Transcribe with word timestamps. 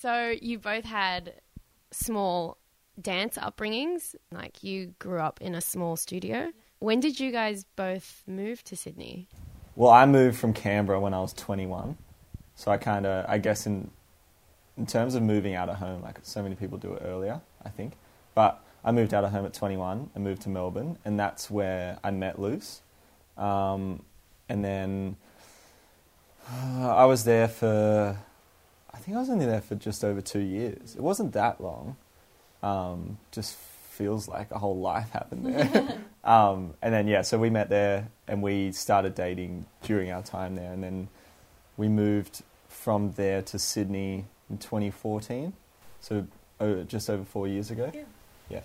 So 0.00 0.34
you 0.40 0.58
both 0.58 0.84
had 0.84 1.34
small 1.90 2.56
dance 2.98 3.36
upbringings. 3.36 4.14
Like 4.32 4.64
you 4.64 4.94
grew 4.98 5.20
up 5.20 5.42
in 5.42 5.54
a 5.54 5.60
small 5.60 5.96
studio. 5.96 6.52
When 6.78 7.00
did 7.00 7.20
you 7.20 7.30
guys 7.30 7.66
both 7.76 8.22
move 8.26 8.64
to 8.64 8.76
Sydney? 8.76 9.28
Well, 9.76 9.90
I 9.90 10.06
moved 10.06 10.38
from 10.38 10.54
Canberra 10.54 10.98
when 10.98 11.12
I 11.12 11.20
was 11.20 11.34
21. 11.34 11.98
So 12.54 12.70
I 12.70 12.78
kind 12.78 13.04
of, 13.04 13.26
I 13.28 13.36
guess, 13.36 13.66
in 13.66 13.90
in 14.78 14.86
terms 14.86 15.14
of 15.14 15.22
moving 15.22 15.54
out 15.54 15.68
of 15.68 15.76
home, 15.76 16.00
like 16.00 16.18
so 16.22 16.42
many 16.42 16.54
people 16.54 16.78
do 16.78 16.94
it 16.94 17.02
earlier, 17.04 17.42
I 17.62 17.68
think. 17.68 17.92
But 18.34 18.64
I 18.82 18.92
moved 18.92 19.12
out 19.12 19.24
of 19.24 19.32
home 19.32 19.44
at 19.44 19.52
21 19.52 20.10
and 20.14 20.24
moved 20.24 20.40
to 20.42 20.48
Melbourne, 20.48 20.96
and 21.04 21.20
that's 21.20 21.50
where 21.50 21.98
I 22.02 22.10
met 22.10 22.40
Luce. 22.40 22.80
Um, 23.36 24.02
and 24.48 24.64
then 24.64 25.16
uh, 26.50 26.88
I 26.96 27.04
was 27.04 27.24
there 27.24 27.48
for, 27.48 28.16
I 28.92 28.98
think 28.98 29.16
I 29.16 29.20
was 29.20 29.30
only 29.30 29.46
there 29.46 29.60
for 29.60 29.74
just 29.74 30.04
over 30.04 30.20
two 30.20 30.40
years. 30.40 30.94
It 30.96 31.00
wasn't 31.00 31.32
that 31.32 31.60
long. 31.60 31.96
Um, 32.62 33.18
just 33.32 33.56
feels 33.56 34.28
like 34.28 34.50
a 34.50 34.58
whole 34.58 34.78
life 34.78 35.10
happened 35.12 35.46
there. 35.46 35.98
um, 36.24 36.74
and 36.82 36.92
then 36.92 37.06
yeah, 37.06 37.22
so 37.22 37.38
we 37.38 37.50
met 37.50 37.68
there 37.68 38.08
and 38.28 38.42
we 38.42 38.72
started 38.72 39.14
dating 39.14 39.66
during 39.82 40.10
our 40.10 40.22
time 40.22 40.56
there, 40.56 40.72
and 40.72 40.82
then 40.82 41.08
we 41.76 41.88
moved 41.88 42.42
from 42.68 43.12
there 43.12 43.42
to 43.42 43.58
Sydney 43.58 44.26
in 44.48 44.58
2014. 44.58 45.52
So 46.00 46.26
oh, 46.60 46.82
just 46.84 47.10
over 47.10 47.24
four 47.24 47.46
years 47.48 47.70
ago. 47.70 47.90
Yeah. 47.94 48.02
Yeah. 48.48 48.60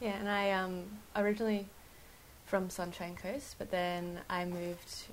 Yeah, 0.00 0.18
and 0.18 0.28
I 0.28 0.50
um 0.52 0.84
originally 1.16 1.66
from 2.46 2.68
Sunshine 2.70 3.16
Coast, 3.16 3.56
but 3.58 3.70
then 3.70 4.20
I 4.28 4.44
moved 4.44 5.04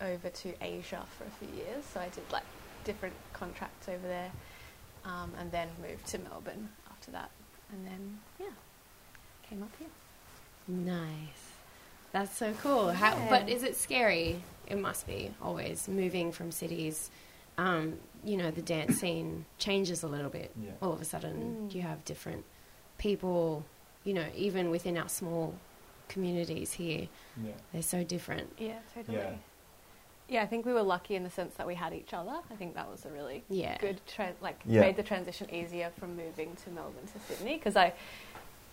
over 0.00 0.28
to 0.28 0.54
Asia 0.62 1.04
for 1.16 1.24
a 1.24 1.30
few 1.38 1.56
years. 1.56 1.84
So 1.92 2.00
I 2.00 2.08
did 2.08 2.24
like 2.32 2.44
different 2.84 3.14
contracts 3.32 3.88
over 3.88 4.06
there, 4.06 4.30
um, 5.04 5.32
and 5.38 5.50
then 5.52 5.68
moved 5.80 6.06
to 6.08 6.18
Melbourne 6.18 6.68
after 6.90 7.10
that, 7.12 7.30
and 7.72 7.86
then 7.86 8.18
yeah, 8.38 8.46
came 9.48 9.62
up 9.62 9.70
here. 9.78 9.88
Nice. 10.66 11.52
That's 12.12 12.36
so 12.36 12.52
cool. 12.62 12.90
How, 12.92 13.14
Yeah. 13.16 13.26
but 13.30 13.48
is 13.48 13.62
it 13.62 13.76
scary? 13.76 14.42
It 14.66 14.78
must 14.78 15.06
be 15.06 15.30
always 15.42 15.88
moving 15.88 16.32
from 16.32 16.50
cities. 16.50 17.10
Um, 17.56 17.98
you 18.24 18.36
know, 18.36 18.50
the 18.50 18.62
dance 18.62 18.96
scene 19.00 19.44
changes 19.58 20.02
a 20.02 20.08
little 20.08 20.30
bit. 20.30 20.52
Yeah. 20.60 20.70
All 20.82 20.92
of 20.92 21.00
a 21.00 21.04
sudden, 21.04 21.68
Mm. 21.70 21.74
you 21.74 21.82
have 21.82 22.04
different 22.04 22.44
people. 22.98 23.64
You 24.04 24.14
know, 24.14 24.26
even 24.34 24.70
within 24.70 24.96
our 24.96 25.08
small 25.08 25.54
communities 26.08 26.72
here, 26.72 27.08
Yeah. 27.42 27.52
they're 27.72 27.82
so 27.82 28.04
different. 28.04 28.52
Yeah, 28.58 28.78
totally. 28.94 29.38
Yeah. 30.28 30.34
Yeah. 30.38 30.42
I 30.42 30.46
think 30.46 30.66
we 30.66 30.72
were 30.72 30.82
lucky 30.82 31.14
in 31.14 31.24
the 31.24 31.30
sense 31.30 31.54
that 31.54 31.66
we 31.66 31.74
had 31.74 31.92
each 31.92 32.12
other. 32.14 32.36
I 32.50 32.54
think 32.56 32.74
that 32.74 32.90
was 32.90 33.04
a 33.04 33.10
really 33.10 33.42
Yeah. 33.48 33.76
good 33.78 34.00
tra- 34.06 34.34
like 34.40 34.60
Yeah. 34.66 34.80
made 34.82 34.96
the 34.96 35.02
transition 35.02 35.52
easier 35.52 35.90
from 35.98 36.16
moving 36.16 36.56
to 36.64 36.70
Melbourne 36.70 37.06
to 37.12 37.34
Sydney 37.34 37.56
because 37.56 37.76
I 37.76 37.92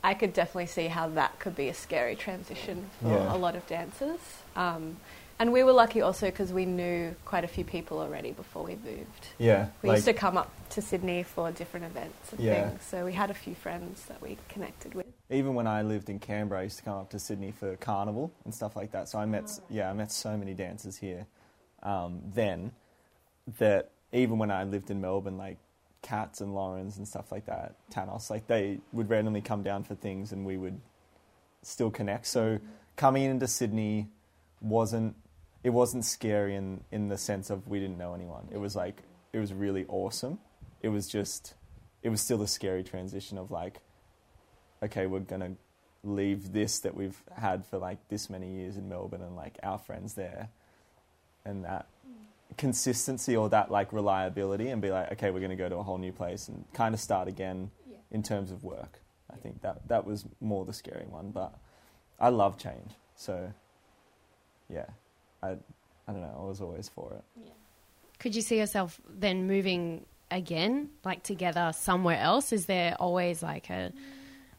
I 0.03 0.13
could 0.13 0.33
definitely 0.33 0.67
see 0.67 0.85
how 0.87 1.07
that 1.09 1.39
could 1.39 1.55
be 1.55 1.67
a 1.67 1.73
scary 1.73 2.15
transition 2.15 2.91
for 3.01 3.07
Yeah. 3.09 3.33
a 3.35 3.37
lot 3.37 3.55
of 3.55 3.65
dancers. 3.65 4.19
Um, 4.55 4.97
and 5.39 5.51
we 5.51 5.63
were 5.63 5.71
lucky 5.71 5.99
also 6.01 6.27
because 6.27 6.53
we 6.53 6.63
knew 6.65 7.15
quite 7.25 7.43
a 7.43 7.47
few 7.47 7.65
people 7.65 7.97
already 7.99 8.31
before 8.31 8.63
we 8.63 8.75
moved. 8.75 9.29
Yeah. 9.39 9.69
We 9.81 9.89
like, 9.89 9.95
used 9.97 10.05
to 10.05 10.13
come 10.13 10.37
up 10.37 10.51
to 10.69 10.81
Sydney 10.83 11.23
for 11.23 11.51
different 11.51 11.87
events 11.87 12.31
and 12.33 12.39
Yeah. 12.39 12.69
things, 12.69 12.83
so 12.83 13.03
we 13.03 13.13
had 13.13 13.31
a 13.31 13.33
few 13.33 13.55
friends 13.55 14.05
that 14.05 14.21
we 14.21 14.37
connected 14.47 14.93
with. 14.93 15.07
even 15.31 15.55
when 15.55 15.65
I 15.65 15.81
lived 15.81 16.07
in 16.11 16.19
Canberra, 16.19 16.59
I 16.61 16.63
used 16.65 16.77
to 16.77 16.83
come 16.83 16.99
up 16.99 17.09
to 17.09 17.17
Sydney 17.17 17.49
for 17.51 17.75
carnival 17.77 18.29
and 18.43 18.53
stuff 18.53 18.75
like 18.75 18.91
that. 18.91 19.09
So 19.09 19.17
I 19.17 19.25
met, 19.25 19.45
Oh. 19.59 19.63
yeah, 19.71 19.89
I 19.89 19.93
met 19.93 20.11
so 20.11 20.37
many 20.37 20.53
dancers 20.53 20.97
here 20.97 21.25
um, 21.85 22.21
then 22.33 22.73
that 23.59 23.91
even 24.11 24.37
when 24.37 24.51
I 24.51 24.63
lived 24.63 24.89
in 24.91 24.99
Melbourne, 24.99 25.37
like 25.37 25.57
Cats 26.01 26.41
and 26.41 26.53
Laurens 26.53 26.97
and 26.97 27.07
stuff 27.07 27.31
like 27.31 27.45
that, 27.45 27.75
Tanos, 27.91 28.29
like 28.29 28.47
they 28.47 28.79
would 28.91 29.09
randomly 29.09 29.41
come 29.41 29.63
down 29.63 29.83
for 29.83 29.95
things 29.95 30.31
and 30.31 30.45
we 30.45 30.57
would 30.57 30.79
still 31.61 31.91
connect. 31.91 32.27
So 32.27 32.59
coming 32.95 33.23
into 33.23 33.47
Sydney 33.47 34.09
wasn't 34.61 35.15
it 35.63 35.69
wasn't 35.71 36.05
scary 36.05 36.55
in 36.55 36.81
in 36.91 37.07
the 37.07 37.17
sense 37.17 37.49
of 37.49 37.67
we 37.67 37.79
didn't 37.79 37.97
know 37.97 38.13
anyone. 38.13 38.47
It 38.51 38.57
was 38.57 38.75
like 38.75 39.01
it 39.33 39.39
was 39.39 39.53
really 39.53 39.85
awesome. 39.87 40.39
It 40.81 40.89
was 40.89 41.07
just 41.07 41.55
it 42.03 42.09
was 42.09 42.21
still 42.21 42.41
a 42.41 42.47
scary 42.47 42.83
transition 42.83 43.37
of 43.37 43.51
like 43.51 43.79
okay, 44.83 45.07
we're 45.07 45.19
gonna 45.19 45.53
leave 46.03 46.53
this 46.53 46.79
that 46.79 46.95
we've 46.95 47.23
had 47.35 47.65
for 47.65 47.79
like 47.79 48.07
this 48.09 48.29
many 48.29 48.53
years 48.53 48.77
in 48.77 48.87
Melbourne 48.87 49.21
and 49.21 49.35
like 49.35 49.57
our 49.63 49.79
friends 49.79 50.13
there, 50.13 50.49
and 51.45 51.63
that 51.65 51.87
consistency 52.57 53.35
or 53.35 53.49
that 53.49 53.69
like 53.71 53.91
reliability, 53.93 54.69
and 54.69 54.81
be 54.81 54.89
like, 54.91 55.11
okay, 55.13 55.31
we're 55.31 55.39
gonna 55.41 55.55
go 55.55 55.69
to 55.69 55.75
a 55.77 55.83
whole 55.83 55.97
new 55.97 56.11
place 56.11 56.47
and 56.47 56.63
kind 56.73 56.93
of 56.93 56.99
start 57.01 57.27
again 57.27 57.71
Yeah. 57.89 57.97
in 58.11 58.23
terms 58.23 58.51
of 58.51 58.63
work. 58.63 59.01
I 59.31 59.35
think 59.37 59.61
that 59.61 59.87
that 59.87 60.05
was 60.05 60.25
more 60.39 60.65
the 60.65 60.73
scary 60.73 61.05
one, 61.05 61.31
but 61.31 61.53
I 62.19 62.29
love 62.29 62.57
change, 62.57 62.91
so 63.15 63.51
yeah, 64.69 64.85
I 65.43 65.51
I 66.07 66.11
don't 66.11 66.21
know, 66.21 66.37
I 66.39 66.45
was 66.45 66.61
always 66.61 66.87
for 66.89 67.13
it. 67.13 67.51
Could 68.19 68.35
you 68.35 68.41
see 68.41 68.57
yourself 68.57 69.01
then 69.09 69.47
moving 69.47 70.05
again, 70.31 70.89
like 71.03 71.23
together 71.23 71.71
somewhere 71.75 72.19
else? 72.19 72.53
Is 72.53 72.65
there 72.67 72.95
always 72.99 73.43
like 73.43 73.69
a 73.69 73.91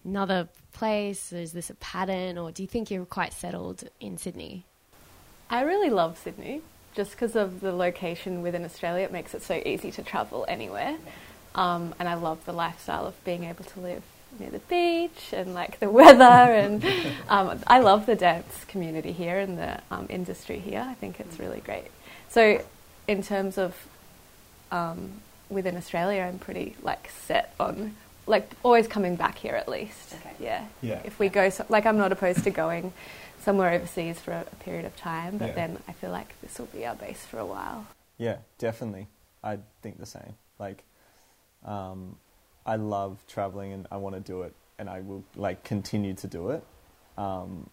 another 0.05 0.49
place? 0.73 1.33
Is 1.33 1.53
this 1.53 1.71
a 1.71 1.75
pattern, 1.77 2.37
or 2.39 2.53
do 2.53 2.63
you 2.63 2.69
think 2.69 2.91
you're 2.91 3.07
quite 3.07 3.33
settled 3.33 3.85
in 4.01 4.19
Sydney? 4.19 4.67
I 5.49 5.63
really 5.63 5.91
love 5.91 6.19
Sydney 6.19 6.61
just 6.97 7.13
because 7.13 7.37
of 7.37 7.61
the 7.61 7.73
location 7.73 8.43
within 8.43 8.65
Australia. 8.65 9.05
It 9.05 9.13
makes 9.13 9.35
it 9.35 9.43
so 9.43 9.63
easy 9.65 9.93
to 9.93 10.03
travel 10.03 10.47
anywhere. 10.49 10.97
Um, 11.55 11.95
and 11.99 12.09
I 12.09 12.15
love 12.15 12.45
the 12.47 12.53
lifestyle 12.53 13.07
of 13.07 13.23
being 13.25 13.45
able 13.45 13.65
to 13.65 13.81
live 13.81 14.03
near 14.39 14.51
the 14.51 14.59
beach 14.61 15.33
and 15.33 15.55
like 15.55 15.79
the 15.79 15.91
weather. 15.91 16.25
And 16.25 16.85
um, 17.29 17.61
I 17.67 17.81
love 17.81 18.07
the 18.07 18.17
dance 18.17 18.65
community 18.65 19.13
here 19.13 19.39
and 19.39 19.59
the 19.59 19.81
um, 19.91 20.07
industry 20.09 20.59
here. 20.59 20.85
I 20.87 20.95
think 20.95 21.21
it's 21.21 21.39
really 21.39 21.61
great. 21.61 21.91
So, 22.29 22.65
in 23.07 23.23
terms 23.23 23.57
of 23.57 23.77
um, 24.73 25.21
within 25.49 25.77
Australia, 25.77 26.23
I'm 26.23 26.39
pretty 26.39 26.77
like 26.83 27.09
set 27.27 27.55
on 27.61 27.95
like 28.27 28.51
always 28.65 28.89
coming 28.89 29.17
back 29.17 29.37
here 29.39 29.55
at 29.55 29.69
least. 29.69 30.15
Okay. 30.15 30.35
Yeah. 30.41 30.65
Yeah. 30.83 31.01
If 31.05 31.19
we 31.19 31.29
go, 31.29 31.49
so, 31.51 31.65
like, 31.69 31.87
I'm 31.87 31.99
not 31.99 32.11
opposed 32.11 32.43
to 32.45 32.51
going 32.51 32.93
somewhere 33.47 33.71
overseas 33.71 34.19
for 34.19 34.33
a, 34.33 34.41
a 34.41 34.57
period 34.57 34.85
of 34.85 34.97
time, 34.97 35.39
but 35.39 35.51
Yeah. 35.51 35.55
then 35.55 35.79
I 35.87 35.93
feel 35.93 36.11
like 36.11 36.35
this 36.43 36.59
will 36.59 36.67
be 36.67 36.85
our 36.85 36.97
base 36.97 37.25
for 37.25 37.39
a 37.39 37.47
while. 37.47 37.87
Yeah, 38.19 38.39
definitely. 38.59 39.07
I 39.45 39.61
think 39.83 39.99
the 40.01 40.07
same. 40.07 40.35
Like, 40.59 40.83
um, 41.65 42.17
I 42.67 42.75
love 42.75 43.25
traveling 43.29 43.73
and 43.73 43.87
I 43.93 43.99
want 43.99 44.17
to 44.17 44.21
do 44.21 44.43
it, 44.43 44.53
and 44.81 44.91
I 44.91 45.01
will 45.01 45.23
like 45.37 45.63
continue 45.63 46.15
to 46.15 46.27
do 46.27 46.51
it. 46.51 46.65
Um, 47.17 47.71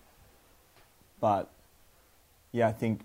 but 1.19 1.49
yeah, 2.51 2.67
I 2.67 2.71
think 2.71 3.01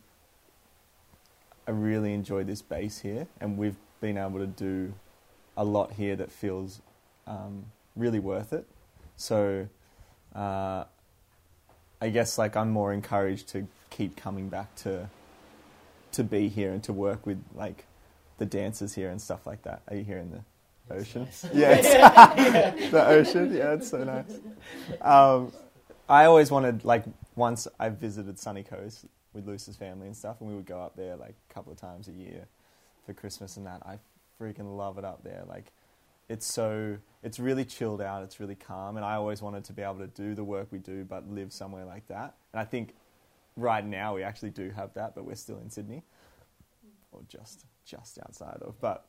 I 1.67 1.71
really 1.71 2.12
enjoy 2.12 2.45
this 2.45 2.61
base 2.61 2.99
here, 2.99 3.27
and 3.41 3.56
we've 3.56 3.77
been 4.03 4.19
able 4.19 4.41
to 4.41 4.47
do 4.47 4.93
a 5.56 5.65
lot 5.65 5.93
here 5.93 6.17
that 6.17 6.31
feels 6.31 6.83
um, 7.27 7.65
really 7.97 8.19
worth 8.19 8.53
it. 8.53 8.67
So, 9.17 9.69
uh, 10.35 10.85
I 12.00 12.10
guess 12.10 12.38
like 12.38 12.56
I'm 12.56 12.70
more 12.70 12.92
encouraged 12.92 13.48
to 13.50 13.66
keep 13.91 14.16
coming 14.16 14.48
back 14.48 14.75
to 14.76 15.09
to 16.12 16.25
be 16.25 16.48
here 16.48 16.72
and 16.72 16.82
to 16.84 16.92
work 16.92 17.26
with 17.26 17.42
like 17.54 17.84
the 18.38 18.47
dancers 18.47 18.94
here 18.94 19.10
and 19.10 19.20
stuff 19.20 19.47
like 19.47 19.62
that. 19.62 19.82
Are 19.88 19.97
you 19.97 20.04
here 20.04 20.19
in 20.19 20.31
the 20.31 20.94
ocean? 20.94 21.28
Yeah, 21.53 21.78
it's, 21.78 22.91
the 22.91 23.06
ocean. 23.06 23.54
Yeah, 23.54 23.75
it's 23.75 23.91
so 23.91 24.04
nice. 24.04 24.38
Um, 25.03 25.53
I 26.08 26.25
always 26.25 26.50
wanted 26.50 26.84
like 26.84 27.05
once 27.37 27.69
I 27.78 27.88
visited 27.90 28.38
Sunny 28.38 28.62
Coast 28.62 29.05
with 29.34 29.46
Luce's 29.46 29.76
family 29.76 30.06
and 30.06 30.17
stuff, 30.17 30.40
and 30.40 30.49
we 30.49 30.55
would 30.55 30.67
go 30.67 30.81
up 30.81 30.96
there 30.96 31.17
like 31.17 31.34
a 31.50 31.55
couple 31.55 31.73
of 31.73 31.78
times 31.78 32.08
a 32.08 32.12
year 32.12 32.46
for 33.05 33.12
Christmas 33.12 33.56
and 33.56 33.67
that. 33.67 33.82
I 33.84 33.99
freaking 34.40 34.76
love 34.76 34.99
it 34.99 35.05
up 35.05 35.23
there. 35.25 35.43
Like 35.46 35.67
it's 36.28 36.46
so 36.46 36.98
it's 37.22 37.38
really 37.38 37.64
chilled 37.64 38.00
out. 38.00 38.22
It's 38.22 38.38
really 38.38 38.54
calm, 38.54 38.96
and 38.96 39.04
I 39.04 39.14
always 39.14 39.42
wanted 39.42 39.64
to 39.64 39.72
be 39.72 39.82
able 39.82 39.98
to 39.98 40.06
do 40.06 40.34
the 40.34 40.44
work 40.44 40.69
we 40.70 40.78
do, 40.78 41.04
but 41.04 41.28
live 41.28 41.52
somewhere 41.52 41.84
like 41.84 42.06
that. 42.08 42.34
And 42.52 42.60
I 42.60 42.64
think 42.64 42.94
right 43.56 43.84
now 43.84 44.14
we 44.14 44.22
actually 44.22 44.50
do 44.50 44.70
have 44.70 44.94
that, 44.94 45.14
but 45.14 45.25
we're 45.25 45.34
still 45.34 45.58
in 45.58 45.70
Sydney, 45.70 46.04
or 47.12 47.22
just 47.28 47.64
just 47.84 48.19
outside 48.20 48.58
of. 48.60 48.80
But 48.80 49.06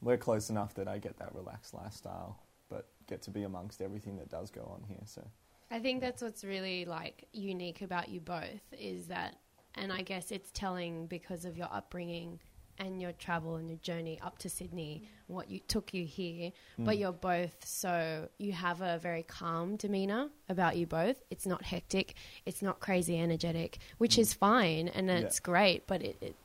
we're 0.00 0.18
close 0.18 0.50
enough 0.50 0.74
that 0.74 0.86
I 0.86 0.98
get 0.98 1.18
that 1.18 1.34
relaxed 1.34 1.74
lifestyle, 1.74 2.38
but 2.68 2.88
get 3.06 3.22
to 3.22 3.30
be 3.30 3.42
amongst 3.42 3.80
everything 3.80 4.16
that 4.18 4.28
does 4.28 4.50
go 4.50 4.62
on 4.62 4.84
here. 4.86 5.02
So 5.06 5.26
I 5.70 5.80
think 5.80 6.00
that's 6.00 6.22
what's 6.22 6.44
really 6.44 6.84
like 6.84 7.26
unique 7.32 7.82
about 7.82 8.08
you 8.10 8.20
both 8.20 8.62
is 8.78 9.06
that, 9.06 9.36
and 9.74 9.92
I 9.92 10.02
guess 10.02 10.30
it's 10.30 10.50
telling 10.52 11.06
because 11.06 11.44
of 11.44 11.56
your 11.56 11.68
upbringing 11.72 12.38
and 12.78 13.00
your 13.00 13.12
travel 13.12 13.56
and 13.56 13.68
your 13.68 13.78
journey 13.78 14.18
up 14.20 14.38
to 14.38 14.48
Sydney, 14.50 15.08
what 15.26 15.50
you 15.50 15.60
took 15.60 15.94
you 15.94 16.04
here. 16.04 16.52
But 16.78 16.96
Mm. 16.96 17.00
you're 17.00 17.12
both 17.12 17.64
so 17.66 18.28
you 18.38 18.52
have 18.52 18.80
a 18.82 18.98
very 18.98 19.22
calm 19.22 19.76
demeanor 19.76 20.28
about 20.48 20.76
you 20.76 20.86
both. 20.86 21.22
It's 21.30 21.46
not 21.46 21.62
hectic. 21.62 22.14
It's 22.46 22.62
not 22.62 22.80
crazy 22.80 23.18
energetic, 23.18 23.78
which 23.98 24.16
Mm. 24.16 24.20
is 24.20 24.34
fine 24.34 24.88
and 24.88 25.08
Yeah. 25.08 25.14
it's 25.18 25.40
great. 25.40 25.86
But 25.86 26.02
it, 26.02 26.16
it 26.20 26.36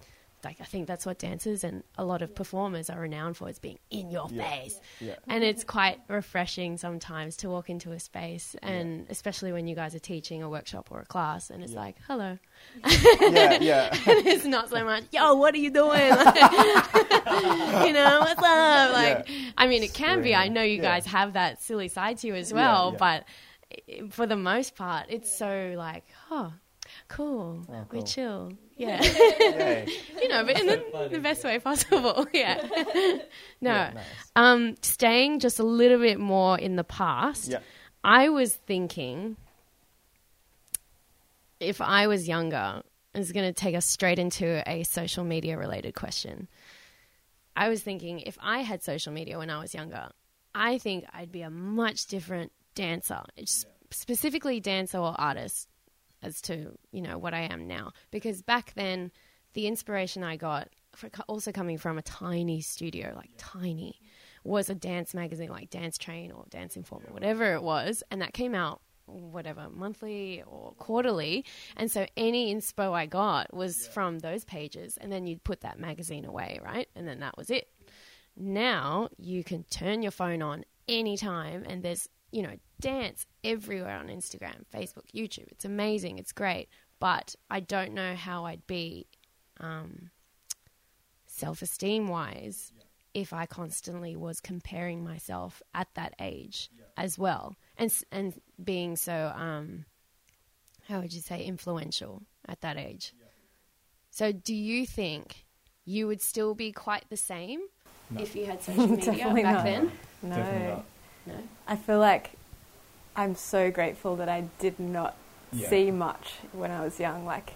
like 0.44 0.57
I 0.62 0.63
think 0.65 0.88
that's 0.88 1.06
what 1.06 1.19
dancers 1.19 1.63
and 1.63 1.83
a 1.97 2.06
lot 2.06 2.21
of 2.21 2.33
performers 2.33 2.89
are 2.89 3.00
renowned 3.00 3.38
for 3.38 3.50
is 3.50 3.59
being 3.59 3.80
in 3.89 4.09
your 4.09 4.27
Yeah. 4.31 4.50
face. 4.50 4.80
Yeah. 5.00 5.15
And 5.27 5.44
it's 5.44 5.63
quite 5.63 6.00
refreshing 6.07 6.77
sometimes 6.77 7.38
to 7.38 7.50
walk 7.50 7.69
into 7.69 7.91
a 7.91 8.00
space 8.00 8.56
and 8.62 9.06
especially 9.09 9.51
when 9.51 9.68
you 9.68 9.75
guys 9.75 9.95
are 9.95 10.00
teaching 10.00 10.41
a 10.44 10.50
workshop 10.50 10.89
or 10.91 11.00
a 11.01 11.06
class 11.06 11.50
and 11.50 11.63
it's 11.63 11.74
Yeah. 11.74 11.80
like, 11.80 11.95
hello. 12.07 12.38
yeah, 12.86 13.57
yeah. 13.62 13.89
it's 14.07 14.45
not 14.45 14.69
so 14.69 14.83
much, 14.83 15.03
yo, 15.12 15.33
what 15.36 15.53
are 15.53 15.57
you 15.59 15.71
doing? 15.71 16.00
you 16.09 17.94
know, 17.94 18.19
what's 18.21 18.42
up? 18.44 18.94
Like, 18.94 19.27
I 19.57 19.68
mean, 19.68 19.83
it 19.83 19.94
can 19.94 20.21
be. 20.21 20.35
I 20.35 20.47
know 20.47 20.62
you 20.62 20.77
Yeah. 20.77 20.81
guys 20.83 21.06
have 21.07 21.33
that 21.33 21.62
silly 21.62 21.88
side 21.88 22.18
to 22.19 22.27
you 22.27 22.35
as 22.35 22.53
well, 22.53 22.92
yeah. 22.94 22.97
but 23.97 24.12
for 24.12 24.25
the 24.25 24.35
most 24.35 24.75
part, 24.75 25.06
it's 25.09 25.33
so 25.35 25.74
like, 25.77 26.06
oh, 26.31 26.53
cool. 27.07 27.65
Oh, 27.69 27.85
We 27.92 28.00
cool. 28.00 28.03
chill. 28.07 28.51
Yeah. 28.79 29.85
You 30.21 30.27
know, 30.27 30.43
but 30.45 30.59
in 30.59 30.67
the, 30.67 31.09
the 31.11 31.19
best 31.19 31.43
way 31.43 31.59
possible. 31.59 32.27
Yeah. 32.33 32.61
no. 33.61 33.71
Yeah, 33.71 33.91
nice. 33.93 34.05
Um, 34.35 34.75
staying 34.81 35.39
just 35.39 35.59
a 35.59 35.63
little 35.63 35.97
bit 35.99 36.19
more 36.19 36.57
in 36.57 36.75
the 36.75 36.83
past, 36.83 37.49
Yeah. 37.49 37.59
I 38.03 38.29
was 38.29 38.53
thinking 38.53 39.37
if 41.59 41.81
I 41.81 42.07
was 42.07 42.27
younger, 42.27 42.81
is 43.13 43.31
going 43.31 43.47
to 43.47 43.53
take 43.53 43.75
us 43.75 43.85
straight 43.85 44.19
into 44.19 44.61
a 44.69 44.83
social 44.83 45.23
media 45.23 45.57
related 45.57 45.95
question. 45.95 46.47
I 47.55 47.69
was 47.69 47.81
thinking 47.81 48.19
if 48.21 48.37
I 48.41 48.59
had 48.59 48.83
social 48.83 49.11
media 49.13 49.37
when 49.37 49.49
I 49.49 49.59
was 49.59 49.73
younger, 49.73 50.09
I 50.53 50.77
think 50.77 51.05
I'd 51.13 51.31
be 51.31 51.41
a 51.41 51.49
much 51.49 52.07
different 52.07 52.51
dancer, 52.75 53.21
It's 53.35 53.65
specifically 53.91 54.59
dancer 54.59 54.97
or 54.99 55.15
artist 55.17 55.67
as 56.21 56.42
to, 56.42 56.77
you 56.92 57.01
know, 57.01 57.18
what 57.18 57.33
I 57.33 57.42
am 57.42 57.68
now. 57.68 57.92
Because 58.12 58.42
back 58.42 58.74
then, 58.75 59.12
the 59.54 59.68
inspiration 59.68 60.24
I 60.24 60.36
got, 60.38 60.69
for, 60.94 61.10
also 61.27 61.51
coming 61.51 61.77
from 61.77 61.98
a 61.98 62.01
tiny 62.01 62.62
studio, 62.62 63.13
like 63.16 63.31
tiny, 63.38 64.00
was 64.44 64.69
a 64.69 64.75
dance 64.75 65.13
magazine 65.13 65.50
like 65.50 65.69
Dance 65.69 65.98
Train 65.98 66.31
or 66.31 66.45
Dance 66.50 66.75
Informer, 66.77 67.12
whatever 67.12 67.54
it 67.54 67.63
was. 67.63 68.04
And 68.12 68.21
that 68.21 68.33
came 68.33 68.56
out, 68.56 68.81
whatever, 69.06 69.68
monthly 69.69 70.44
or 70.45 70.74
quarterly. 70.74 71.45
And 71.75 71.89
so 71.92 72.06
any 72.16 72.54
inspo 72.54 72.94
I 72.94 73.06
got 73.06 73.54
was 73.54 73.88
from 73.88 74.19
those 74.19 74.45
pages. 74.45 74.98
And 74.98 75.12
then 75.12 75.25
you'd 75.25 75.44
put 75.44 75.62
that 75.62 75.80
magazine 75.80 76.25
away, 76.25 76.60
right? 76.63 76.88
And 76.95 77.07
then 77.07 77.19
that 77.19 77.38
was 77.38 77.50
it. 77.50 77.69
Now 78.38 79.10
you 79.18 79.44
can 79.44 79.63
turn 79.63 80.01
your 80.01 80.12
phone 80.12 80.42
on 80.42 80.63
anytime 80.88 81.66
and 81.68 81.83
there's, 81.83 82.07
you 82.31 82.43
know, 82.43 82.55
dance 82.79 83.25
everywhere 83.43 83.97
on 83.97 84.07
Instagram, 84.07 84.63
Facebook, 84.73 85.05
YouTube. 85.13 85.47
It's 85.51 85.65
amazing. 85.65 86.17
It's 86.19 86.31
great. 86.31 86.69
But 86.99 87.35
I 87.49 87.59
don't 87.61 87.93
know 87.93 88.15
how 88.15 88.45
I'd 88.45 88.65
be 88.67 89.07
um, 89.59 90.11
self 91.27 91.61
esteem 91.61 92.07
wise 92.07 92.71
if 93.13 93.33
I 93.33 93.45
constantly 93.45 94.15
was 94.15 94.39
comparing 94.39 95.03
myself 95.03 95.61
at 95.73 95.87
that 95.95 96.13
age 96.19 96.69
as 96.97 97.17
well, 97.17 97.55
and 97.77 97.91
and 98.11 98.33
being 98.63 98.95
so 98.95 99.31
um, 99.35 99.85
how 100.87 100.99
would 101.01 101.13
you 101.13 101.21
say 101.21 101.43
influential 101.43 102.23
at 102.47 102.61
that 102.61 102.77
age. 102.77 103.13
So, 104.11 104.31
do 104.31 104.53
you 104.55 104.85
think 104.85 105.45
you 105.85 106.07
would 106.07 106.21
still 106.21 106.55
be 106.55 106.71
quite 106.71 107.05
the 107.09 107.17
same 107.17 107.61
No. 108.09 108.21
if 108.21 108.35
you 108.35 108.45
had 108.45 108.61
social 108.61 108.87
media 108.95 109.13
back 109.13 109.43
not. 109.43 109.63
then? 109.63 109.91
No. 110.21 110.83
Definitely 111.25 111.44
not. 111.44 111.68
No. 111.68 111.74
I 111.74 111.75
feel 111.75 112.00
like 112.00 112.31
I'm 113.16 113.36
so 113.36 113.69
grateful 113.71 114.16
that 114.18 114.30
I 114.30 114.45
did 114.60 114.80
not 114.80 115.16
Yeah. 115.51 115.69
see 115.69 115.92
much 115.92 116.36
when 116.51 116.71
I 116.71 116.81
was 116.81 117.00
young. 117.00 117.25
Like, 117.25 117.54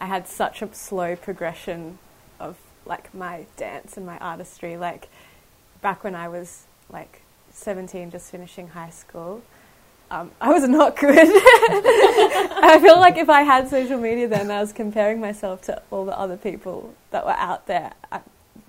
I 0.00 0.06
had 0.06 0.26
such 0.28 0.62
a 0.62 0.72
slow 0.74 1.16
progression 1.16 1.98
of 2.38 2.56
like 2.86 3.12
my 3.14 3.46
dance 3.56 3.96
and 3.96 4.06
my 4.06 4.18
artistry. 4.18 4.76
Like, 4.76 5.08
back 5.82 6.02
when 6.04 6.14
I 6.14 6.28
was 6.28 6.64
like 6.90 7.22
17, 7.52 8.10
just 8.10 8.30
finishing 8.30 8.68
high 8.68 8.90
school, 8.90 9.42
um, 10.10 10.30
I 10.40 10.50
was 10.52 10.66
not 10.68 10.96
good. 10.96 11.12
I 11.28 12.78
feel 12.82 12.98
like 12.98 13.16
if 13.16 13.28
I 13.28 13.42
had 13.42 13.68
social 13.68 13.98
media 13.98 14.26
then, 14.28 14.50
I 14.50 14.60
was 14.60 14.72
comparing 14.72 15.20
myself 15.20 15.62
to 15.62 15.82
all 15.90 16.04
the 16.04 16.18
other 16.18 16.36
people 16.36 16.94
that 17.10 17.24
were 17.24 17.32
out 17.32 17.66
there 17.66 17.92
at 18.10 18.24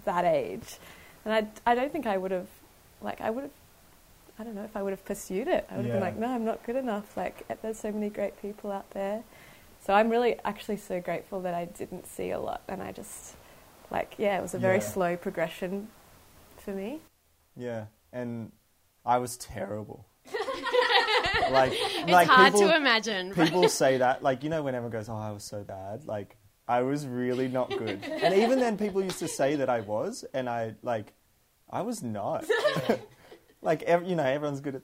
that 0.06 0.24
age. 0.26 0.78
And 1.26 1.34
I, 1.34 1.72
I 1.72 1.76
don't 1.76 1.92
think 1.92 2.06
I 2.06 2.18
would 2.18 2.32
have, 2.32 2.48
like, 3.02 3.22
I 3.22 3.30
would 3.32 3.44
have, 3.44 3.52
I 4.42 4.44
don't 4.44 4.56
know 4.56 4.64
if 4.64 4.76
I 4.76 4.82
would 4.82 4.90
have 4.90 5.06
pursued 5.06 5.48
it. 5.48 5.68
I 5.70 5.76
would 5.76 5.86
have 5.86 5.94
been 5.94 6.02
like, 6.02 6.18
no, 6.18 6.26
I'm 6.26 6.44
not 6.44 6.64
good 6.66 6.76
enough. 6.76 7.16
Like, 7.16 7.46
eh, 7.52 7.56
there's 7.62 7.78
so 7.78 7.92
many 7.92 8.10
great 8.10 8.42
people 8.42 8.72
out 8.72 8.90
there. 8.90 9.24
So 9.86 9.94
I'm 9.94 10.10
really 10.10 10.36
actually 10.44 10.78
so 10.78 11.00
grateful 11.00 11.42
that 11.42 11.54
I 11.54 11.66
didn't 11.66 12.08
see 12.08 12.32
a 12.32 12.40
lot. 12.40 12.64
And 12.68 12.82
I 12.82 12.92
just, 12.92 13.36
like, 13.92 14.16
yeah, 14.18 14.40
it 14.40 14.42
was 14.42 14.56
a 14.56 14.58
very 14.58 14.78
Yeah. 14.78 14.84
slow 14.84 15.16
progression 15.16 15.90
for 16.58 16.72
me. 16.72 17.02
Yeah, 17.56 17.86
and 18.12 18.52
I 19.06 19.20
was 19.20 19.38
terrible. 19.38 20.08
like, 21.52 21.74
It's 21.74 22.10
like 22.12 22.28
hard 22.28 22.54
people, 22.54 22.68
to 22.68 22.76
imagine. 22.76 23.36
people 23.36 23.70
say 23.70 24.00
that, 24.00 24.24
like 24.24 24.44
you 24.44 24.50
know, 24.50 24.64
when 24.64 24.74
everyone 24.74 24.92
goes, 24.92 25.08
"Oh, 25.08 25.16
I 25.16 25.30
was 25.32 25.44
so 25.44 25.64
bad," 25.64 26.06
like 26.08 26.36
I 26.68 26.82
was 26.82 27.06
really 27.06 27.48
not 27.48 27.70
good. 27.70 28.04
and 28.04 28.34
even 28.34 28.60
then, 28.60 28.76
people 28.78 29.04
used 29.04 29.20
to 29.20 29.28
say 29.28 29.58
that 29.58 29.70
I 29.70 29.82
was, 29.82 30.26
and 30.34 30.50
I 30.50 30.76
like, 30.82 31.14
I 31.70 31.82
was 31.84 32.02
not. 32.02 32.46
like, 33.62 33.84
ev- 33.84 34.06
you 34.06 34.16
know, 34.16 34.24
everyone's 34.24 34.62
good 34.62 34.76
at. 34.76 34.82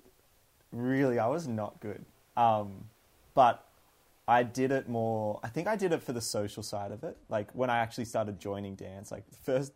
Really, 0.72 1.18
I 1.18 1.28
was 1.28 1.48
not 1.48 1.80
good. 1.80 2.04
Um, 2.36 2.86
but 3.34 3.66
I 4.28 4.44
did 4.44 4.72
it 4.72 4.90
more. 4.90 5.40
I 5.44 5.48
think 5.48 5.68
I 5.68 5.76
did 5.76 5.94
it 5.94 6.04
for 6.04 6.12
the 6.12 6.22
social 6.22 6.62
side 6.62 6.92
of 6.92 7.04
it. 7.04 7.18
Like 7.30 7.52
when 7.54 7.70
I 7.70 7.78
actually 7.78 8.06
started 8.06 8.40
joining 8.40 8.76
dance, 8.76 9.12
like 9.12 9.24
first, 9.44 9.72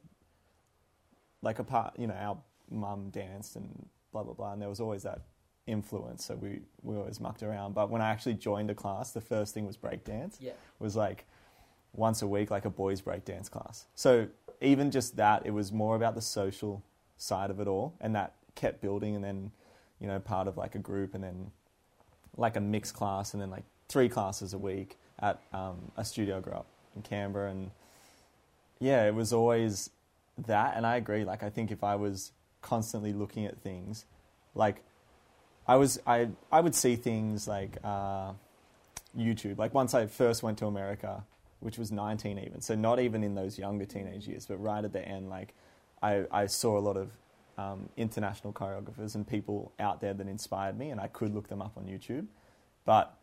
like 1.42 1.59
apart, 1.59 1.94
you 1.98 2.07
know, 2.07 2.13
our 2.15 2.38
mum 2.69 3.09
danced 3.09 3.56
and 3.56 3.88
blah 4.12 4.24
blah 4.24 4.33
blah, 4.33 4.53
and 4.53 4.62
there 4.62 4.69
was 4.69 4.80
always 4.81 5.04
that 5.04 5.21
influence. 5.68 6.25
So 6.25 6.36
we 6.36 6.62
we 6.83 6.97
always 6.97 7.19
mucked 7.19 7.44
around. 7.44 7.74
But 7.74 7.89
when 7.89 8.01
I 8.01 8.09
actually 8.09 8.33
joined 8.33 8.69
a 8.69 8.75
class, 8.75 9.12
the 9.12 9.21
first 9.21 9.54
thing 9.54 9.65
was 9.65 9.77
breakdance. 9.77 10.36
Yeah. 10.39 10.51
Was 10.80 10.95
like 10.95 11.25
once 11.94 12.21
a 12.21 12.27
week, 12.27 12.51
like 12.51 12.65
a 12.65 12.69
boys 12.69 13.01
breakdance 13.01 13.50
class. 13.50 13.86
So 13.95 14.27
even 14.59 14.92
just 14.92 15.15
that, 15.15 15.45
it 15.45 15.51
was 15.51 15.71
more 15.71 15.95
about 15.95 16.15
the 16.15 16.21
social 16.21 16.83
side 17.18 17.50
of 17.50 17.59
it 17.59 17.68
all, 17.68 17.95
and 18.01 18.15
that 18.15 18.36
kept 18.56 18.81
building, 18.81 19.15
and 19.15 19.24
then 19.24 19.51
you 20.00 20.07
know 20.07 20.19
part 20.19 20.48
of 20.48 20.57
like 20.57 20.75
a 20.75 20.80
group, 20.80 21.13
and 21.13 21.24
then 21.24 21.51
like 22.38 22.56
a 22.56 22.62
mixed 22.62 22.94
class, 22.94 23.33
and 23.33 23.42
then 23.42 23.50
like 23.50 23.63
three 23.88 24.09
classes 24.09 24.53
a 24.53 24.57
week 24.57 24.98
at 25.19 25.42
um, 25.54 25.92
a 25.97 26.06
studio 26.06 26.37
I 26.37 26.40
grew 26.42 26.54
up 26.54 26.68
in 26.95 27.02
Canberra, 27.02 27.52
and 27.52 27.71
yeah, 28.80 29.06
it 29.06 29.14
was 29.14 29.33
always 29.33 29.90
that. 30.47 30.75
And 30.75 30.85
I 30.85 30.95
agree. 30.95 31.23
Like 31.23 31.44
I 31.44 31.49
think 31.49 31.71
if 31.71 31.83
I 31.83 31.95
was 31.95 32.31
constantly 32.61 33.14
looking 33.14 33.45
at 33.45 33.57
things, 33.59 34.06
like 34.56 34.81
I 35.68 35.75
was, 35.75 35.99
I 36.06 36.30
I 36.52 36.61
would 36.61 36.75
see 36.75 36.95
things 36.95 37.47
like 37.47 37.78
uh, 37.83 38.33
YouTube. 39.18 39.57
Like 39.57 39.73
once 39.73 39.94
I 39.94 40.07
first 40.07 40.44
went 40.44 40.57
to 40.59 40.66
America, 40.66 41.23
which 41.59 41.78
was 41.78 41.92
19 41.92 42.40
even, 42.40 42.61
so 42.61 42.75
not 42.75 42.99
even 42.99 43.23
in 43.23 43.35
those 43.35 43.57
younger 43.59 43.85
teenage 43.85 44.28
years, 44.28 44.45
but 44.45 44.57
right 44.57 44.83
at 44.83 44.94
the 44.94 45.07
end, 45.07 45.30
like 45.30 45.54
I 46.02 46.25
I 46.31 46.47
saw 46.47 46.78
a 46.78 46.81
lot 46.81 46.97
of 46.97 47.11
um, 47.57 47.89
international 47.97 48.53
choreographers 48.53 49.15
and 49.15 49.27
people 49.27 49.73
out 49.79 50.01
there 50.01 50.13
that 50.13 50.27
inspired 50.27 50.77
me, 50.77 50.89
and 50.89 50.99
I 50.99 51.07
could 51.07 51.33
look 51.33 51.47
them 51.47 51.61
up 51.61 51.73
on 51.77 51.85
YouTube. 51.85 52.27
But 52.85 53.17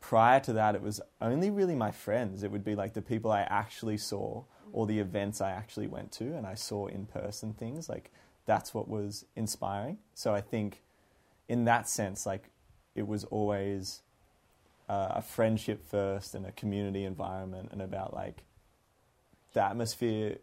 prior 0.00 0.40
to 0.40 0.52
that, 0.52 0.74
it 0.74 0.82
was 0.82 1.00
only 1.20 1.50
really 1.50 1.74
my 1.74 1.90
friends. 1.90 2.42
It 2.42 2.50
would 2.50 2.64
be 2.64 2.74
like 2.74 2.92
the 2.92 3.02
people 3.02 3.32
I 3.32 3.40
actually 3.42 3.96
saw 3.96 4.44
or 4.72 4.86
the 4.86 4.98
events 4.98 5.40
I 5.40 5.52
actually 5.52 5.86
went 5.86 6.12
to 6.12 6.36
and 6.36 6.46
I 6.46 6.54
saw 6.54 6.86
in 6.88 7.06
person 7.06 7.54
things. 7.54 7.88
Like 7.88 8.10
that's 8.44 8.74
what 8.74 8.88
was 8.88 9.24
inspiring. 9.36 9.98
So 10.14 10.34
I 10.34 10.40
think 10.40 10.82
in 11.48 11.64
that 11.64 11.88
sense, 11.88 12.26
like 12.26 12.50
it 12.94 13.06
was 13.06 13.24
always 13.24 14.02
uh, 14.88 15.12
a 15.12 15.22
friendship 15.22 15.88
first 15.88 16.34
and 16.34 16.44
a 16.44 16.52
community 16.52 17.04
environment 17.04 17.70
and 17.72 17.80
about 17.80 18.12
like 18.12 18.42
the 19.54 19.62
atmosphere 19.62 20.38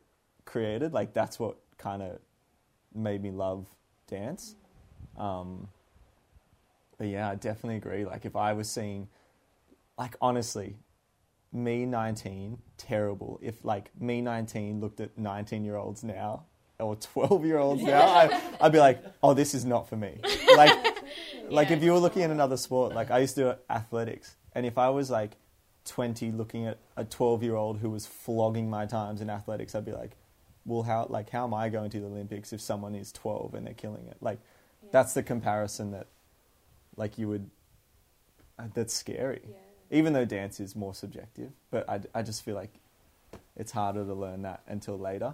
created. 0.45 0.93
Like 0.93 1.13
that's 1.13 1.39
what 1.39 1.57
kind 1.77 2.01
of 2.01 2.19
made 2.93 3.21
me 3.21 3.31
love 3.31 3.67
dance. 4.07 4.55
Um, 5.17 5.67
but 6.97 7.07
yeah, 7.07 7.29
I 7.29 7.35
definitely 7.35 7.77
agree. 7.77 8.05
Like 8.05 8.25
if 8.25 8.35
I 8.35 8.53
was 8.53 8.69
seeing, 8.69 9.07
like 9.97 10.15
honestly, 10.21 10.75
me 11.51 11.85
19, 11.85 12.57
terrible. 12.77 13.39
If 13.41 13.63
like 13.65 13.91
me 13.99 14.21
19 14.21 14.79
looked 14.79 14.99
at 14.99 15.17
19 15.17 15.65
year 15.65 15.77
olds 15.77 16.03
now 16.03 16.45
or 16.79 16.95
12 16.95 17.45
year 17.45 17.57
olds 17.57 17.83
now, 17.83 18.01
I, 18.01 18.41
I'd 18.61 18.71
be 18.71 18.79
like, 18.79 19.03
oh, 19.21 19.33
this 19.33 19.53
is 19.53 19.65
not 19.65 19.89
for 19.89 19.97
me. 19.97 20.19
Like, 20.51 20.97
like 21.49 21.71
if 21.71 21.81
you 21.81 21.93
were 21.93 21.97
looking 21.97 22.23
at 22.23 22.29
another 22.29 22.57
sport, 22.57 22.93
like 22.93 23.09
I 23.09 23.19
used 23.19 23.35
to 23.35 23.41
do 23.41 23.53
athletics, 23.69 24.35
and 24.53 24.65
if 24.65 24.77
I 24.77 24.89
was 24.89 25.09
like 25.09 25.37
20 25.85 26.31
looking 26.31 26.67
at 26.67 26.77
a 26.97 27.05
12 27.05 27.41
year 27.41 27.55
old 27.55 27.79
who 27.79 27.89
was 27.89 28.05
flogging 28.05 28.69
my 28.69 28.85
times 28.85 29.21
in 29.21 29.29
athletics, 29.29 29.73
I'd 29.73 29.85
be 29.85 29.93
like, 29.93 30.11
well, 30.65 30.83
how 30.83 31.07
like 31.09 31.29
how 31.29 31.43
am 31.45 31.53
I 31.53 31.69
going 31.69 31.89
to 31.91 31.99
the 31.99 32.05
Olympics 32.05 32.53
if 32.53 32.61
someone 32.61 32.95
is 32.95 33.11
12 33.11 33.53
and 33.53 33.65
they're 33.65 33.73
killing 33.73 34.05
it? 34.07 34.17
Like, 34.21 34.39
that's 34.91 35.13
the 35.13 35.23
comparison 35.23 35.91
that, 35.91 36.07
like, 36.95 37.17
you 37.17 37.27
would. 37.27 37.49
Uh, 38.59 38.63
that's 38.73 38.93
scary. 38.93 39.41
Even 39.89 40.13
though 40.13 40.25
dance 40.25 40.59
is 40.59 40.75
more 40.75 40.93
subjective, 40.93 41.51
but 41.69 41.89
I, 41.89 42.01
I 42.13 42.21
just 42.21 42.43
feel 42.45 42.55
like 42.55 42.71
it's 43.57 43.71
harder 43.71 44.05
to 44.05 44.13
learn 44.13 44.43
that 44.43 44.61
until 44.67 44.97
later. 44.97 45.33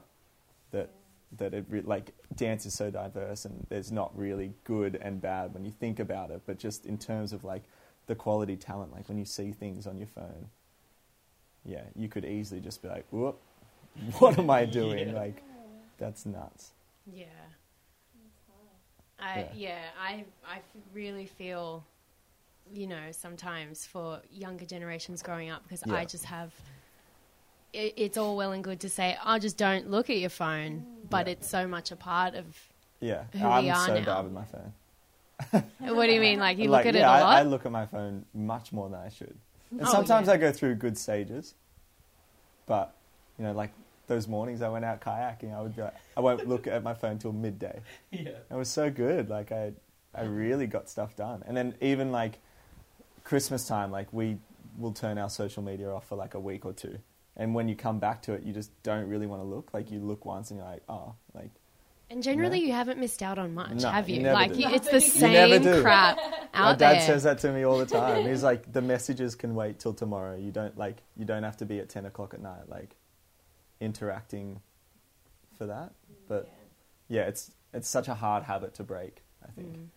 That 0.72 0.90
that 1.38 1.54
it 1.54 1.66
re- 1.70 1.82
like 1.82 2.14
dance 2.36 2.66
is 2.66 2.74
so 2.74 2.90
diverse 2.90 3.44
and 3.46 3.66
there's 3.70 3.92
not 3.92 4.18
really 4.18 4.54
good 4.64 4.98
and 5.02 5.22
bad 5.22 5.54
when 5.54 5.66
you 5.66 5.72
think 5.72 6.00
about 6.00 6.32
it, 6.32 6.42
but 6.46 6.58
just 6.58 6.86
in 6.86 6.98
terms 6.98 7.34
of 7.34 7.44
like 7.44 7.64
the 8.08 8.16
quality 8.16 8.56
talent, 8.56 8.94
like 8.94 9.10
when 9.10 9.18
you 9.18 9.26
see 9.26 9.52
things 9.52 9.86
on 9.86 9.98
your 9.98 10.08
phone, 10.08 10.50
yeah, 11.66 11.84
you 11.96 12.08
could 12.08 12.24
easily 12.24 12.62
just 12.62 12.82
be 12.82 12.88
like, 12.88 13.06
"Whoop, 13.12 13.40
what 14.20 14.38
am 14.38 14.50
I 14.50 14.66
doing?" 14.80 15.10
Yeah. 15.10 15.16
Like, 15.16 15.44
that's 15.98 16.26
nuts. 16.26 16.72
Yeah. 17.12 17.26
I 19.20 19.40
Yeah. 19.40 19.46
yeah, 19.56 19.80
I 20.00 20.26
I 20.48 20.58
f- 20.58 20.64
really 20.94 21.26
feel 21.26 21.84
you 22.74 22.86
know, 22.86 23.12
sometimes 23.12 23.86
for 23.86 24.20
younger 24.30 24.66
generations 24.66 25.22
growing 25.24 25.50
up 25.50 25.64
because 25.64 25.84
Yeah. 25.86 25.96
I 25.96 26.06
just 26.06 26.26
have 26.26 26.54
it, 27.74 27.94
it's 27.96 28.18
all 28.18 28.36
well 28.36 28.52
and 28.52 28.64
good 28.64 28.80
to 28.82 28.90
say, 28.90 29.18
"Oh, 29.26 29.40
just 29.40 29.58
don't 29.58 29.90
look 29.90 30.10
at 30.10 30.18
your 30.18 30.30
phone," 30.30 30.82
mm. 30.82 31.10
but 31.10 31.28
Yeah. 31.28 31.34
it's 31.34 31.48
so 31.50 31.68
much 31.68 31.92
a 31.92 31.96
part 31.96 32.36
of 32.36 32.46
Yeah, 33.00 33.24
Who 33.34 33.46
I'm 33.48 33.64
we 33.64 33.70
are 33.70 33.86
so 33.86 34.00
now. 34.00 34.06
bad 34.06 34.24
with 34.26 34.34
my 34.34 34.46
phone. 34.46 34.74
What 35.96 36.08
do 36.08 36.14
you 36.14 36.20
mean? 36.20 36.40
Like 36.40 36.58
you 36.58 36.68
like, 36.70 36.86
look 36.86 36.96
at 36.96 37.00
yeah, 37.00 37.18
it 37.18 37.22
a 37.22 37.24
lot? 37.24 37.36
I, 37.36 37.40
I 37.40 37.44
look 37.44 37.66
at 37.66 37.72
my 37.72 37.86
phone 37.86 38.26
much 38.34 38.74
more 38.74 38.90
than 38.90 39.00
I 39.00 39.10
should. 39.10 39.38
And 39.72 39.82
Oh, 39.82 39.86
sometimes 39.92 40.28
yeah. 40.28 40.34
I 40.34 40.38
go 40.38 40.52
through 40.52 40.76
good 40.76 40.98
stages, 40.98 41.54
but 42.66 42.94
you 43.38 43.44
know, 43.46 43.52
like 43.54 43.72
those 44.08 44.28
mornings 44.28 44.62
I 44.62 44.70
went 44.70 44.86
out 44.86 45.02
kayaking, 45.02 45.56
I 45.56 45.62
would 45.62 45.76
be 45.76 45.82
like, 45.82 45.94
I 46.16 46.22
won't 46.22 46.48
look 46.48 46.66
at 46.68 46.84
my 46.84 46.94
phone 46.94 47.18
till 47.20 47.34
midday. 47.34 47.82
Yeah. 48.12 48.30
It 48.50 48.56
was 48.56 48.70
so 48.70 48.90
good. 48.90 49.30
Like 49.30 49.52
I, 49.52 49.74
I 50.16 50.24
really 50.24 50.66
got 50.68 50.90
stuff 50.90 51.16
done. 51.16 51.44
And 51.46 51.56
then 51.56 51.76
even 51.82 52.12
like 52.12 52.40
Christmas 53.24 53.68
time, 53.68 53.92
like 53.92 54.12
we 54.14 54.38
will 54.78 54.94
turn 54.94 55.18
our 55.18 55.30
social 55.30 55.62
media 55.64 55.90
off 55.92 56.08
for 56.08 56.16
like 56.16 56.34
a 56.34 56.40
week 56.40 56.66
or 56.66 56.74
two. 56.74 56.98
And 57.36 57.54
when 57.54 57.68
you 57.70 57.76
come 57.76 58.00
back 58.00 58.22
to 58.24 58.34
it, 58.34 58.44
you 58.44 58.54
just 58.54 58.72
don't 58.84 59.08
really 59.08 59.28
want 59.28 59.42
to 59.42 59.46
look. 59.48 59.74
Like 59.74 59.92
you 59.92 60.00
look 60.00 60.26
once 60.26 60.50
and 60.50 60.60
you're 60.60 60.68
like, 60.68 60.84
oh, 60.90 61.14
like 61.34 61.52
and 62.10 62.24
generally, 62.24 62.62
No. 62.62 62.66
you 62.68 62.72
haven't 62.72 63.00
missed 63.00 63.22
out 63.22 63.38
on 63.38 63.54
much, 63.54 63.82
No, 63.82 63.90
have 63.90 64.08
you 64.08 64.16
you? 64.16 64.22
never 64.24 64.34
like 64.34 64.54
do. 64.54 64.60
you, 64.62 64.70
it's 64.70 64.90
the 64.90 65.02
same 65.02 65.62
crap 65.82 66.18
out 66.54 66.72
my 66.72 66.76
dad 66.76 66.94
there. 66.94 67.02
says 67.02 67.24
that 67.24 67.40
to 67.40 67.52
me 67.52 67.64
all 67.66 67.78
the 67.78 67.86
time. 67.86 68.26
He's 68.30 68.44
like, 68.44 68.72
the 68.72 68.82
messages 68.82 69.36
can 69.36 69.54
wait 69.56 69.80
till 69.80 69.94
tomorrow. 69.94 70.38
You 70.38 70.52
don't 70.52 70.78
like, 70.78 70.98
you 71.18 71.26
don't 71.26 71.44
have 71.44 71.58
to 71.58 71.66
be 71.66 71.80
at 71.80 71.90
ten 71.90 72.06
o'clock 72.06 72.34
at 72.34 72.42
night, 72.42 72.70
like 72.70 72.96
interacting 73.80 74.62
for 75.58 75.66
that. 75.68 75.94
But 76.28 76.50
yeah, 77.08 77.24
it's 77.24 77.52
it's 77.74 77.88
such 77.88 78.08
a 78.08 78.14
hard 78.14 78.44
habit 78.44 78.76
to 78.76 78.84
break. 78.84 79.24
I 79.48 79.52
think, 79.52 79.78
Mm. 79.78 79.88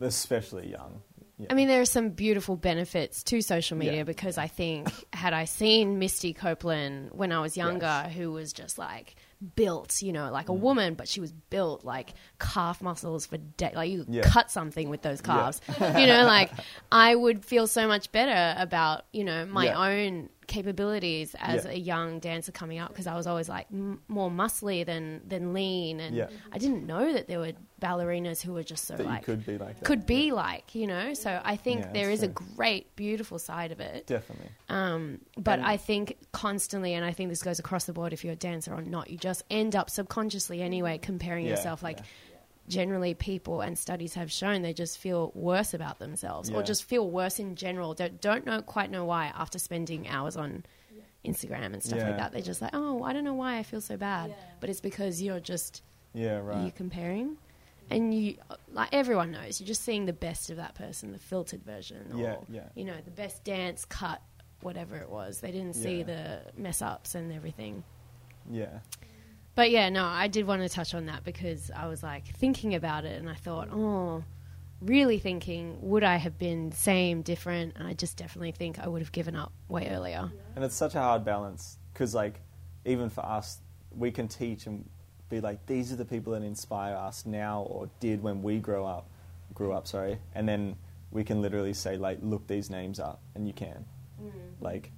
especially 0.00 0.70
young. 0.70 1.02
Yeah. 1.38 1.46
I 1.50 1.54
mean, 1.54 1.68
there 1.68 1.80
are 1.80 1.84
some 1.86 2.10
beautiful 2.10 2.56
benefits 2.56 3.22
to 3.24 3.40
social 3.42 3.76
media 3.76 3.98
Yeah. 3.98 4.02
because 4.04 4.38
I 4.38 4.48
think 4.48 4.88
had 5.12 5.32
I 5.32 5.44
seen 5.44 5.98
Misty 6.00 6.32
Copeland 6.32 7.10
when 7.12 7.30
I 7.30 7.40
was 7.40 7.56
younger, 7.56 7.86
Yes. 7.86 8.12
who 8.14 8.32
was 8.32 8.52
just 8.52 8.76
like 8.76 9.14
built, 9.54 10.02
you 10.02 10.12
know, 10.12 10.32
like 10.32 10.48
a 10.48 10.52
Mm. 10.52 10.58
woman, 10.60 10.94
but 10.94 11.06
she 11.08 11.20
was 11.20 11.30
built 11.32 11.84
like 11.84 12.14
calf 12.40 12.82
muscles 12.82 13.24
for 13.26 13.36
de- 13.38 13.70
like 13.72 13.88
you 13.90 14.04
Yeah. 14.08 14.22
cut 14.22 14.50
something 14.50 14.88
with 14.90 15.02
those 15.02 15.20
Yeah. 15.20 15.26
calves, 15.26 15.60
you 16.00 16.06
know, 16.08 16.24
like 16.24 16.50
I 16.90 17.14
would 17.14 17.44
feel 17.44 17.68
so 17.68 17.86
much 17.86 18.10
better 18.10 18.60
about 18.60 19.04
you 19.12 19.22
know 19.24 19.46
my 19.46 19.66
Yeah. 19.66 19.78
own 19.90 20.30
capabilities 20.48 21.36
as 21.38 21.64
Yeah. 21.64 21.70
a 21.70 21.74
young 21.76 22.18
dancer 22.18 22.50
coming 22.50 22.78
up 22.78 22.88
because 22.88 23.06
I 23.06 23.14
was 23.14 23.26
always 23.28 23.48
like 23.48 23.66
m- 23.72 24.00
more 24.08 24.30
muscly 24.30 24.84
than 24.84 25.20
than 25.28 25.52
lean, 25.52 26.00
and 26.00 26.16
Yeah. 26.16 26.28
I 26.50 26.58
didn't 26.58 26.86
know 26.86 27.12
that 27.12 27.28
there 27.28 27.38
were 27.38 27.52
ballerinas 27.80 28.42
who 28.42 28.52
were 28.54 28.64
just 28.64 28.86
so 28.86 28.96
that 28.96 29.06
like 29.06 29.22
could 29.22 29.46
be 29.46 29.56
like 29.56 29.76
that. 29.78 29.84
could 29.84 30.04
be 30.04 30.32
like, 30.32 30.74
you 30.74 30.86
know. 30.88 31.14
So 31.14 31.40
I 31.44 31.54
think 31.54 31.82
Yeah, 31.82 31.92
there 31.92 32.08
that's 32.08 32.22
a 32.22 32.28
great, 32.28 32.96
beautiful 32.96 33.38
side 33.38 33.70
of 33.70 33.78
it. 33.78 34.06
definitely. 34.08 34.48
Um, 34.68 35.20
but 35.36 35.60
And- 35.60 35.68
I 35.68 35.76
think 35.76 36.16
constantly, 36.32 36.94
and 36.94 37.04
I 37.04 37.12
think 37.12 37.30
this 37.30 37.42
goes 37.42 37.60
across 37.60 37.84
the 37.84 37.92
board 37.92 38.12
if 38.12 38.24
you're 38.24 38.32
a 38.32 38.36
dancer 38.36 38.74
or 38.74 38.82
not, 38.82 39.10
you 39.10 39.16
just 39.18 39.44
end 39.50 39.76
up 39.76 39.90
subconsciously 39.90 40.60
anyway 40.60 40.98
comparing 40.98 41.44
Yeah, 41.44 41.52
yourself. 41.52 41.82
Like 41.82 41.98
yeah. 41.98 42.04
Generally, 42.68 43.14
people 43.14 43.60
and 43.60 43.78
studies 43.78 44.14
have 44.14 44.30
shown 44.30 44.62
they 44.62 44.72
just 44.74 44.98
feel 44.98 45.32
worse 45.34 45.74
about 45.74 45.98
themselves 45.98 46.50
or 46.50 46.62
just 46.62 46.84
feel 46.84 47.10
worse 47.10 47.38
in 47.38 47.56
general. 47.56 47.94
Don't 47.94 48.20
don't 48.20 48.44
know 48.46 48.60
quite 48.62 48.90
know 48.90 49.04
why 49.04 49.32
after 49.36 49.58
spending 49.58 50.06
hours 50.08 50.36
on. 50.36 50.64
Instagram 51.24 51.74
and 51.74 51.82
stuff 51.82 51.98
Yeah. 51.98 52.06
like 52.10 52.16
that. 52.18 52.32
They're 52.32 52.40
just 52.40 52.62
like, 52.62 52.70
oh, 52.74 53.02
I 53.02 53.12
don't 53.12 53.24
know 53.24 53.34
why 53.34 53.58
I 53.58 53.64
feel 53.64 53.80
so 53.80 53.96
bad, 53.96 54.30
Yeah. 54.30 54.36
but 54.60 54.70
it's 54.70 54.80
because 54.80 55.20
you're 55.20 55.40
just 55.40 55.82
Yeah, 56.14 56.38
right. 56.38 56.62
you're 56.62 56.70
comparing 56.70 57.36
and 57.90 58.14
you 58.14 58.36
like 58.72 58.88
everyone 58.92 59.32
knows 59.32 59.60
you're 59.60 59.66
just 59.66 59.82
seeing 59.82 60.06
the 60.06 60.12
best 60.12 60.48
of 60.48 60.56
that 60.58 60.74
person 60.76 61.10
the 61.12 61.18
filtered 61.18 61.64
version 61.64 62.12
or 62.14 62.18
Yeah, 62.20 62.36
yeah. 62.48 62.68
you 62.76 62.84
know 62.84 62.94
the 63.04 63.10
best 63.10 63.42
dance 63.44 63.84
cut 63.84 64.22
whatever 64.60 64.96
it 64.96 65.10
was 65.10 65.40
they 65.40 65.50
didn't 65.50 65.74
see 65.74 65.98
Yeah. 65.98 66.04
the 66.04 66.40
mess 66.56 66.80
ups 66.82 67.14
and 67.16 67.32
everything 67.32 67.82
yeah, 68.48 68.78
but 69.58 69.70
yeah 69.72 69.88
no 69.88 70.04
i 70.04 70.28
did 70.28 70.46
want 70.46 70.62
to 70.62 70.68
touch 70.68 70.94
on 70.94 71.06
that 71.06 71.24
because 71.24 71.70
i 71.74 71.88
was 71.88 72.00
like 72.00 72.24
thinking 72.36 72.76
about 72.76 73.04
it 73.04 73.18
and 73.18 73.28
i 73.28 73.34
thought 73.34 73.68
oh 73.72 74.22
really 74.80 75.18
thinking 75.18 75.76
would 75.80 76.04
i 76.04 76.16
have 76.16 76.38
been 76.38 76.70
same 76.72 77.22
different? 77.22 77.74
And 77.76 77.86
i 77.86 77.92
just 77.92 78.16
definitely 78.16 78.52
think 78.52 78.78
i 78.78 78.86
would 78.86 79.02
have 79.02 79.12
given 79.12 79.34
up 79.34 79.52
way 79.68 79.88
earlier. 79.88 80.30
And 80.54 80.64
it's 80.64 80.74
such 80.74 80.94
a 80.94 81.00
hard 81.00 81.24
balance 81.24 81.78
because, 81.92 82.14
like, 82.14 82.40
even 82.84 83.10
for 83.10 83.24
us, 83.24 83.58
we 83.96 84.10
can 84.10 84.28
teach 84.28 84.66
and 84.66 84.88
be 85.28 85.40
like, 85.40 85.64
these 85.66 85.92
are 85.92 85.96
the 85.96 86.04
people 86.04 86.32
that 86.32 86.42
inspire 86.42 86.94
us 86.94 87.26
now 87.26 87.62
or 87.62 87.90
did 88.00 88.22
when 88.22 88.42
we 88.42 88.58
grow 88.58 88.86
up, 88.86 89.08
grew 89.54 89.72
up, 89.72 89.86
sorry, 89.86 90.18
and 90.34 90.48
then 90.48 90.76
we 91.10 91.24
can 91.24 91.42
literally 91.42 91.74
say 91.74 91.96
like, 91.96 92.18
look 92.22 92.46
these 92.46 92.70
names 92.70 93.00
up, 93.00 93.20
and 93.34 93.46
you 93.46 93.52
can, 93.52 93.84
mm. 94.22 94.30
like, 94.60 94.92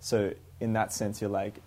so 0.00 0.32
in 0.60 0.72
that 0.72 0.92
sense, 0.92 1.20
you're 1.20 1.30
like, 1.30 1.60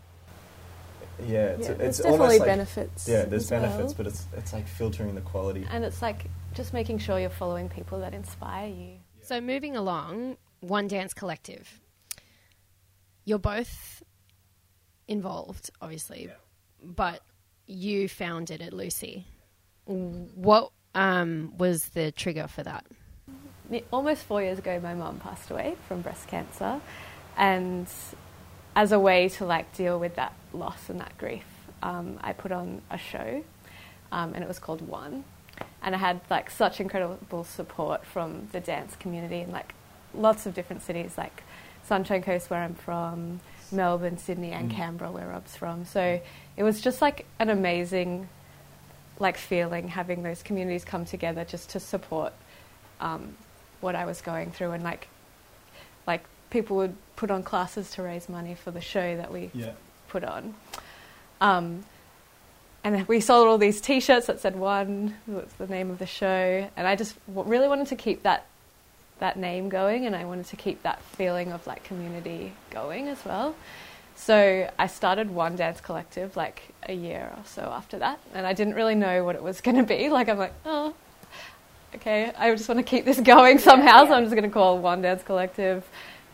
yeah, 1.20 1.26
it's, 1.26 1.68
Yeah, 1.68 1.72
it's 1.74 1.78
there's 1.78 2.00
almost 2.02 2.20
definitely 2.20 2.40
like, 2.40 2.48
benefits. 2.48 3.08
Yeah, 3.08 3.26
there's 3.26 3.44
as 3.46 3.52
well. 3.52 3.62
benefits, 3.62 3.94
but 3.94 4.08
it's 4.08 4.26
it's 4.36 4.54
like 4.54 4.68
filtering 4.68 5.16
the 5.16 5.22
quality. 5.22 5.66
And 5.70 5.84
it's 5.84 6.02
like 6.02 6.26
just 6.54 6.74
making 6.74 7.00
sure 7.00 7.20
you're 7.20 7.30
following 7.30 7.70
people 7.70 8.00
that 8.00 8.14
inspire 8.14 8.68
you. 8.68 8.98
So 9.22 9.40
moving 9.40 9.76
along, 9.76 10.38
One 10.62 10.88
Dance 10.88 11.14
Collective. 11.14 11.80
You're 13.24 13.40
both 13.40 14.02
involved, 15.08 15.70
obviously, 15.82 16.32
but 16.84 17.22
you 17.68 18.08
founded 18.10 18.62
it, 18.62 18.74
Lucy. 18.74 19.26
What 19.86 20.72
um, 20.96 21.54
was 21.58 21.90
the 21.90 22.12
trigger 22.12 22.48
for 22.48 22.64
that? 22.64 22.86
Almost 23.92 24.24
four 24.24 24.42
years 24.42 24.60
ago, 24.60 24.80
my 24.82 24.94
mum 24.94 25.20
passed 25.20 25.50
away 25.52 25.76
from 25.88 26.02
breast 26.02 26.28
cancer, 26.28 26.82
and 27.38 27.88
as 28.76 28.92
a 28.92 29.00
way 29.00 29.30
to 29.30 29.46
like 29.46 29.76
deal 29.76 30.00
with 30.00 30.16
that 30.16 30.34
loss 30.54 30.90
and 30.90 31.00
that 31.00 31.18
grief, 31.18 31.44
um, 31.84 32.20
I 32.22 32.34
put 32.34 32.52
on 32.52 32.82
a 32.90 32.98
show, 32.98 33.44
um, 34.12 34.34
and 34.34 34.44
it 34.44 34.48
was 34.48 34.60
called 34.60 34.82
One, 34.88 35.24
and 35.82 35.96
I 35.96 35.98
had 35.98 36.22
like 36.30 36.50
such 36.50 36.80
incredible 36.80 37.44
support 37.44 38.06
from 38.06 38.48
the 38.52 38.60
dance 38.60 38.96
community 38.96 39.42
in 39.42 39.52
like 39.52 39.74
lots 40.14 40.46
of 40.46 40.54
different 40.54 40.82
cities, 40.84 41.18
like 41.18 41.44
Sunshine 41.86 42.22
Coast, 42.22 42.50
where 42.50 42.62
I'm 42.62 42.76
from, 42.76 43.40
Melbourne, 43.72 44.18
Sydney, 44.18 44.52
and 44.52 44.72
Mm. 44.72 44.76
Canberra, 44.76 45.12
where 45.12 45.28
Rob's 45.28 45.56
from. 45.56 45.86
So 45.86 46.22
it 46.58 46.64
was 46.64 46.82
just 46.82 47.02
like 47.02 47.26
an 47.40 47.50
amazing 47.50 48.30
like 49.20 49.38
feeling 49.38 49.88
having 49.90 50.24
those 50.24 50.42
communities 50.42 50.84
come 50.84 51.06
together 51.06 51.46
just 51.46 51.70
to 51.70 51.80
support 51.80 52.34
um, 53.00 53.36
what 53.80 53.96
I 53.96 54.06
was 54.06 54.20
going 54.22 54.52
through 54.52 54.72
and 54.72 54.84
like 54.84 55.08
like 56.08 56.24
people 56.52 56.78
would 56.78 56.96
put 57.16 57.32
on 57.32 57.42
classes 57.42 57.90
to 57.92 58.04
raise 58.04 58.30
money 58.30 58.54
for 58.54 58.70
the 58.70 58.82
show 58.82 59.18
that 59.18 59.32
we 59.32 59.50
Yeah, 59.54 59.72
put 60.10 60.24
on. 60.24 60.54
Um, 61.40 61.84
and 62.84 63.08
we 63.08 63.20
sold 63.20 63.48
all 63.48 63.58
these 63.58 63.82
T-shirts 63.82 64.28
that 64.28 64.40
said 64.40 64.56
"One," 64.56 65.16
was 65.28 65.48
the 65.58 65.68
name 65.68 65.90
of 65.90 65.98
the 65.98 66.06
show, 66.06 66.70
and 66.78 66.88
I 66.88 66.96
just 66.96 67.16
w- 67.28 67.50
really 67.50 67.68
wanted 67.68 67.88
to 67.88 67.96
keep 67.96 68.22
that 68.24 68.46
that 69.20 69.38
name 69.38 69.70
going, 69.70 70.06
and 70.06 70.16
I 70.16 70.26
wanted 70.26 70.48
to 70.48 70.56
keep 70.56 70.82
that 70.84 71.02
feeling 71.04 71.52
of 71.52 71.66
like 71.68 71.84
community 71.84 72.54
going 72.72 73.08
as 73.08 73.24
well. 73.26 73.56
So 74.16 74.70
I 74.78 74.88
started 74.88 75.32
One 75.32 75.56
Dance 75.56 75.80
Collective 75.82 76.36
like 76.36 76.74
a 76.88 76.94
year 76.94 77.32
or 77.36 77.44
so 77.46 77.62
after 77.62 77.98
that, 78.00 78.20
and 78.34 78.46
I 78.46 78.54
didn't 78.54 78.76
really 78.76 78.96
know 78.96 79.24
what 79.24 79.36
it 79.36 79.44
was 79.44 79.62
going 79.62 79.78
to 79.78 79.84
be. 79.84 80.10
Like 80.18 80.28
I'm 80.28 80.38
like, 80.40 80.54
oh, 80.66 80.94
okay, 81.96 82.32
I 82.38 82.52
just 82.56 82.68
want 82.68 82.80
to 82.80 82.84
keep 82.84 83.06
this 83.06 83.20
going 83.36 83.60
somehow, 83.60 84.06
so 84.06 84.14
I'm 84.14 84.24
just 84.24 84.36
going 84.36 84.50
to 84.50 84.54
call 84.54 84.80
One 84.80 85.02
Dance 85.04 85.22
Collective. 85.24 85.88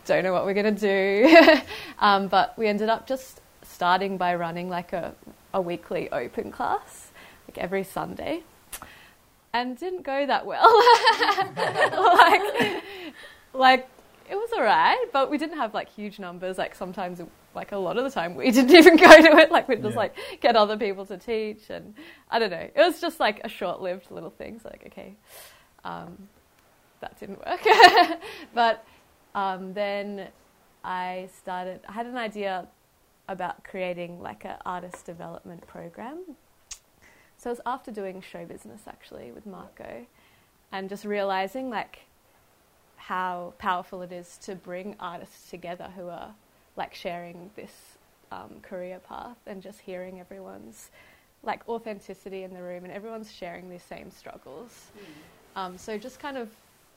Don't 0.07 0.23
know 0.23 0.31
what 0.31 0.45
we're 0.45 0.53
going 0.53 0.73
to 0.73 0.79
do, 0.79 1.59
um, 1.99 2.29
but 2.29 2.57
we 2.57 2.67
ended 2.67 2.87
up 2.87 3.05
just 3.07 3.41
starting 3.61 4.17
by 4.17 4.35
running 4.35 4.69
like 4.69 4.93
a, 4.93 5.13
a 5.53 5.59
weekly 5.61 6.09
open 6.11 6.49
class, 6.49 7.11
like 7.47 7.57
every 7.57 7.83
Sunday, 7.83 8.43
and 9.53 9.77
didn't 9.77 10.03
go 10.03 10.25
that 10.25 10.45
well. 10.45 10.63
like, 12.15 12.83
like 13.53 13.89
it 14.29 14.35
was 14.35 14.49
alright, 14.53 15.11
but 15.11 15.29
we 15.29 15.37
didn't 15.37 15.57
have 15.57 15.73
like 15.73 15.89
huge 15.89 16.19
numbers. 16.19 16.57
Like 16.57 16.73
sometimes, 16.73 17.21
like 17.53 17.73
a 17.73 17.77
lot 17.77 17.97
of 17.97 18.05
the 18.05 18.09
time, 18.09 18.33
we 18.35 18.49
didn't 18.57 18.71
even 18.75 18.95
go 18.95 19.07
to 19.21 19.37
it. 19.39 19.51
Like 19.51 19.67
we'd 19.67 19.81
just 19.81 19.93
Yeah. 19.93 19.99
like 19.99 20.15
get 20.39 20.55
other 20.55 20.77
people 20.77 21.05
to 21.07 21.17
teach, 21.17 21.69
and 21.69 21.93
I 22.31 22.39
don't 22.39 22.51
know. 22.51 22.69
It 22.73 22.77
was 22.77 23.01
just 23.01 23.19
like 23.19 23.41
a 23.43 23.49
short-lived 23.49 24.09
little 24.09 24.29
thing. 24.29 24.59
So 24.63 24.69
like, 24.69 24.83
okay, 24.87 25.15
um, 25.83 26.29
that 27.01 27.19
didn't 27.19 27.39
work. 27.45 27.59
but 28.53 28.85
um, 29.37 29.73
then 29.73 30.29
I 30.83 31.29
started. 31.37 31.81
I 31.87 31.91
had 31.91 32.07
an 32.07 32.17
idea 32.17 32.67
about 33.27 33.63
creating 33.63 34.19
like 34.19 34.45
an 34.45 34.55
artist 34.65 35.05
development 35.05 35.67
program. 35.67 36.23
So 37.37 37.51
it 37.51 37.53
was 37.53 37.61
after 37.67 37.91
doing 37.91 38.19
show 38.19 38.45
business 38.45 38.81
actually 38.87 39.31
with 39.31 39.45
Marco, 39.45 40.07
and 40.71 40.89
just 40.89 41.05
realizing 41.05 41.69
like 41.69 41.99
how 42.95 43.53
powerful 43.59 44.01
it 44.01 44.11
is 44.11 44.39
to 44.39 44.55
bring 44.55 44.95
artists 44.99 45.51
together 45.51 45.89
who 45.95 46.07
are 46.07 46.33
like 46.75 46.95
sharing 46.95 47.51
this 47.55 47.97
um, 48.31 48.55
career 48.63 48.99
path 49.07 49.37
and 49.45 49.61
just 49.61 49.81
hearing 49.81 50.19
everyone's 50.19 50.89
like 51.43 51.61
authenticity 51.69 52.41
in 52.41 52.55
the 52.55 52.61
room 52.61 52.83
and 52.83 52.91
everyone's 52.91 53.31
sharing 53.31 53.69
these 53.69 53.83
same 53.83 54.09
struggles. 54.09 54.87
Um, 55.55 55.77
so 55.77 55.95
just 55.99 56.19
kind 56.19 56.37
of 56.37 56.49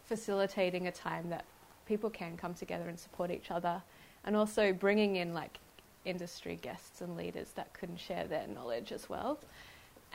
facilitating 0.07 0.87
a 0.87 0.93
time 0.93 1.29
that 1.29 1.45
people 1.91 2.09
can 2.09 2.37
come 2.37 2.55
together 2.55 2.89
and 2.89 2.99
support 3.07 3.33
each 3.33 3.51
other, 3.51 3.83
and 4.25 4.37
also 4.37 4.73
bringing 4.73 5.17
in 5.17 5.35
like 5.35 5.59
industry 6.05 6.57
guests 6.63 7.01
and 7.01 7.17
leaders 7.17 7.49
that 7.57 7.69
can 7.75 7.97
share 7.97 8.27
their 8.29 8.47
knowledge 8.47 8.93
as 8.93 9.09
well, 9.09 9.39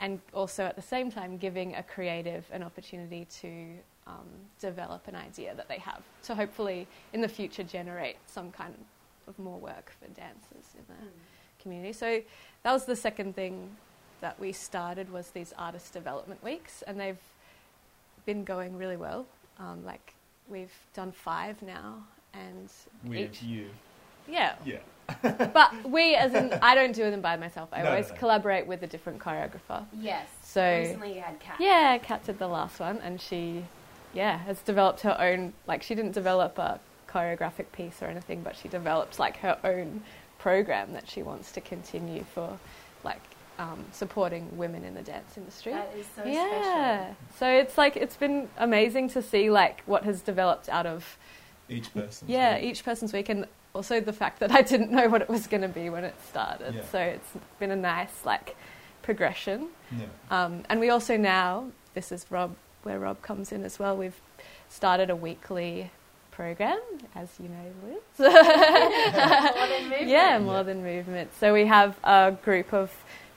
and 0.00 0.18
also 0.32 0.64
at 0.64 0.74
the 0.74 0.88
same 0.94 1.10
time 1.10 1.36
giving 1.36 1.74
a 1.74 1.82
creative 1.82 2.44
an 2.50 2.62
opportunity 2.62 3.26
to 3.42 3.50
um, 4.06 4.30
develop 4.58 5.06
an 5.06 5.14
idea 5.14 5.54
that 5.54 5.68
they 5.68 5.78
have 5.78 6.02
to 6.22 6.34
hopefully 6.34 6.86
in 7.12 7.20
the 7.20 7.28
future 7.28 7.62
generate 7.62 8.16
some 8.26 8.50
kind 8.50 8.74
of 9.28 9.38
more 9.38 9.58
work 9.58 9.92
for 10.00 10.08
dancers 10.14 10.66
in 10.78 10.84
the 10.88 11.02
community. 11.62 11.92
So 11.92 12.22
that 12.62 12.72
was 12.72 12.86
the 12.86 12.96
second 12.96 13.34
thing 13.34 13.68
that 14.22 14.40
we 14.40 14.50
started 14.52 15.12
was 15.12 15.28
these 15.30 15.52
artist 15.58 15.92
development 15.92 16.42
weeks, 16.42 16.82
and 16.86 16.98
they've 16.98 17.24
been 18.24 18.44
going 18.44 18.78
really 18.78 18.96
well. 18.96 19.26
Um, 19.58 19.84
like 19.84 20.15
we've 20.48 20.72
done 20.94 21.12
five 21.12 21.60
now, 21.62 22.04
and 22.34 22.70
With 23.04 23.18
each 23.18 23.42
you. 23.42 23.68
yeah. 24.28 24.54
Yeah. 24.64 24.78
But 25.22 25.88
we, 25.88 26.14
as 26.16 26.34
in, 26.34 26.52
I 26.62 26.74
don't 26.74 26.92
do 26.94 27.10
them 27.10 27.20
by 27.20 27.36
myself. 27.36 27.68
I 27.72 27.78
No, 27.78 27.84
no, 27.84 27.90
always 27.90 28.10
no. 28.10 28.16
collaborate 28.16 28.66
with 28.66 28.82
a 28.82 28.86
different 28.88 29.20
choreographer. 29.20 29.84
Yes. 30.00 30.26
So 30.42 30.60
Recently 30.78 31.14
you 31.14 31.20
had 31.20 31.38
Kat. 31.38 31.56
yeah, 31.60 31.96
Kat 31.98 32.24
did 32.24 32.38
the 32.38 32.48
last 32.48 32.80
one, 32.80 32.98
and 32.98 33.20
she, 33.20 33.64
yeah, 34.12 34.38
has 34.38 34.58
developed 34.62 35.00
her 35.02 35.16
own. 35.20 35.52
Like 35.66 35.82
she 35.82 35.94
didn't 35.94 36.12
develop 36.12 36.58
a 36.58 36.80
choreographic 37.08 37.70
piece 37.72 38.02
or 38.02 38.06
anything, 38.06 38.42
but 38.42 38.56
she 38.56 38.68
developed 38.68 39.18
like 39.20 39.36
her 39.38 39.58
own 39.62 40.02
program 40.38 40.92
that 40.92 41.08
she 41.08 41.22
wants 41.22 41.52
to 41.52 41.60
continue 41.60 42.24
for, 42.34 42.58
like 43.04 43.22
um, 43.58 43.84
supporting 43.92 44.56
women 44.56 44.84
in 44.84 44.94
the 44.94 45.02
dance 45.02 45.36
industry. 45.36 45.72
That 45.72 45.92
is 45.96 46.06
so 46.14 46.24
yeah, 46.24 47.14
so 47.38 47.46
it's 47.48 47.76
like 47.78 47.96
it's 47.96 48.16
been 48.16 48.48
amazing 48.58 49.08
to 49.10 49.22
see 49.22 49.50
like 49.50 49.82
what 49.86 50.04
has 50.04 50.20
developed 50.20 50.68
out 50.68 50.86
of 50.86 51.16
Each 51.68 51.92
person. 51.94 52.28
yeah 52.28 52.58
each 52.58 52.84
person's 52.84 53.12
week, 53.12 53.28
and 53.28 53.46
also 53.74 54.00
the 54.00 54.12
fact 54.12 54.40
that 54.40 54.52
I 54.52 54.62
didn't 54.62 54.90
know 54.90 55.08
what 55.08 55.22
it 55.22 55.28
was 55.28 55.46
going 55.46 55.62
to 55.62 55.68
be 55.68 55.90
when 55.90 56.04
it 56.04 56.14
started. 56.28 56.74
Yeah. 56.74 56.82
So 56.92 56.98
it's 56.98 57.28
been 57.58 57.70
a 57.70 57.76
nice 57.76 58.24
like 58.24 58.56
progression. 59.02 59.68
Yeah. 59.92 60.06
Um, 60.30 60.64
and 60.68 60.80
we 60.80 60.88
also 60.90 61.16
now, 61.16 61.68
this 61.94 62.10
is 62.12 62.26
Rob, 62.30 62.54
where 62.82 62.98
Rob 62.98 63.22
comes 63.22 63.52
in 63.52 63.64
as 63.64 63.78
well, 63.78 63.96
we've 63.96 64.20
started 64.68 65.10
a 65.10 65.16
weekly 65.16 65.90
program, 66.32 66.80
as 67.14 67.28
you 67.40 67.48
know, 67.48 67.64
Liz. 67.86 68.02
More 68.18 69.66
than 69.68 69.82
movement. 69.88 70.08
yeah, 70.08 70.38
more 70.38 70.56
Yeah. 70.56 70.62
than 70.64 70.82
movement. 70.82 71.30
So 71.38 71.52
we 71.54 71.66
have 71.66 71.96
a 72.04 72.36
group 72.44 72.72
of, 72.74 72.90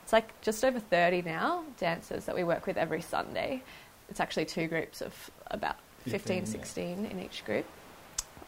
it's 0.09 0.13
like 0.13 0.41
just 0.41 0.65
over 0.65 0.79
30 0.79 1.21
now, 1.21 1.63
dancers 1.77 2.25
that 2.25 2.33
we 2.33 2.43
work 2.43 2.65
with 2.65 2.77
every 2.77 2.99
Sunday. 2.99 3.61
It's 4.09 4.19
actually 4.19 4.45
two 4.45 4.65
groups 4.65 5.03
of 5.03 5.13
about 5.51 5.75
15, 5.99 6.11
15, 6.11 6.37
yeah. 6.37 6.45
16 6.45 7.05
in 7.05 7.19
each 7.19 7.45
group. 7.45 7.63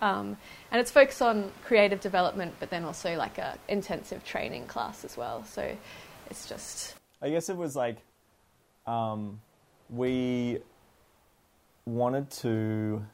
Um, 0.02 0.38
and 0.72 0.82
it's 0.82 0.90
focused 0.90 1.22
on 1.22 1.52
creative 1.64 2.02
development, 2.02 2.56
but 2.60 2.72
then 2.72 2.84
also 2.84 3.16
like 3.16 3.38
a 3.38 3.60
intensive 3.68 4.24
training 4.26 4.66
class 4.66 5.06
as 5.06 5.16
well. 5.16 5.44
So 5.44 5.78
it's 6.32 6.50
just 6.50 6.96
I 7.22 7.30
guess 7.30 7.48
it 7.48 7.58
was 7.58 7.76
like 7.76 7.98
um, 8.88 9.40
we 9.92 10.58
wanted 11.86 12.32
to 12.32 13.06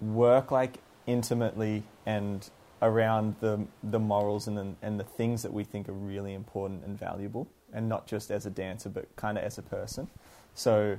work 0.00 0.50
like 0.50 0.78
intimately 1.06 1.84
and 2.04 2.50
around 2.82 3.36
the 3.40 3.66
the 3.82 3.98
morals 3.98 4.48
and 4.48 4.56
the, 4.56 4.74
and 4.82 5.00
the 5.00 5.04
things 5.04 5.42
that 5.42 5.52
we 5.52 5.64
think 5.64 5.88
are 5.88 5.92
really 5.92 6.34
important 6.34 6.84
and 6.84 6.98
valuable, 6.98 7.48
and 7.72 7.88
not 7.88 8.06
just 8.06 8.30
as 8.30 8.46
a 8.46 8.50
dancer, 8.50 8.88
but 8.88 9.14
kind 9.16 9.38
of 9.38 9.44
as 9.44 9.58
a 9.58 9.62
person. 9.62 10.08
So 10.54 10.98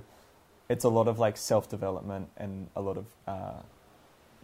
it's 0.70 0.84
a 0.84 0.90
lot 0.90 1.08
of 1.08 1.20
like 1.20 1.38
self 1.38 1.70
development 1.70 2.30
and 2.38 2.68
a 2.76 2.82
lot 2.82 2.98
of 2.98 3.06
uh, 3.28 3.62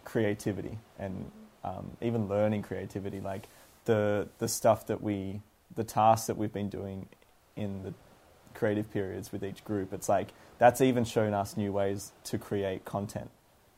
creativity 0.04 0.78
and 0.98 1.30
um, 1.64 1.96
even 2.00 2.28
learning 2.28 2.62
creativity, 2.62 3.20
like 3.20 3.48
the 3.84 4.28
the 4.38 4.48
stuff 4.48 4.86
that 4.86 5.02
we 5.02 5.40
the 5.74 5.84
tasks 5.84 6.26
that 6.26 6.36
we've 6.36 6.52
been 6.52 6.68
doing 6.68 7.08
in 7.56 7.82
the 7.82 7.94
creative 8.54 8.90
periods 8.92 9.32
with 9.32 9.44
each 9.44 9.64
group. 9.64 9.92
It's 9.92 10.08
like 10.08 10.28
that's 10.58 10.80
even 10.80 11.04
shown 11.04 11.34
us 11.34 11.56
new 11.56 11.72
ways 11.72 12.12
to 12.24 12.38
create 12.38 12.84
content, 12.84 13.30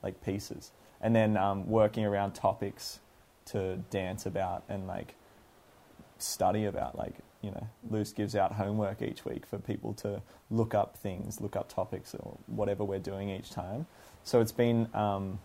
like 0.03 0.23
pieces, 0.23 0.73
and 1.01 1.17
then 1.17 1.37
um, 1.37 1.69
working 1.69 2.05
around 2.05 2.33
topics 2.33 3.01
to 3.47 3.77
dance 3.91 4.27
about 4.27 4.65
and 4.69 4.87
like 4.87 5.15
study 6.19 6.65
about. 6.65 6.97
Like 6.97 7.15
you 7.43 7.51
know, 7.51 7.69
Luce 7.91 8.13
gives 8.13 8.35
out 8.35 8.53
homework 8.53 9.03
each 9.03 9.25
week 9.25 9.47
for 9.47 9.59
people 9.59 9.95
to 9.95 10.23
look 10.51 10.75
up 10.75 10.97
things, 10.97 11.41
look 11.41 11.57
up 11.57 11.69
topics, 11.69 12.15
or 12.15 12.37
whatever 12.47 12.85
we're 12.85 12.99
doing 12.99 13.31
each 13.31 13.51
time. 13.51 13.87
So 14.25 14.41
it's 14.41 14.53
been, 14.53 14.89
um, 14.95 15.39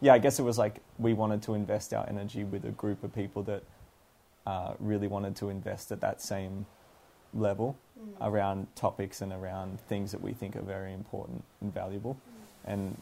yeah, 0.00 0.14
I 0.14 0.18
guess 0.18 0.38
it 0.38 0.42
was 0.42 0.58
like 0.58 0.80
we 0.98 1.14
wanted 1.14 1.42
to 1.42 1.54
invest 1.54 1.94
our 1.94 2.08
energy 2.08 2.44
with 2.44 2.64
a 2.64 2.70
group 2.70 3.04
of 3.04 3.14
people 3.14 3.42
that 3.44 3.62
uh, 4.46 4.74
really 4.78 5.06
wanted 5.06 5.36
to 5.36 5.48
invest 5.48 5.92
at 5.92 6.00
that 6.00 6.20
same 6.20 6.66
level 7.32 7.76
around 8.20 8.66
topics 8.74 9.20
and 9.20 9.32
around 9.32 9.80
things 9.80 10.12
that 10.12 10.20
we 10.20 10.32
think 10.32 10.56
are 10.56 10.62
very 10.62 10.92
important 10.92 11.44
and 11.60 11.72
valuable. 11.72 12.16
And 12.64 13.00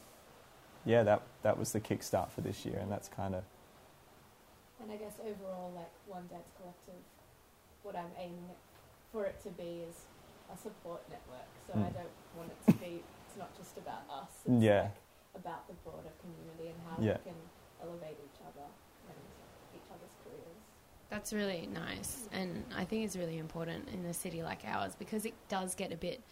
yeah, 0.84 1.02
that 1.04 1.22
that 1.42 1.58
was 1.58 1.72
the 1.72 1.80
kickstart 1.80 2.30
for 2.30 2.40
this 2.40 2.64
year, 2.64 2.78
and 2.78 2.90
that's 2.90 3.08
kind 3.08 3.34
of 3.34 3.44
And 4.82 4.90
I 4.90 4.96
guess 4.96 5.14
overall, 5.22 5.72
like 5.74 5.92
One 6.06 6.26
Dance 6.28 6.50
Collective, 6.58 7.00
what 7.82 7.94
I'm 7.96 8.10
aiming 8.18 8.50
for 9.12 9.24
it 9.24 9.40
to 9.44 9.50
be 9.50 9.86
is 9.88 10.06
a 10.52 10.56
support 10.56 11.02
network. 11.08 11.46
So 11.66 11.74
I 11.74 11.88
Mm. 11.90 11.94
don't 11.94 12.16
want 12.36 12.50
it 12.50 12.72
to 12.72 12.76
be, 12.78 13.02
it's 13.26 13.36
not 13.36 13.56
just 13.56 13.78
about 13.78 14.02
us. 14.10 14.42
It's 14.44 14.62
Yeah. 14.62 14.82
like 14.82 14.96
about 15.34 15.66
the 15.68 15.74
broader 15.84 16.10
community 16.20 16.68
and 16.68 16.80
how 16.82 17.00
Yeah. 17.00 17.18
we 17.18 17.30
can 17.30 17.50
elevate 17.80 18.18
each 18.24 18.40
other 18.46 18.66
and 19.08 19.16
each 19.74 19.88
other's 19.90 20.10
careers. 20.24 20.58
That's 21.08 21.32
really 21.32 21.66
nice. 21.66 22.28
And 22.32 22.64
I 22.74 22.84
think 22.84 23.04
it's 23.04 23.16
really 23.16 23.38
important 23.38 23.88
in 23.90 24.04
a 24.06 24.14
city 24.14 24.42
like 24.42 24.64
ours 24.64 24.94
because 24.96 25.24
it 25.24 25.34
does 25.48 25.74
get 25.74 25.92
a 25.92 25.96
bit 25.96 26.22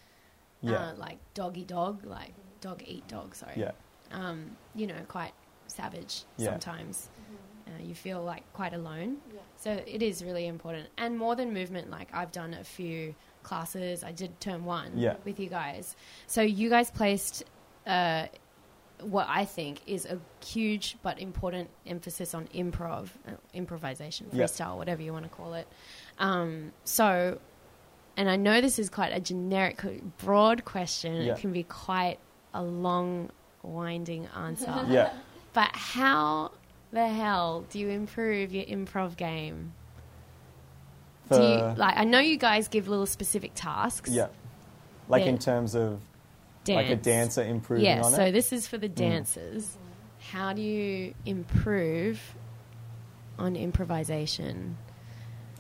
yeah, 0.63 0.91
uh, 0.91 0.95
like 0.97 1.19
doggy 1.35 1.65
dog, 1.65 2.05
like 2.05 2.35
dog 2.61 2.83
eat 2.85 3.07
dog, 3.09 3.35
sorry. 3.35 3.55
yeah, 3.57 3.73
Um, 4.11 4.57
you 4.75 4.87
know, 4.87 5.03
quite 5.09 5.33
savage 5.69 6.25
Yeah. 6.37 6.51
sometimes. 6.51 7.09
Uh, 7.71 7.83
you 7.83 7.95
feel 7.95 8.23
like 8.23 8.43
quite 8.53 8.75
alone. 8.75 9.19
So 9.57 9.71
it 9.71 10.03
is 10.03 10.25
really 10.25 10.47
important. 10.47 10.89
And 10.99 11.17
more 11.17 11.37
than 11.37 11.53
movement, 11.55 11.91
like 11.91 12.09
I've 12.13 12.33
done 12.33 12.55
a 12.55 12.65
few 12.65 13.15
classes. 13.43 14.03
I 14.03 14.13
did 14.13 14.41
term 14.41 14.65
one 14.65 14.93
Yeah. 14.97 15.15
with 15.25 15.39
you 15.39 15.49
guys. 15.49 15.95
So 16.27 16.43
you 16.43 16.69
guys 16.69 16.91
placed 16.91 17.45
uh, 17.87 18.27
what 19.03 19.27
I 19.29 19.45
think 19.45 19.81
is 19.87 20.05
a 20.05 20.19
huge 20.45 20.97
but 21.03 21.19
important 21.21 21.71
emphasis 21.87 22.35
on 22.35 22.47
improv, 22.49 23.09
uh, 23.27 23.33
improvisation, 23.55 24.27
Yeah. 24.33 24.45
freestyle, 24.45 24.77
whatever 24.77 25.01
you 25.03 25.13
want 25.13 25.25
to 25.25 25.31
call 25.31 25.55
it. 25.55 25.67
Um, 26.19 26.73
so, 26.85 27.39
and 28.17 28.29
I 28.29 28.37
know 28.37 28.61
this 28.61 28.79
is 28.79 28.91
quite 28.91 29.13
a 29.15 29.21
generic, 29.21 29.81
broad 30.19 30.65
question. 30.65 31.23
Yeah. 31.23 31.35
It 31.35 31.41
can 31.41 31.53
be 31.53 31.63
quite 31.63 32.19
a 32.53 32.63
long, 32.63 33.31
winding 33.63 34.27
answer. 34.37 34.85
yeah. 34.89 35.13
But 35.53 35.71
how 35.73 36.53
the 36.93 37.09
hell 37.09 37.65
do 37.71 37.79
you 37.79 37.89
improve 37.89 38.53
your 38.53 38.65
improv 38.65 39.17
game? 39.17 39.73
Do 41.31 41.37
you 41.41 41.59
like? 41.77 41.97
I 41.97 42.05
know 42.05 42.19
you 42.19 42.37
guys 42.37 42.67
give 42.69 42.89
little 42.89 43.07
specific 43.07 43.53
tasks. 43.55 44.11
yeah. 44.11 44.29
Like 45.09 45.25
in 45.27 45.39
terms 45.39 45.75
of 45.77 46.01
dance. 46.65 46.77
like 46.77 46.91
a 46.91 46.97
dancer 46.97 47.43
improving 47.43 47.87
on 47.87 47.93
it? 47.93 47.97
Yeah. 48.01 48.05
on 48.05 48.13
So 48.13 48.25
it. 48.27 48.33
this 48.33 48.53
is 48.53 48.67
for 48.67 48.79
the 48.79 48.89
dancers. 48.89 49.77
How 50.33 50.53
do 50.53 50.61
you 50.63 51.15
improve 51.25 52.21
on 53.39 53.55
improvisation? 53.57 54.77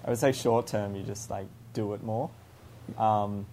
I 0.04 0.10
would 0.10 0.18
say 0.18 0.32
short 0.32 0.66
term, 0.66 0.94
you 0.96 1.02
just 1.04 1.30
like 1.30 1.46
do 1.72 1.92
it 1.94 2.02
more. 2.02 2.30
Um, 2.98 3.46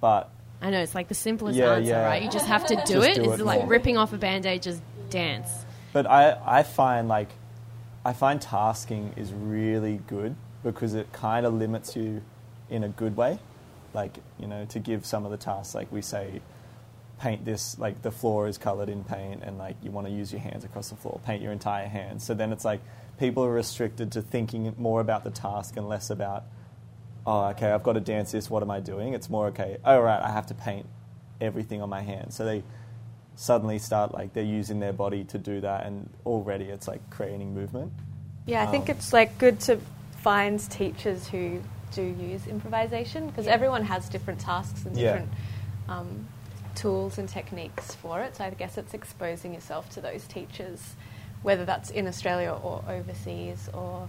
but 0.00 0.30
I 0.62 0.70
know 0.70 0.80
it's 0.80 0.94
like 0.94 1.08
the 1.08 1.14
simplest 1.14 1.58
Yeah, 1.58 1.74
answer, 1.74 1.90
yeah. 1.90 2.04
right? 2.06 2.22
You 2.22 2.30
just 2.30 2.46
have 2.46 2.66
to 2.66 2.76
do 2.86 2.94
Just 2.94 3.08
it. 3.08 3.14
do 3.22 3.32
It's 3.32 3.40
it 3.40 3.44
like 3.44 3.60
more. 3.60 3.68
ripping 3.68 3.96
off 3.98 4.12
a 4.14 4.18
band 4.18 4.46
aid, 4.46 4.62
just 4.62 4.82
dance. 5.10 5.50
But 5.92 6.06
I, 6.06 6.38
I 6.44 6.62
find 6.62 7.08
like 7.08 7.30
I 8.04 8.12
find 8.12 8.40
tasking 8.40 9.12
is 9.16 9.32
really 9.32 10.00
good 10.06 10.36
because 10.62 10.94
it 10.94 11.12
kind 11.12 11.44
of 11.44 11.54
limits 11.54 11.96
you 11.96 12.22
in 12.70 12.84
a 12.84 12.88
good 12.88 13.16
way. 13.16 13.38
Like, 13.92 14.18
you 14.38 14.46
know, 14.46 14.64
to 14.66 14.78
give 14.78 15.04
some 15.04 15.24
of 15.24 15.30
the 15.30 15.36
tasks, 15.36 15.74
like 15.74 15.90
we 15.90 16.00
say, 16.00 16.40
paint 17.20 17.44
this 17.44 17.78
like 17.78 18.00
the 18.00 18.10
floor 18.10 18.48
is 18.48 18.56
colored 18.56 18.88
in 18.88 19.04
paint 19.04 19.42
and 19.42 19.58
like 19.58 19.76
you 19.82 19.90
want 19.90 20.06
to 20.06 20.12
use 20.12 20.32
your 20.32 20.40
hands 20.40 20.64
across 20.64 20.88
the 20.88 20.96
floor 20.96 21.20
paint 21.26 21.42
your 21.42 21.52
entire 21.52 21.86
hand 21.86 22.20
so 22.22 22.32
then 22.32 22.50
it's 22.50 22.64
like 22.64 22.80
people 23.18 23.44
are 23.44 23.52
restricted 23.52 24.10
to 24.10 24.22
thinking 24.22 24.74
more 24.78 25.02
about 25.02 25.22
the 25.22 25.30
task 25.30 25.76
and 25.76 25.86
less 25.86 26.08
about 26.08 26.44
oh 27.26 27.44
okay 27.48 27.70
i've 27.70 27.82
got 27.82 27.92
to 27.92 28.00
dance 28.00 28.32
this 28.32 28.48
what 28.48 28.62
am 28.62 28.70
i 28.70 28.80
doing? 28.80 29.12
It's 29.12 29.28
more 29.28 29.48
okay 29.48 29.76
oh 29.84 30.00
right 30.00 30.22
i 30.22 30.30
have 30.30 30.46
to 30.46 30.54
paint 30.54 30.86
everything 31.42 31.82
on 31.82 31.90
my 31.90 32.00
hand 32.00 32.32
so 32.32 32.46
they 32.46 32.62
suddenly 33.40 33.78
start 33.78 34.12
like 34.12 34.34
they're 34.34 34.44
using 34.44 34.80
their 34.80 34.92
body 34.92 35.24
to 35.24 35.38
do 35.38 35.62
that 35.62 35.86
and 35.86 36.10
already 36.26 36.64
it's 36.66 36.86
like 36.86 37.00
creating 37.08 37.54
movement 37.54 37.90
Yeah, 38.46 38.62
I 38.62 38.66
think 38.66 38.90
Um, 38.90 38.96
it's 38.96 39.12
like 39.14 39.38
good 39.38 39.58
to 39.60 39.78
find 40.18 40.58
teachers 40.70 41.26
who 41.28 41.62
do 41.94 42.02
use 42.02 42.46
improvisation 42.46 43.28
because 43.28 43.46
Yeah. 43.46 43.52
everyone 43.52 43.84
has 43.84 44.08
different 44.10 44.40
tasks 44.40 44.84
and 44.84 44.94
Yeah. 44.96 45.12
different 45.12 45.32
um, 45.88 46.26
tools 46.74 47.16
and 47.18 47.28
techniques 47.28 47.94
for 47.94 48.20
it. 48.20 48.36
So 48.36 48.44
I 48.44 48.50
guess 48.50 48.76
it's 48.76 48.92
exposing 48.94 49.54
yourself 49.54 49.88
to 49.90 50.00
those 50.00 50.26
teachers, 50.26 50.94
whether 51.42 51.64
that's 51.64 51.90
in 51.90 52.06
Australia 52.06 52.52
or 52.52 52.84
overseas 52.88 53.68
or 53.72 54.06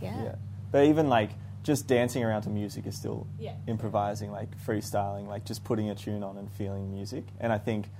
yeah. 0.00 0.22
Yeah. 0.24 0.34
But 0.70 0.84
even 0.84 1.08
like 1.08 1.30
just 1.62 1.86
dancing 1.88 2.22
around 2.24 2.42
to 2.42 2.50
music 2.50 2.86
is 2.86 2.94
still 2.96 3.26
Yeah. 3.38 3.54
improvising, 3.66 4.30
like 4.30 4.48
freestyling, 4.66 5.26
like 5.26 5.44
just 5.44 5.64
putting 5.64 5.90
a 5.90 5.94
tune 5.94 6.22
on 6.22 6.36
and 6.36 6.50
feeling 6.52 6.90
music. 6.92 7.24
And 7.40 7.52
I 7.52 7.58
think 7.58 7.90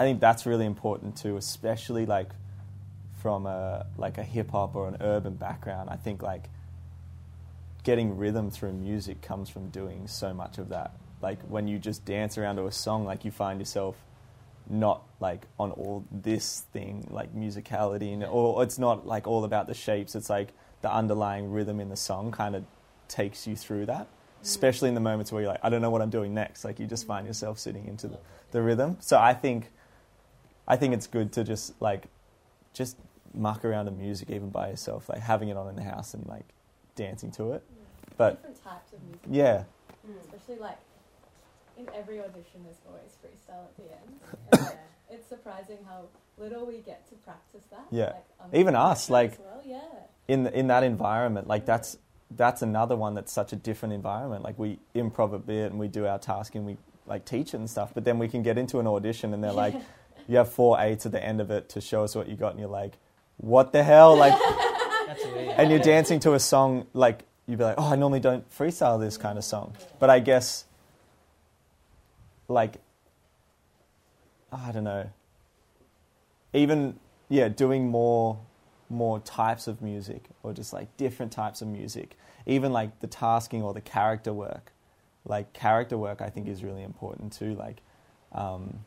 I 0.00 0.02
think 0.04 0.18
that's 0.18 0.46
really 0.46 0.64
important 0.64 1.18
too, 1.18 1.36
especially 1.36 2.06
like 2.06 2.30
from 3.20 3.44
a 3.44 3.84
like 3.98 4.16
a 4.16 4.22
hip 4.22 4.50
hop 4.50 4.74
or 4.74 4.88
an 4.88 4.96
urban 5.02 5.34
background. 5.34 5.90
I 5.90 5.96
think 5.96 6.22
like 6.22 6.48
getting 7.82 8.16
rhythm 8.16 8.50
through 8.50 8.72
music 8.72 9.20
comes 9.20 9.50
from 9.50 9.68
doing 9.68 10.08
so 10.08 10.32
much 10.32 10.56
of 10.56 10.70
that. 10.70 10.92
Like 11.20 11.38
when 11.42 11.68
you 11.68 11.78
just 11.78 12.06
dance 12.06 12.38
around 12.38 12.56
to 12.56 12.64
a 12.64 12.72
song, 12.72 13.04
like 13.04 13.26
you 13.26 13.30
find 13.30 13.60
yourself 13.60 13.94
not 14.70 15.02
like 15.20 15.42
on 15.58 15.70
all 15.72 16.02
this 16.10 16.60
thing 16.72 17.06
like 17.10 17.34
musicality 17.36 18.14
and 18.14 18.24
or 18.24 18.62
it's 18.62 18.78
not 18.78 19.06
like 19.06 19.26
all 19.26 19.44
about 19.44 19.66
the 19.66 19.74
shapes 19.74 20.14
it's 20.14 20.30
like 20.30 20.52
the 20.82 20.94
underlying 20.94 21.50
rhythm 21.50 21.80
in 21.80 21.88
the 21.88 21.96
song 21.96 22.30
kind 22.30 22.54
of 22.54 22.62
takes 23.08 23.48
you 23.48 23.56
through 23.56 23.84
that 23.84 24.02
mm. 24.02 24.42
especially 24.42 24.88
in 24.88 24.94
the 24.94 25.00
moments 25.00 25.32
where 25.32 25.42
you're 25.42 25.50
like 25.50 25.58
i 25.64 25.68
don't 25.68 25.82
know 25.82 25.90
what 25.90 26.00
i'm 26.00 26.10
doing 26.10 26.32
next 26.32 26.64
like 26.64 26.78
you 26.78 26.86
just 26.86 27.04
find 27.04 27.26
yourself 27.26 27.58
sitting 27.58 27.88
into 27.88 28.06
the, 28.06 28.18
the 28.52 28.62
rhythm 28.62 28.96
so 29.00 29.18
i 29.18 29.34
think 29.34 29.72
i 30.70 30.76
think 30.76 30.94
it's 30.94 31.06
good 31.06 31.32
to 31.32 31.44
just 31.44 31.74
like 31.80 32.04
just 32.72 32.96
muck 33.34 33.64
around 33.64 33.84
to 33.84 33.90
music 33.90 34.30
even 34.30 34.50
by 34.50 34.68
yourself 34.68 35.08
like 35.08 35.20
having 35.20 35.48
it 35.48 35.56
on 35.56 35.68
in 35.68 35.76
the 35.76 35.82
house 35.82 36.14
and 36.14 36.26
like 36.26 36.46
dancing 36.96 37.30
to 37.30 37.52
it 37.52 37.62
but 38.16 38.36
different 38.36 38.64
types 38.64 38.92
of 38.92 39.02
music, 39.02 39.20
yeah 39.30 39.64
mm, 40.06 40.20
especially 40.20 40.56
like 40.56 40.78
in 41.80 41.88
every 41.94 42.20
audition, 42.20 42.62
there's 42.64 42.76
always 42.86 43.16
freestyle 43.22 43.64
at 43.64 43.76
the 43.76 43.82
end. 43.84 44.20
And, 44.52 44.60
yeah, 45.10 45.14
it's 45.14 45.28
surprising 45.28 45.78
how 45.86 46.04
little 46.38 46.66
we 46.66 46.78
get 46.78 47.08
to 47.08 47.14
practice 47.16 47.64
that. 47.70 47.86
Yeah. 47.90 48.12
like, 48.40 48.54
Even 48.54 48.74
us, 48.76 49.10
like- 49.10 49.38
well. 49.38 49.62
yeah, 49.64 49.80
in 50.28 50.46
in 50.48 50.68
that 50.68 50.84
environment, 50.84 51.48
like 51.48 51.62
mm. 51.62 51.66
that's 51.66 51.96
that's 52.36 52.62
another 52.62 52.94
one 52.94 53.14
that's 53.14 53.32
such 53.32 53.52
a 53.52 53.56
different 53.56 53.94
environment. 53.94 54.44
Like 54.44 54.58
we 54.58 54.78
improv 54.94 55.32
a 55.34 55.38
bit 55.38 55.70
and 55.70 55.80
we 55.80 55.88
do 55.88 56.06
our 56.06 56.18
task 56.18 56.54
and 56.54 56.64
we 56.64 56.76
like 57.06 57.24
teach 57.24 57.54
it 57.54 57.56
and 57.56 57.68
stuff, 57.68 57.92
but 57.92 58.04
then 58.04 58.18
we 58.18 58.28
can 58.28 58.42
get 58.42 58.56
into 58.56 58.78
an 58.78 58.86
audition 58.86 59.34
and 59.34 59.42
they're 59.42 59.52
like, 59.52 59.74
you 60.30 60.36
have 60.38 60.50
four 60.50 60.80
eights 60.80 61.06
at 61.06 61.12
the 61.12 61.22
end 61.22 61.40
of 61.40 61.50
it 61.50 61.68
to 61.70 61.80
show 61.80 62.04
us 62.04 62.14
what 62.14 62.28
you 62.28 62.36
got, 62.36 62.52
and 62.52 62.60
you're 62.60 62.68
like, 62.68 62.94
what 63.36 63.72
the 63.72 63.82
hell, 63.82 64.16
like, 64.16 64.32
and 65.58 65.70
you're 65.70 65.80
dancing 65.80 66.20
to 66.20 66.34
a 66.34 66.40
song 66.40 66.86
like 66.94 67.24
you'd 67.46 67.58
be 67.58 67.64
like, 67.64 67.74
oh, 67.78 67.92
I 67.92 67.96
normally 67.96 68.20
don't 68.20 68.48
freestyle 68.50 69.00
this 69.00 69.16
kind 69.16 69.36
of 69.36 69.44
song, 69.44 69.74
but 69.98 70.08
I 70.08 70.20
guess 70.20 70.64
like 72.46 72.76
I 74.52 74.72
don't 74.72 74.84
know, 74.84 75.10
even 76.52 76.98
yeah, 77.28 77.48
doing 77.48 77.88
more 77.88 78.38
more 78.88 79.20
types 79.20 79.68
of 79.68 79.80
music 79.80 80.24
or 80.42 80.52
just 80.52 80.72
like 80.72 80.96
different 80.96 81.32
types 81.32 81.62
of 81.62 81.68
music, 81.68 82.16
even 82.46 82.72
like 82.72 83.00
the 83.00 83.06
tasking 83.06 83.62
or 83.62 83.72
the 83.72 83.80
character 83.80 84.32
work, 84.32 84.72
like 85.24 85.52
character 85.52 85.96
work, 85.96 86.20
I 86.20 86.28
think 86.28 86.48
is 86.48 86.64
really 86.64 86.82
important 86.82 87.32
too. 87.32 87.54
Like, 87.54 87.82
um, 88.32 88.80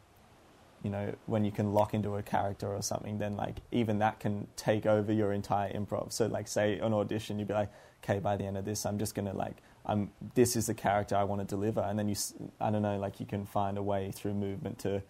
you 0.84 0.90
know, 0.90 1.14
when 1.26 1.46
you 1.46 1.52
can 1.52 1.74
lock 1.74 1.94
into 1.94 2.16
a 2.18 2.22
character 2.22 2.68
or 2.68 2.82
something, 2.82 3.18
then 3.18 3.36
like 3.38 3.58
even 3.72 4.00
that 4.00 4.20
can 4.20 4.48
take 4.56 4.86
over 4.86 5.12
your 5.12 5.32
entire 5.32 5.72
improv. 5.72 6.12
So 6.12 6.28
like, 6.28 6.48
say 6.48 6.78
an 6.80 6.94
audition, 6.94 7.40
you'd 7.40 7.48
be 7.48 7.54
like, 7.54 7.72
okay, 8.04 8.20
by 8.20 8.36
the 8.36 8.44
end 8.44 8.58
of 8.58 8.66
this, 8.66 8.86
I'm 8.86 9.00
just 9.00 9.16
gonna 9.16 9.34
like, 9.34 9.58
I'm 9.86 10.12
this 10.36 10.56
is 10.56 10.68
the 10.68 10.74
character 10.74 11.16
I 11.16 11.24
want 11.24 11.42
to 11.42 11.48
deliver, 11.48 11.82
and 11.82 11.98
then 11.98 12.10
you, 12.10 12.16
I 12.60 12.70
don't 12.70 12.82
know, 12.82 12.98
like 12.98 13.20
you 13.20 13.26
can 13.26 13.46
find 13.46 13.78
a 13.78 13.84
way 13.84 14.12
through 14.12 14.34
movement 14.34 14.80
to 14.80 15.02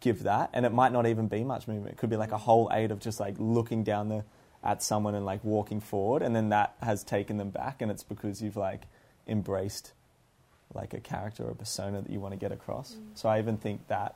give 0.00 0.24
that, 0.24 0.50
and 0.52 0.66
it 0.66 0.72
might 0.72 0.92
not 0.92 1.06
even 1.06 1.28
be 1.28 1.44
much 1.44 1.66
movement. 1.66 1.94
It 1.94 1.98
could 1.98 2.10
be 2.10 2.16
like 2.16 2.32
a 2.32 2.38
whole 2.38 2.68
eight 2.72 2.90
of 2.90 3.00
just 3.00 3.20
like 3.20 3.34
looking 3.38 3.84
down 3.84 4.08
the 4.08 4.24
at 4.62 4.82
someone 4.82 5.14
and 5.14 5.24
like 5.24 5.42
walking 5.44 5.80
forward, 5.80 6.22
and 6.22 6.34
then 6.34 6.48
that 6.48 6.74
has 6.82 7.04
taken 7.04 7.36
them 7.36 7.50
back, 7.50 7.80
and 7.80 7.90
it's 7.90 8.02
because 8.02 8.42
you've 8.42 8.56
like 8.56 8.86
embraced 9.26 9.92
like 10.74 10.94
a 10.94 11.00
character 11.00 11.44
or 11.44 11.50
a 11.50 11.54
persona 11.54 12.02
that 12.02 12.10
you 12.10 12.20
want 12.20 12.32
to 12.32 12.38
get 12.38 12.52
across. 12.52 12.94
Mm. 12.94 13.18
So 13.18 13.28
I 13.28 13.38
even 13.38 13.56
think 13.56 13.86
that 13.88 14.14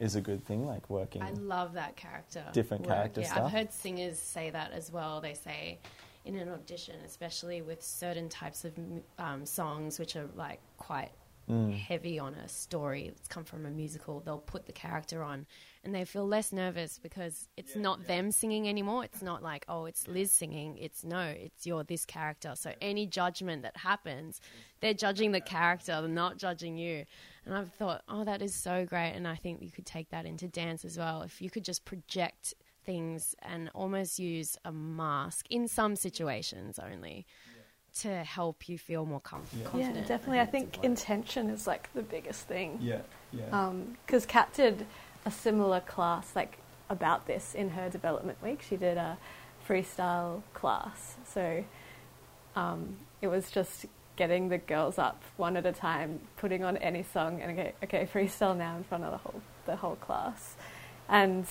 is 0.00 0.16
a 0.16 0.20
good 0.20 0.44
thing, 0.44 0.66
like 0.66 0.88
working. 0.88 1.22
I 1.22 1.30
love 1.30 1.74
that 1.74 1.96
character. 1.96 2.44
Different 2.52 2.86
work. 2.86 2.94
character 2.94 3.20
yeah, 3.22 3.32
stuff. 3.32 3.46
I've 3.46 3.52
heard 3.52 3.72
singers 3.72 4.18
say 4.18 4.50
that 4.50 4.72
as 4.72 4.92
well. 4.92 5.20
They 5.20 5.34
say 5.34 5.78
in 6.24 6.36
an 6.36 6.48
audition, 6.48 6.96
especially 7.04 7.62
with 7.62 7.82
certain 7.82 8.28
types 8.28 8.64
of 8.64 8.72
um, 9.18 9.44
songs, 9.44 9.98
which 9.98 10.14
are 10.16 10.28
like 10.36 10.60
quite 10.76 11.10
Mm. 11.48 11.74
heavy 11.74 12.18
on 12.18 12.34
a 12.34 12.46
story 12.46 13.08
that's 13.08 13.26
come 13.28 13.44
from 13.44 13.64
a 13.64 13.70
musical, 13.70 14.20
they'll 14.20 14.38
put 14.38 14.66
the 14.66 14.72
character 14.72 15.22
on 15.22 15.46
and 15.82 15.94
they 15.94 16.04
feel 16.04 16.26
less 16.26 16.52
nervous 16.52 16.98
because 16.98 17.48
it's 17.56 17.74
not 17.74 18.06
them 18.06 18.30
singing 18.30 18.68
anymore. 18.68 19.04
It's 19.04 19.22
not 19.22 19.42
like, 19.42 19.64
oh, 19.68 19.86
it's 19.86 20.06
Liz 20.06 20.30
singing. 20.30 20.76
It's 20.76 21.04
no, 21.04 21.22
it's 21.22 21.66
you're 21.66 21.84
this 21.84 22.04
character. 22.04 22.52
So 22.54 22.72
any 22.82 23.06
judgment 23.06 23.62
that 23.62 23.76
happens, 23.78 24.40
they're 24.80 24.92
judging 24.92 25.32
the 25.32 25.40
character, 25.40 25.98
they're 26.00 26.08
not 26.08 26.36
judging 26.36 26.76
you. 26.76 27.06
And 27.46 27.54
I've 27.54 27.72
thought, 27.72 28.02
oh, 28.08 28.24
that 28.24 28.42
is 28.42 28.54
so 28.54 28.84
great. 28.84 29.12
And 29.12 29.26
I 29.26 29.36
think 29.36 29.62
you 29.62 29.70
could 29.70 29.86
take 29.86 30.10
that 30.10 30.26
into 30.26 30.48
dance 30.48 30.84
as 30.84 30.98
well. 30.98 31.22
If 31.22 31.40
you 31.40 31.48
could 31.48 31.64
just 31.64 31.86
project 31.86 32.52
things 32.84 33.34
and 33.42 33.70
almost 33.74 34.18
use 34.18 34.56
a 34.64 34.72
mask 34.72 35.46
in 35.50 35.68
some 35.68 35.94
situations 35.94 36.78
only 36.78 37.26
to 38.02 38.24
help 38.24 38.68
you 38.68 38.78
feel 38.78 39.04
more 39.04 39.20
comf- 39.20 39.46
Yeah. 39.56 39.64
confident. 39.64 39.96
Yeah, 39.96 40.06
definitely. 40.06 40.40
I 40.40 40.46
think 40.46 40.82
intention 40.84 41.50
is 41.50 41.66
like 41.66 41.92
the 41.94 42.02
biggest 42.02 42.42
thing. 42.46 42.78
Yeah, 42.80 43.00
yeah. 43.32 43.72
Because 44.06 44.26
Kat 44.26 44.52
did 44.52 44.86
a 45.24 45.30
similar 45.30 45.80
class 45.80 46.34
like 46.36 46.58
about 46.90 47.26
this 47.26 47.54
in 47.54 47.70
her 47.70 47.88
development 47.90 48.42
week. 48.42 48.62
She 48.62 48.76
did 48.76 48.96
a 48.96 49.18
freestyle 49.68 50.42
class, 50.54 51.16
so 51.26 51.64
um, 52.56 52.96
it 53.20 53.28
was 53.28 53.50
just 53.50 53.86
getting 54.16 54.48
the 54.48 54.58
girls 54.58 54.98
up 54.98 55.22
one 55.36 55.56
at 55.56 55.64
a 55.66 55.72
time, 55.72 56.20
putting 56.36 56.64
on 56.64 56.76
any 56.78 57.02
song, 57.02 57.40
and 57.40 57.52
okay, 57.58 57.72
okay, 57.84 58.08
freestyle 58.12 58.56
now 58.56 58.76
in 58.76 58.84
front 58.84 59.04
of 59.04 59.12
the 59.12 59.18
whole 59.18 59.42
the 59.66 59.76
whole 59.76 59.96
class, 59.96 60.56
and 61.08 61.46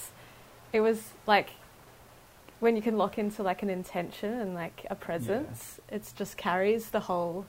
it 0.74 0.82
was 0.82 1.12
like 1.26 1.52
when 2.60 2.76
you 2.76 2.82
can 2.82 2.98
lock 2.98 3.17
into 3.17 3.43
like 3.43 3.62
an 3.63 3.70
intention 3.70 4.34
and 4.34 4.54
like 4.54 4.86
a 4.89 4.96
presence, 4.96 5.80
it 5.89 6.12
just 6.15 6.38
carries 6.38 6.89
the 6.89 7.00
whole 7.02 7.46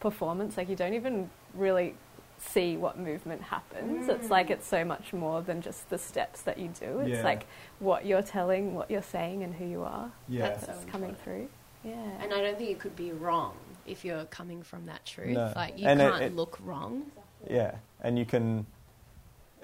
performance. 0.00 0.56
Like 0.56 0.68
you 0.68 0.76
don't 0.76 0.94
even 0.94 1.30
really 1.54 1.94
see 2.38 2.76
what 2.76 2.98
movement 2.98 3.40
happens. 3.40 4.08
It's 4.08 4.28
like 4.28 4.48
mm. 4.48 4.52
it's 4.52 4.66
so 4.66 4.84
much 4.84 5.12
more 5.12 5.42
than 5.42 5.62
just 5.62 5.88
the 5.90 5.98
steps 5.98 6.42
that 6.42 6.58
you 6.58 6.68
do. 6.68 6.98
It's 7.00 7.18
Yeah. 7.18 7.22
like 7.22 7.46
what 7.78 8.04
you're 8.04 8.22
telling, 8.22 8.74
what 8.74 8.90
you're 8.90 9.00
saying, 9.02 9.42
and 9.44 9.54
who 9.54 9.64
you 9.64 9.82
are. 9.82 10.10
yeah. 10.28 10.48
That's 10.48 10.66
That's 10.66 10.80
so 10.80 10.88
coming 10.88 11.10
important. 11.10 11.50
through. 11.82 11.90
Yeah. 11.90 12.10
And 12.20 12.32
I 12.32 12.40
don't 12.40 12.58
think 12.58 12.70
it 12.70 12.80
could 12.80 12.96
be 12.96 13.12
wrong 13.12 13.54
if 13.86 14.04
you're 14.04 14.24
coming 14.26 14.62
from 14.62 14.86
that 14.86 15.04
truth. 15.06 15.30
No. 15.34 15.52
Like 15.54 15.78
you 15.78 15.86
And 15.86 16.00
can't 16.00 16.22
it- 16.22 16.36
look 16.36 16.58
wrong. 16.62 17.10
Yeah, 17.48 17.76
and 18.00 18.16
you 18.16 18.24
can, 18.24 18.66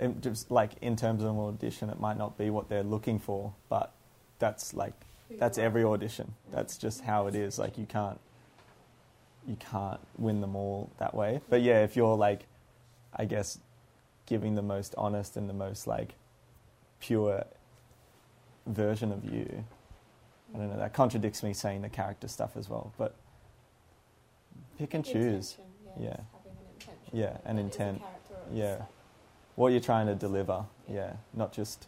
in, 0.01 0.21
just 0.21 0.51
like 0.51 0.73
in 0.81 0.97
terms 0.97 1.23
of 1.23 1.31
an 1.31 1.39
audition, 1.39 1.91
it 1.91 2.01
might 2.01 2.17
not 2.19 2.37
be 2.37 2.51
what 2.51 2.69
they're 2.69 2.83
looking 2.83 3.21
for, 3.21 3.53
but 3.69 3.93
that's 4.39 4.75
like 4.75 4.95
that's 5.39 5.59
every 5.59 5.85
audition. 5.85 6.35
That's 6.51 6.77
just 6.79 7.03
how 7.03 7.27
it 7.27 7.35
is. 7.35 7.59
Like 7.59 7.77
you 7.77 7.87
can't, 7.87 8.19
you 9.47 9.57
can't 9.57 10.01
win 10.17 10.41
them 10.41 10.57
all 10.57 10.91
that 10.99 11.15
way. 11.15 11.41
But 11.51 11.63
yeah, 11.63 11.83
if 11.85 11.97
you're 11.97 12.17
like, 12.17 12.47
I 13.15 13.25
guess, 13.25 13.59
giving 14.27 14.55
the 14.55 14.63
most 14.63 14.95
honest 14.97 15.37
and 15.37 15.49
the 15.49 15.55
most 15.55 15.87
like 15.87 16.15
pure 17.01 17.45
version 18.67 19.13
of 19.13 19.25
you. 19.25 19.65
I 20.55 20.59
don't 20.59 20.71
know. 20.71 20.79
That 20.79 20.95
contradicts 20.95 21.43
me 21.43 21.53
saying 21.53 21.83
the 21.83 21.89
character 21.91 22.27
stuff 22.29 22.57
as 22.57 22.69
well, 22.71 22.93
but 22.97 23.15
pick 24.79 24.95
and 24.95 25.05
choose. 25.05 25.57
Yeah. 26.01 26.17
having 26.33 26.53
an 26.53 26.59
intention. 26.75 27.03
Yeah, 27.13 27.37
an 27.45 27.57
that 27.57 27.59
is 27.59 27.59
a 27.59 27.61
intent. 27.61 28.01
character 28.01 28.35
or 28.35 28.55
a 28.55 28.57
Yeah. 28.57 28.83
what 29.57 29.73
you're 29.73 29.81
trying 29.81 30.07
to 30.07 30.15
deliver. 30.15 30.65
Yeah, 30.89 31.15
not 31.35 31.53
just 31.53 31.87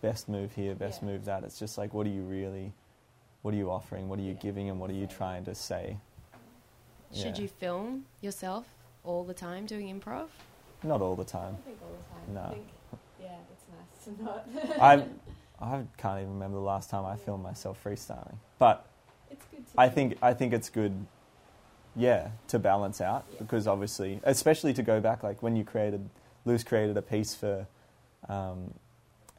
best 0.00 0.28
move 0.28 0.52
here, 0.54 0.74
best 0.74 1.02
Yeah. 1.02 1.08
move 1.08 1.24
that. 1.24 1.44
It's 1.44 1.58
just 1.58 1.78
like 1.78 1.92
what 1.94 2.06
are 2.06 2.10
you 2.10 2.22
really, 2.22 2.72
what 3.42 3.54
are 3.54 3.56
you 3.56 3.70
offering, 3.70 4.08
what 4.08 4.18
are 4.18 4.22
you 4.22 4.32
Yeah. 4.32 4.38
giving, 4.40 4.70
and 4.70 4.78
what 4.80 4.90
are 4.90 4.94
you 4.94 5.06
trying 5.06 5.44
to 5.44 5.54
say. 5.54 5.98
Should 7.12 7.36
Yeah. 7.38 7.42
you 7.42 7.48
film 7.48 8.06
yourself 8.20 8.66
all 9.04 9.24
the 9.24 9.34
time 9.34 9.66
doing 9.66 9.88
improv? 9.88 10.28
not 10.84 11.02
all 11.02 11.16
the 11.16 11.22
I 11.22 11.26
time. 11.26 11.52
don't 11.54 11.64
think 11.64 11.78
all 11.82 11.88
the 11.90 12.14
time. 12.14 12.34
No. 12.34 12.40
I 12.42 12.54
think, 12.54 12.68
yeah, 13.20 13.38
it's 13.50 13.64
nice 13.68 14.16
to 14.16 14.22
not. 14.22 14.80
I 14.80 15.08
I 15.60 15.84
can't 15.96 16.20
even 16.20 16.34
remember 16.34 16.56
the 16.58 16.62
last 16.64 16.88
time 16.88 17.04
I 17.04 17.16
filmed 17.16 17.42
myself 17.42 17.82
freestyling. 17.82 18.36
But 18.60 18.86
it's 19.28 19.44
good 19.46 19.66
to 19.66 19.80
I 19.80 19.88
do. 19.88 19.94
think 19.96 20.18
I 20.22 20.32
think 20.34 20.52
it's 20.52 20.70
good, 20.70 21.04
yeah, 21.96 22.30
to 22.46 22.60
balance 22.60 23.00
out 23.00 23.24
because 23.38 23.66
obviously, 23.66 24.20
especially 24.22 24.72
to 24.74 24.84
go 24.84 25.00
back, 25.00 25.24
like 25.24 25.42
when 25.42 25.56
you 25.56 25.64
created, 25.64 26.08
Luce 26.44 26.62
created 26.62 26.96
a 26.96 27.02
piece 27.02 27.34
for 27.34 27.66
um, 28.28 28.72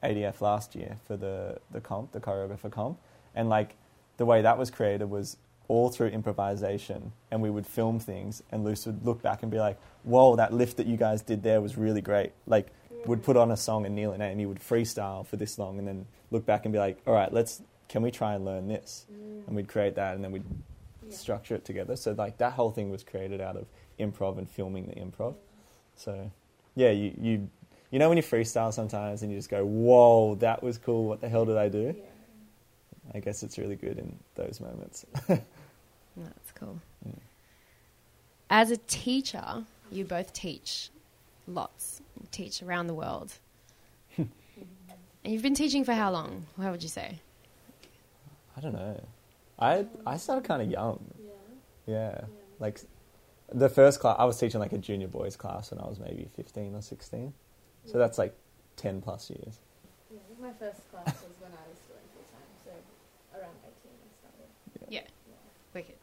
ADF 0.03 0.41
last 0.41 0.75
year 0.75 0.97
for 1.05 1.17
the 1.17 1.59
the 1.71 1.81
comp, 1.81 2.11
the 2.11 2.19
choreographer 2.19 2.71
comp, 2.71 2.97
and 3.35 3.49
like 3.49 3.75
the 4.17 4.25
way 4.25 4.41
that 4.41 4.57
was 4.57 4.69
created 4.71 5.09
was 5.09 5.37
all 5.67 5.89
through 5.89 6.07
improvisation, 6.07 7.11
and 7.29 7.41
we 7.41 7.49
would 7.49 7.67
film 7.67 7.99
things, 7.99 8.41
and 8.51 8.63
Luce 8.63 8.85
would 8.85 9.05
look 9.05 9.21
back 9.21 9.43
and 9.43 9.51
be 9.51 9.59
like, 9.59 9.77
"Whoa, 10.03 10.35
that 10.35 10.53
lift 10.53 10.77
that 10.77 10.87
you 10.87 10.97
guys 10.97 11.21
did 11.21 11.43
there 11.43 11.61
was 11.61 11.77
really 11.77 12.01
great." 12.01 12.31
Like 12.47 12.67
would 13.05 13.23
put 13.23 13.37
on 13.37 13.51
a 13.51 13.57
song 13.57 13.85
and 13.85 13.95
Neil 13.95 14.11
and 14.11 14.21
Amy 14.21 14.45
would 14.45 14.59
freestyle 14.59 15.25
for 15.25 15.37
this 15.37 15.57
long 15.57 15.79
and 15.79 15.87
then 15.87 16.05
look 16.31 16.45
back 16.45 16.65
and 16.65 16.73
be 16.73 16.79
like, 16.79 16.99
all 17.07 17.13
right, 17.13 17.31
let's 17.31 17.61
can 17.87 18.01
we 18.01 18.11
try 18.11 18.35
and 18.35 18.45
learn 18.45 18.67
this? 18.67 19.05
Mm. 19.11 19.47
And 19.47 19.55
we'd 19.55 19.67
create 19.67 19.95
that 19.95 20.15
and 20.15 20.23
then 20.23 20.31
we'd 20.31 20.43
Yeah. 21.07 21.15
structure 21.15 21.55
it 21.55 21.63
together. 21.65 21.95
So 21.95 22.11
like 22.11 22.37
that 22.39 22.53
whole 22.53 22.71
thing 22.71 22.91
was 22.91 23.03
created 23.03 23.41
out 23.41 23.55
of 23.55 23.65
improv 23.99 24.37
and 24.37 24.49
filming 24.49 24.85
the 24.85 24.95
improv. 24.95 25.35
So 25.95 26.29
yeah, 26.75 26.91
you 26.91 27.13
you 27.19 27.49
you 27.91 27.99
know 27.99 28.07
when 28.09 28.17
you 28.17 28.23
freestyle 28.23 28.73
sometimes 28.73 29.23
and 29.23 29.31
you 29.31 29.37
just 29.37 29.49
go, 29.49 29.65
whoa, 29.65 30.35
that 30.35 30.61
was 30.61 30.77
cool. 30.77 31.05
What 31.05 31.21
the 31.21 31.29
hell 31.29 31.45
did 31.45 31.57
I 31.57 31.69
do? 31.69 31.95
Yeah. 31.97 32.03
I 33.15 33.19
guess 33.19 33.41
it's 33.41 33.57
really 33.57 33.75
good 33.75 33.97
in 33.97 34.15
those 34.35 34.59
moments. 34.61 35.05
That's 35.27 36.51
cool. 36.53 36.79
Yeah. 37.05 37.11
As 38.51 38.71
a 38.71 38.77
teacher, 38.77 39.63
you 39.91 40.05
both 40.05 40.31
teach 40.33 40.89
lots. 41.47 42.01
You 42.19 42.27
teach 42.31 42.61
around 42.61 42.87
the 42.87 42.93
world. 42.93 43.31
and 44.17 44.29
you've 45.23 45.41
been 45.41 45.55
teaching 45.55 45.83
for 45.83 45.93
how 45.93 46.11
long? 46.11 46.45
How 46.61 46.71
would 46.71 46.83
you 46.83 46.89
say? 46.89 47.19
I 48.55 48.61
don't 48.61 48.73
know. 48.73 49.01
I 49.57 49.85
I 50.05 50.17
started 50.17 50.43
kind 50.45 50.61
of 50.61 50.69
young. 50.69 50.99
Yeah. 51.19 51.31
Yeah, 51.87 52.11
Yeah. 52.19 52.21
like 52.59 52.81
the 53.51 53.69
first 53.69 53.99
class 53.99 54.15
I 54.19 54.25
was 54.25 54.37
teaching 54.37 54.59
like 54.59 54.73
a 54.73 54.77
junior 54.77 55.07
boys 55.07 55.35
class 55.35 55.71
when 55.71 55.79
I 55.79 55.87
was 55.87 55.99
maybe 55.99 56.29
fifteen 56.35 56.75
or 56.75 56.81
sixteen. 56.81 57.33
So 57.91 57.97
that's 57.97 58.17
like 58.17 58.35
ten 58.75 59.01
plus 59.01 59.29
years. 59.29 59.59
Yeah, 60.11 60.19
my 60.41 60.51
first 60.53 60.89
class 60.91 61.05
was 61.05 61.35
when 61.39 61.51
I 61.51 61.63
was 61.69 61.77
doing 61.87 62.05
full 62.13 62.23
time, 62.31 62.49
so 62.63 62.71
around 63.39 63.55
18 63.63 63.91
I 63.91 64.09
started. 64.19 64.87
Yeah. 64.89 65.01
Wicked. 65.73 65.95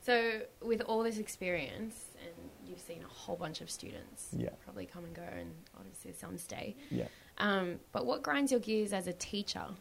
So, 0.00 0.40
with 0.62 0.80
all 0.82 1.02
this 1.02 1.18
experience, 1.18 2.04
and 2.22 2.32
you've 2.68 2.80
seen 2.80 3.02
a 3.04 3.08
whole 3.12 3.36
bunch 3.36 3.60
of 3.60 3.68
students 3.70 4.28
Yeah. 4.36 4.50
probably 4.64 4.86
come 4.86 5.04
and 5.04 5.14
go, 5.14 5.22
and 5.22 5.52
obviously 5.76 6.12
some 6.12 6.38
stay. 6.38 6.76
Yeah. 6.90 7.08
Um, 7.38 7.78
but 7.92 8.06
what 8.06 8.22
grinds 8.22 8.50
your 8.52 8.60
gears 8.60 8.92
as 8.92 9.06
a 9.06 9.12
teacher? 9.12 9.64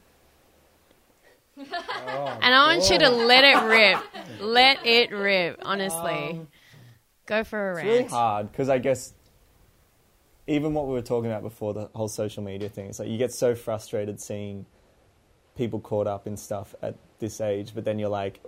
Oh, 1.59 1.63
And 2.41 2.53
I 2.53 2.67
want 2.75 2.87
you 2.89 2.99
to 2.99 3.09
let 3.09 3.43
it 3.43 3.63
rip. 3.65 3.99
Let 4.41 4.85
it 4.85 5.11
rip, 5.11 5.59
honestly. 5.63 6.29
Um, 6.31 6.47
Go 7.25 7.43
for 7.43 7.71
a 7.71 7.75
round. 7.75 7.87
It's 7.87 7.97
really 7.97 8.09
hard 8.09 8.51
because 8.51 8.69
I 8.69 8.77
guess 8.77 9.13
even 10.47 10.73
what 10.73 10.87
we 10.87 10.93
were 10.93 11.01
talking 11.01 11.29
about 11.29 11.43
before 11.43 11.73
the 11.73 11.89
whole 11.93 12.07
social 12.07 12.41
media 12.41 12.69
thing, 12.69 12.87
it's 12.87 12.99
like 12.99 13.09
you 13.09 13.17
get 13.17 13.33
so 13.33 13.53
frustrated 13.53 14.21
seeing 14.21 14.65
people 15.55 15.79
caught 15.79 16.07
up 16.07 16.25
in 16.25 16.37
stuff 16.37 16.73
at 16.81 16.95
this 17.19 17.41
age, 17.41 17.73
but 17.75 17.83
then 17.83 17.99
you're 17.99 18.09
like, 18.09 18.39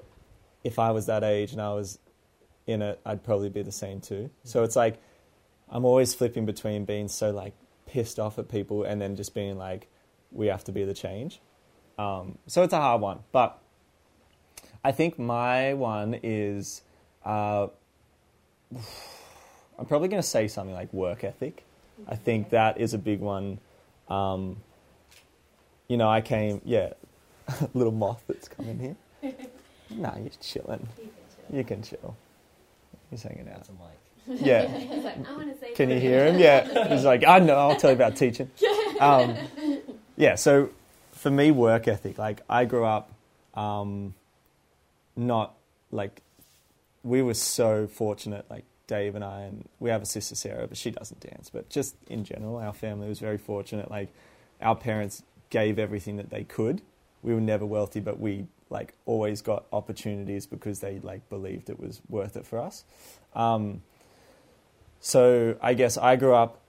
if 0.63 0.79
I 0.79 0.91
was 0.91 1.07
that 1.07 1.23
age 1.23 1.51
and 1.51 1.61
I 1.61 1.73
was 1.73 1.99
in 2.67 2.81
it, 2.81 2.99
I'd 3.05 3.23
probably 3.23 3.49
be 3.49 3.61
the 3.61 3.71
same 3.71 3.99
too. 3.99 4.29
So 4.43 4.63
it's 4.63 4.75
like 4.75 5.01
I'm 5.69 5.85
always 5.85 6.13
flipping 6.13 6.45
between 6.45 6.85
being 6.85 7.07
so 7.07 7.31
like 7.31 7.53
pissed 7.85 8.19
off 8.19 8.39
at 8.39 8.49
people 8.49 8.83
and 8.83 9.01
then 9.01 9.15
just 9.15 9.33
being 9.33 9.57
like, 9.57 9.87
we 10.31 10.47
have 10.47 10.63
to 10.65 10.71
be 10.71 10.83
the 10.83 10.93
change. 10.93 11.41
Um, 11.97 12.37
so 12.47 12.63
it's 12.63 12.73
a 12.73 12.77
hard 12.79 13.01
one, 13.01 13.19
but 13.31 13.59
I 14.83 14.91
think 14.93 15.19
my 15.19 15.73
one 15.73 16.17
is. 16.23 16.81
Uh, 17.25 17.67
I'm 19.77 19.85
probably 19.85 20.09
going 20.09 20.21
to 20.21 20.27
say 20.27 20.49
something 20.49 20.75
like 20.75 20.91
work 20.91 21.23
ethic. 21.23 21.63
I 22.07 22.15
think 22.15 22.49
that 22.51 22.79
is 22.79 22.93
a 22.93 22.97
big 22.97 23.19
one. 23.19 23.59
Um, 24.07 24.57
you 25.87 25.97
know, 25.97 26.09
I 26.09 26.21
came, 26.21 26.61
yeah, 26.65 26.93
little 27.73 27.91
moth 27.91 28.23
that's 28.27 28.47
coming 28.47 28.79
here. 28.79 29.35
nah, 29.89 30.17
you're 30.17 30.29
chilling. 30.41 30.87
You 31.51 31.63
can 31.63 31.81
chill. 31.81 32.15
He's 33.09 33.23
hanging 33.23 33.49
out. 33.49 33.67
Mic. 33.69 34.39
Yeah. 34.45 34.67
He's 34.67 35.03
like, 35.03 35.27
I 35.27 35.35
want 35.35 35.53
to 35.53 35.59
say 35.59 35.73
Can 35.73 35.89
you 35.89 35.99
hear 35.99 36.27
him? 36.27 36.37
Yeah. 36.37 36.89
He's 36.89 37.03
like, 37.03 37.25
I 37.25 37.39
know, 37.39 37.55
I'll 37.55 37.75
tell 37.75 37.89
you 37.89 37.95
about 37.95 38.15
teaching. 38.15 38.51
Um, 38.99 39.35
yeah, 40.17 40.35
so 40.35 40.69
for 41.13 41.31
me, 41.31 41.49
work 41.49 41.87
ethic, 41.87 42.19
like 42.19 42.41
I 42.47 42.65
grew 42.65 42.85
up 42.85 43.11
um, 43.55 44.13
not 45.15 45.55
like, 45.91 46.21
we 47.03 47.23
were 47.23 47.33
so 47.33 47.87
fortunate, 47.87 48.45
like 48.51 48.65
Dave 48.89 49.13
and 49.13 49.23
I, 49.23 49.41
and 49.43 49.69
we 49.79 49.91
have 49.91 50.01
a 50.01 50.05
sister 50.05 50.33
Sarah, 50.33 50.67
but 50.67 50.75
she 50.75 50.89
doesn't 50.89 51.19
dance. 51.21 51.49
But 51.49 51.69
just 51.69 51.95
in 52.07 52.23
general, 52.23 52.57
our 52.57 52.73
family 52.73 53.07
was 53.07 53.19
very 53.19 53.37
fortunate. 53.37 53.89
Like, 53.89 54.09
our 54.61 54.75
parents 54.75 55.23
gave 55.51 55.77
everything 55.77 56.17
that 56.17 56.31
they 56.31 56.43
could. 56.43 56.81
We 57.21 57.33
were 57.33 57.41
never 57.41 57.65
wealthy, 57.65 57.99
but 57.99 58.19
we 58.19 58.47
like 58.71 58.93
always 59.05 59.41
got 59.41 59.65
opportunities 59.71 60.45
because 60.45 60.79
they 60.79 60.99
like 60.99 61.27
believed 61.29 61.69
it 61.69 61.79
was 61.79 62.01
worth 62.09 62.35
it 62.35 62.45
for 62.45 62.59
us. 62.59 62.83
Um, 63.35 63.83
so 64.99 65.55
I 65.61 65.75
guess 65.75 65.97
I 65.97 66.15
grew 66.15 66.33
up 66.33 66.59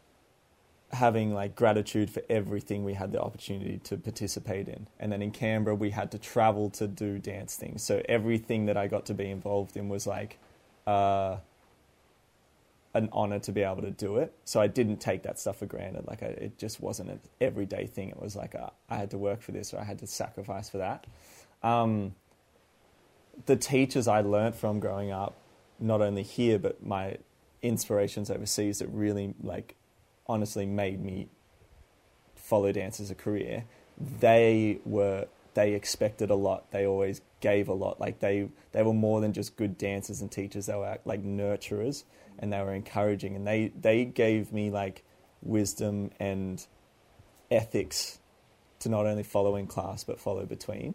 having 0.92 1.33
like 1.33 1.54
gratitude 1.54 2.11
for 2.11 2.22
everything 2.28 2.85
we 2.85 2.94
had 2.94 3.12
the 3.12 3.20
opportunity 3.20 3.78
to 3.85 3.96
participate 3.96 4.68
in. 4.68 4.88
And 4.98 5.11
then 5.11 5.22
in 5.22 5.30
Canberra, 5.30 5.74
we 5.74 5.90
had 5.90 6.11
to 6.12 6.18
travel 6.18 6.68
to 6.70 6.87
do 6.87 7.18
dance 7.18 7.56
things. 7.56 7.83
So 7.83 8.02
everything 8.09 8.66
that 8.66 8.76
I 8.76 8.88
got 8.88 9.06
to 9.06 9.14
be 9.14 9.30
involved 9.30 9.76
in 9.76 9.88
was 9.88 10.06
like 10.06 10.38
uh, 10.87 11.37
an 12.94 13.09
honor 13.12 13.38
to 13.38 13.53
be 13.53 13.62
able 13.62 13.83
to 13.83 13.90
do 13.90 14.16
it. 14.16 14.33
So 14.44 14.61
I 14.61 14.66
didn't 14.66 14.98
take 14.98 15.22
that 15.22 15.38
stuff 15.38 15.59
for 15.59 15.66
granted. 15.66 16.07
Like 16.07 16.22
I, 16.22 16.26
it 16.26 16.59
just 16.59 16.81
wasn't 16.81 17.11
an 17.11 17.20
everyday 17.40 17.87
thing. 17.87 18.09
It 18.09 18.20
was 18.20 18.35
like 18.35 18.55
a, 18.55 18.72
I 18.88 18.96
had 18.96 19.11
to 19.11 19.18
work 19.18 19.42
for 19.42 19.53
this 19.53 19.72
or 19.72 19.79
I 19.79 19.85
had 19.85 19.98
to 20.00 20.07
sacrifice 20.07 20.68
for 20.68 20.79
that. 20.79 21.07
Um, 21.62 22.14
the 23.46 23.57
teachers 23.57 24.09
I 24.09 24.20
learnt 24.22 24.57
from 24.57 24.81
growing 24.81 25.11
up, 25.12 25.37
not 25.79 26.00
only 26.00 26.22
here 26.22 26.59
but 26.59 26.85
my 26.85 27.16
inspirations 27.62 28.31
overseas 28.31 28.79
that 28.79 28.88
really 28.88 29.35
like 29.42 29.76
honestly 30.26 30.66
made 30.66 31.03
me 31.03 31.29
follow 32.35 32.72
dance 32.72 33.00
as 33.00 33.11
a 33.11 33.14
career 33.14 33.64
they 34.20 34.79
were 34.85 35.26
they 35.55 35.74
expected 35.74 36.31
a 36.31 36.35
lot 36.35 36.70
they 36.70 36.87
always 36.87 37.20
gave 37.40 37.68
a 37.68 37.72
lot 37.72 38.00
like 38.00 38.20
they 38.20 38.48
they 38.72 38.83
were 38.83 38.94
more 38.94 39.20
than 39.20 39.33
just 39.33 39.57
good 39.57 39.76
dancers 39.76 40.20
and 40.20 40.31
teachers 40.31 40.66
they 40.66 40.74
were 40.74 40.98
like 41.05 41.22
nurturers 41.22 42.05
and 42.40 42.53
they 42.53 42.59
were 42.61 42.74
encouraging 42.74 43.37
and 43.37 43.46
they 43.46 43.70
they 43.81 44.05
gave 44.05 44.53
me 44.53 44.70
like 44.70 45.05
wisdom 45.42 46.11
and 46.18 46.66
ethics 47.50 48.18
to 48.81 48.88
not 48.88 49.07
only 49.07 49.22
follow 49.22 49.55
in 49.57 49.66
class 49.68 50.03
but 50.05 50.18
follow 50.18 50.44
between 50.46 50.94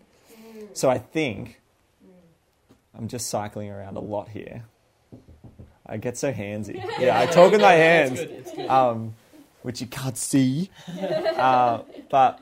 so 0.73 0.89
i 0.89 0.97
think 0.97 1.62
i'm 2.97 3.08
just 3.08 3.27
cycling 3.27 3.69
around 3.69 3.95
a 3.95 4.01
lot 4.01 4.27
here 4.29 4.65
I 5.88 5.97
get 5.97 6.17
so 6.17 6.34
handsy. 6.34 6.84
Yeah, 6.99 7.19
I 7.19 7.27
talk 7.27 7.51
with 7.51 7.62
my 7.62 7.73
hands, 7.73 8.19
It's 8.19 8.31
good. 8.31 8.39
It's 8.39 8.51
good. 8.53 8.67
um, 8.69 9.13
which 9.62 9.81
you 9.81 9.88
can't 9.88 10.17
see. 10.17 10.71
Uh, 10.99 11.84
but 12.10 12.39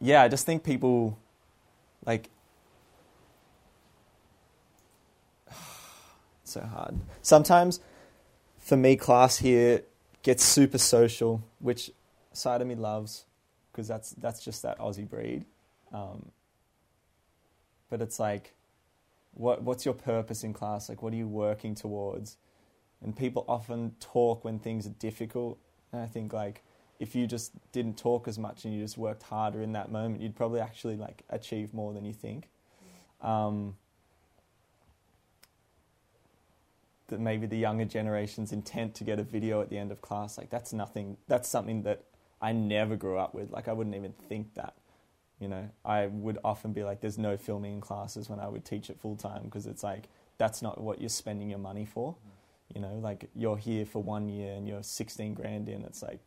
yeah, 0.00 0.22
I 0.22 0.28
just 0.28 0.46
think 0.46 0.62
people 0.62 1.18
like 2.04 2.28
so 6.48 6.60
hard. 6.60 6.98
Sometimes 7.22 7.80
for 8.58 8.76
me, 8.76 8.96
class 8.96 9.38
here 9.38 9.82
gets 10.22 10.44
super 10.44 10.78
social, 10.78 11.42
which 11.60 11.90
side 12.32 12.60
of 12.60 12.66
me 12.66 12.74
loves 12.74 13.24
because 13.72 13.88
that's 13.88 14.10
that's 14.10 14.44
just 14.44 14.62
that 14.62 14.78
Aussie 14.78 15.08
breed. 15.08 15.44
Um, 15.92 16.30
but 17.90 18.00
it's 18.00 18.18
like 18.18 18.52
what 19.34 19.62
what's 19.62 19.84
your 19.84 19.94
purpose 19.94 20.42
in 20.42 20.52
class 20.52 20.88
like 20.88 21.02
what 21.02 21.12
are 21.12 21.16
you 21.16 21.28
working 21.28 21.74
towards 21.74 22.36
and 23.02 23.16
people 23.16 23.44
often 23.48 23.94
talk 24.00 24.44
when 24.44 24.58
things 24.58 24.86
are 24.86 24.94
difficult 24.98 25.58
and 25.92 26.00
i 26.00 26.06
think 26.06 26.32
like 26.32 26.62
if 26.98 27.14
you 27.14 27.26
just 27.26 27.52
didn't 27.72 27.98
talk 27.98 28.26
as 28.26 28.38
much 28.38 28.64
and 28.64 28.72
you 28.74 28.80
just 28.80 28.96
worked 28.96 29.22
harder 29.24 29.60
in 29.60 29.72
that 29.72 29.92
moment 29.92 30.22
you'd 30.22 30.34
probably 30.34 30.60
actually 30.60 30.96
like 30.96 31.22
achieve 31.28 31.74
more 31.74 31.92
than 31.92 32.04
you 32.04 32.12
think 32.12 32.48
um, 33.22 33.76
that 37.08 37.20
maybe 37.20 37.46
the 37.46 37.56
younger 37.56 37.84
generation's 37.84 38.52
intent 38.52 38.94
to 38.94 39.04
get 39.04 39.18
a 39.18 39.22
video 39.22 39.60
at 39.60 39.70
the 39.70 39.78
end 39.78 39.92
of 39.92 40.00
class 40.00 40.36
like 40.38 40.50
that's 40.50 40.72
nothing 40.72 41.16
that's 41.28 41.48
something 41.48 41.82
that 41.82 42.02
i 42.40 42.52
never 42.52 42.96
grew 42.96 43.18
up 43.18 43.34
with 43.34 43.50
like 43.50 43.68
i 43.68 43.72
wouldn't 43.72 43.96
even 43.96 44.12
think 44.28 44.54
that 44.54 44.74
you 45.40 45.48
know, 45.48 45.68
I 45.84 46.06
would 46.06 46.38
often 46.44 46.72
be 46.72 46.82
like, 46.82 47.00
there's 47.00 47.18
no 47.18 47.36
filming 47.36 47.74
in 47.74 47.80
classes 47.80 48.28
when 48.28 48.40
I 48.40 48.48
would 48.48 48.64
teach 48.64 48.88
it 48.88 48.98
full 48.98 49.16
time 49.16 49.44
because 49.44 49.66
it's 49.66 49.82
like, 49.82 50.08
that's 50.38 50.62
not 50.62 50.80
what 50.80 51.00
you're 51.00 51.08
spending 51.08 51.50
your 51.50 51.58
money 51.58 51.84
for. 51.84 52.12
Mm-hmm. 52.12 52.28
You 52.74 52.80
know, 52.80 52.98
like 53.00 53.28
you're 53.34 53.58
here 53.58 53.84
for 53.84 54.02
one 54.02 54.28
year 54.28 54.54
and 54.54 54.66
you're 54.66 54.82
16 54.82 55.34
grand 55.34 55.68
in. 55.68 55.84
It's 55.84 56.02
like, 56.02 56.20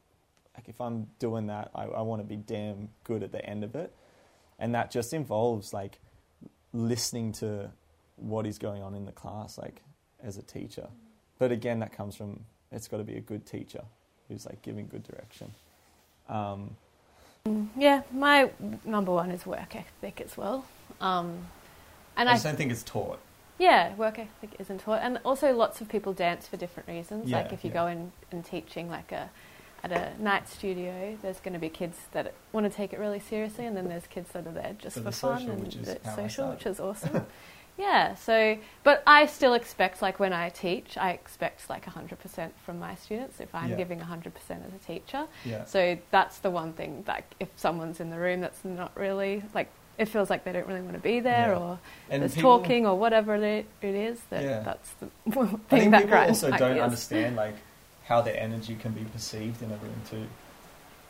like 0.55 0.69
if 0.69 0.79
I'm 0.79 1.07
doing 1.17 1.47
that, 1.47 1.71
I, 1.73 1.85
I 1.85 2.01
want 2.01 2.21
to 2.21 2.27
be 2.27 2.35
damn 2.35 2.89
good 3.03 3.23
at 3.23 3.31
the 3.31 3.43
end 3.45 3.63
of 3.63 3.75
it, 3.75 3.93
and 4.57 4.75
that 4.75 4.91
just 4.91 5.13
involves 5.13 5.73
like 5.73 5.99
listening 6.73 7.31
to 7.33 7.71
what 8.15 8.45
is 8.45 8.57
going 8.57 8.83
on 8.83 8.93
in 8.93 9.05
the 9.05 9.11
class, 9.11 9.57
like 9.57 9.81
as 10.23 10.37
a 10.37 10.41
teacher. 10.41 10.87
But 11.37 11.51
again, 11.51 11.79
that 11.79 11.93
comes 11.93 12.15
from 12.15 12.41
it's 12.71 12.87
got 12.87 12.97
to 12.97 13.03
be 13.03 13.15
a 13.17 13.21
good 13.21 13.45
teacher 13.45 13.83
who's 14.27 14.45
like 14.45 14.61
giving 14.61 14.87
good 14.87 15.03
direction. 15.03 15.51
Um, 16.27 16.75
Yeah, 17.77 18.03
my 18.11 18.51
number 18.85 19.11
one 19.11 19.31
is 19.31 19.45
work 19.45 19.75
ethic 19.75 20.21
as 20.21 20.37
well. 20.37 20.65
Um, 21.01 21.47
and 22.15 22.27
I 22.29 22.33
I, 22.33 22.35
just 22.35 22.43
don't 22.43 22.57
think 22.57 22.71
it's 22.71 22.83
taught. 22.83 23.19
yeah, 23.57 23.95
work 23.95 24.19
ethic 24.19 24.51
isn't 24.59 24.81
taught, 24.81 25.01
and 25.01 25.19
also 25.23 25.53
lots 25.53 25.81
of 25.81 25.89
people 25.89 26.13
dance 26.13 26.47
for 26.47 26.57
different 26.57 26.87
reasons. 26.89 27.29
like 27.29 27.53
if 27.53 27.63
you 27.63 27.69
yeah. 27.69 27.73
go 27.73 27.87
in 27.87 28.11
and 28.31 28.45
teaching 28.45 28.89
like 28.89 29.11
a 29.11 29.29
at 29.81 29.91
a 29.93 30.21
night 30.21 30.49
studio, 30.49 31.17
there's 31.21 31.39
going 31.39 31.53
to 31.53 31.59
be 31.59 31.69
kids 31.69 31.97
that 32.11 32.33
want 32.51 32.69
to 32.69 32.75
take 32.75 32.91
it 32.91 32.99
really 32.99 33.19
seriously, 33.19 33.65
and 33.65 33.77
then 33.77 33.87
there's 33.87 34.07
kids 34.07 34.29
that 34.33 34.45
are 34.45 34.51
there 34.51 34.75
just 34.77 34.95
For 34.95 35.01
for, 35.01 35.05
the 35.05 35.11
fun 35.11 35.39
social, 35.39 35.51
and 35.51 35.61
which 35.63 36.15
social, 36.15 36.49
which 36.51 36.65
is 36.65 36.79
awesome. 36.79 37.25
yeah. 37.79 38.13
So, 38.15 38.57
but 38.83 39.01
I 39.07 39.25
still 39.25 39.53
expect 39.55 40.01
like 40.03 40.19
when 40.19 40.33
I 40.33 40.49
teach, 40.49 40.97
I 40.97 41.11
expect 41.11 41.67
like 41.69 41.85
100% 41.85 42.51
from 42.65 42.77
my 42.77 42.93
students 42.95 43.39
if 43.39 43.55
I'm 43.55 43.71
Yeah. 43.71 43.77
giving 43.77 43.99
100% 43.99 44.27
as 44.67 44.73
a 44.75 44.85
teacher. 44.85 45.25
Yeah. 45.45 45.63
So 45.65 45.97
that's 46.11 46.37
the 46.39 46.51
one 46.51 46.73
thing 46.73 47.03
that 47.07 47.23
if 47.39 47.47
someone's 47.55 47.99
in 47.99 48.09
the 48.11 48.19
room 48.19 48.41
that's 48.41 48.63
not 48.63 48.91
really 48.95 49.41
like 49.55 49.69
it 49.97 50.07
feels 50.07 50.29
like 50.29 50.45
they 50.45 50.53
don't 50.53 50.65
really 50.65 50.79
want 50.81 50.93
to 50.93 50.99
be 50.99 51.19
there 51.19 51.49
Yeah. 51.49 51.57
or 51.59 51.79
And 52.09 52.21
there's 52.21 52.33
people- 52.35 52.59
talking 52.59 52.85
or 52.85 52.97
whatever 52.97 53.35
it, 53.35 53.65
it 53.81 53.95
is 53.95 54.19
that 54.29 54.43
Yeah. 54.43 54.59
that's 54.61 54.91
the 54.93 55.07
I 55.27 55.31
thing 55.31 55.59
think 55.67 55.91
that 55.91 55.97
people 56.03 56.09
grinds 56.17 56.43
also 56.43 56.55
don't 56.57 56.79
understand 56.79 57.35
like 57.35 57.55
how 58.05 58.21
their 58.21 58.37
energy 58.39 58.75
can 58.75 58.91
be 58.93 59.03
perceived 59.03 59.61
in 59.61 59.71
a 59.71 59.75
room 59.75 60.01
too. 60.09 60.25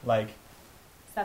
Like 0.04 0.30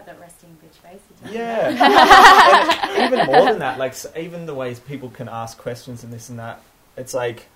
That 0.07 0.19
resting 0.21 0.57
bitch 0.63 0.75
face? 0.75 1.01
yeah, 1.31 3.07
even 3.07 3.27
more 3.27 3.45
than 3.45 3.61
that, 3.61 3.79
like 3.79 3.95
even 4.17 4.45
the 4.45 4.55
ways 4.55 4.81
people 4.81 5.09
can 5.09 5.29
ask 5.29 5.57
questions 5.57 6.03
and 6.03 6.13
this 6.13 6.29
and 6.31 6.39
that. 6.39 6.61
It's 6.97 7.15
like 7.15 7.47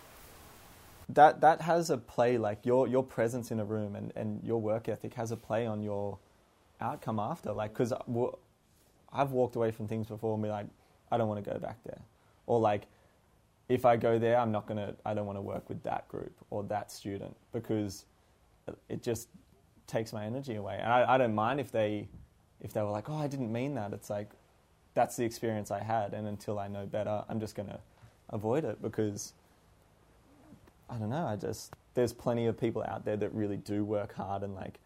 that 1.09 1.41
that 1.41 1.63
has 1.63 1.91
a 1.91 1.99
play. 1.99 2.39
Like 2.39 2.65
your 2.65 2.87
your 2.87 3.03
presence 3.03 3.51
in 3.51 3.59
a 3.59 3.65
room 3.65 3.97
and 3.97 4.13
and 4.15 4.43
your 4.45 4.61
work 4.61 4.89
ethic 4.89 5.15
has 5.15 5.33
a 5.33 5.37
play 5.37 5.67
on 5.67 5.83
your 5.83 6.19
outcome 6.81 7.19
after. 7.19 7.53
Like 7.53 7.73
because 7.73 7.93
uh, 7.93 8.03
I've 9.13 9.33
walked 9.33 9.57
away 9.57 9.73
from 9.73 9.89
things 9.89 10.07
before 10.07 10.35
and 10.35 10.43
be 10.43 10.49
like, 10.49 10.67
I 11.11 11.19
don't 11.19 11.29
want 11.29 11.45
to 11.45 11.51
go 11.51 11.59
back 11.59 11.79
there, 11.85 12.01
or 12.47 12.61
like 12.61 12.87
if 13.69 13.85
I 13.85 13.97
go 13.97 14.19
there, 14.19 14.39
I'm 14.39 14.53
not 14.53 14.67
gonna. 14.67 14.95
I 15.05 15.13
don't 15.13 15.27
want 15.27 15.39
to 15.39 15.43
work 15.43 15.69
with 15.69 15.83
that 15.83 16.07
group 16.09 16.33
or 16.51 16.63
that 16.65 16.93
student 16.93 17.37
because 17.53 18.05
it 18.89 19.03
just 19.03 19.29
takes 19.87 20.13
my 20.13 20.25
energy 20.25 20.57
away. 20.57 20.79
And 20.81 20.93
I, 20.93 21.15
I 21.15 21.19
don't 21.19 21.35
mind 21.35 21.59
if 21.59 21.73
they 21.73 22.09
if 22.61 22.73
they 22.73 22.83
were 22.83 22.91
like, 22.91 23.09
oh, 23.09 23.17
I 23.17 23.27
didn't 23.27 23.53
mean 23.53 23.75
that. 23.75 23.93
It's 23.93 24.11
like 24.11 24.31
that's 24.95 25.17
the 25.17 25.25
experience 25.25 25.71
I 25.71 25.83
had, 25.83 26.13
and 26.13 26.27
until 26.27 26.59
I 26.59 26.69
know 26.69 26.87
better, 26.87 27.25
I'm 27.29 27.41
just 27.41 27.55
gonna 27.55 27.81
avoid 28.31 28.65
it 28.65 28.83
because 28.83 29.33
I 30.91 30.97
don't 30.97 31.11
know. 31.11 31.27
I 31.27 31.37
just 31.37 31.75
there's 31.95 32.13
plenty 32.13 32.47
of 32.47 32.59
people 32.59 32.83
out 32.83 33.05
there 33.05 33.17
that 33.17 33.33
really 33.35 33.57
do 33.57 33.85
work 33.85 34.15
hard 34.15 34.43
and 34.43 34.55
like 34.55 34.79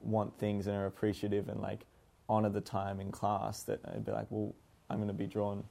want 0.00 0.36
things 0.38 0.66
and 0.66 0.76
are 0.76 0.86
appreciative 0.86 1.48
and 1.48 1.60
like 1.60 1.86
honor 2.28 2.50
the 2.50 2.60
time 2.60 3.00
in 3.00 3.10
class. 3.10 3.62
That 3.64 3.80
I'd 3.86 4.04
be 4.04 4.12
like, 4.12 4.26
well, 4.30 4.54
I'm 4.88 4.98
gonna 4.98 5.12
be 5.12 5.26
drawn 5.26 5.64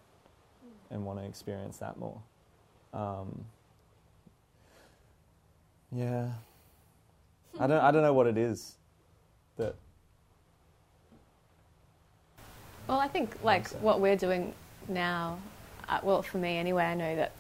and 0.90 1.06
want 1.06 1.20
to 1.20 1.26
experience 1.26 1.78
that 1.78 1.98
more. 1.98 2.22
Um, 2.94 3.46
yeah, 5.92 6.32
I 7.60 7.68
don't. 7.68 7.82
I 7.82 7.92
don't 7.92 8.02
know 8.04 8.14
what 8.14 8.28
it 8.28 8.38
is 8.38 8.76
that. 9.58 9.76
Well, 12.92 13.00
I 13.00 13.08
think 13.08 13.38
like 13.42 13.70
Mindset. 13.70 13.80
what 13.80 14.02
we're 14.02 14.18
doing 14.18 14.54
now, 14.90 15.40
uh, 15.88 16.02
well, 16.04 16.22
for 16.22 16.40
me 16.40 16.58
anyway, 16.58 16.84
I 16.84 16.94
know 16.94 17.16
that 17.16 17.32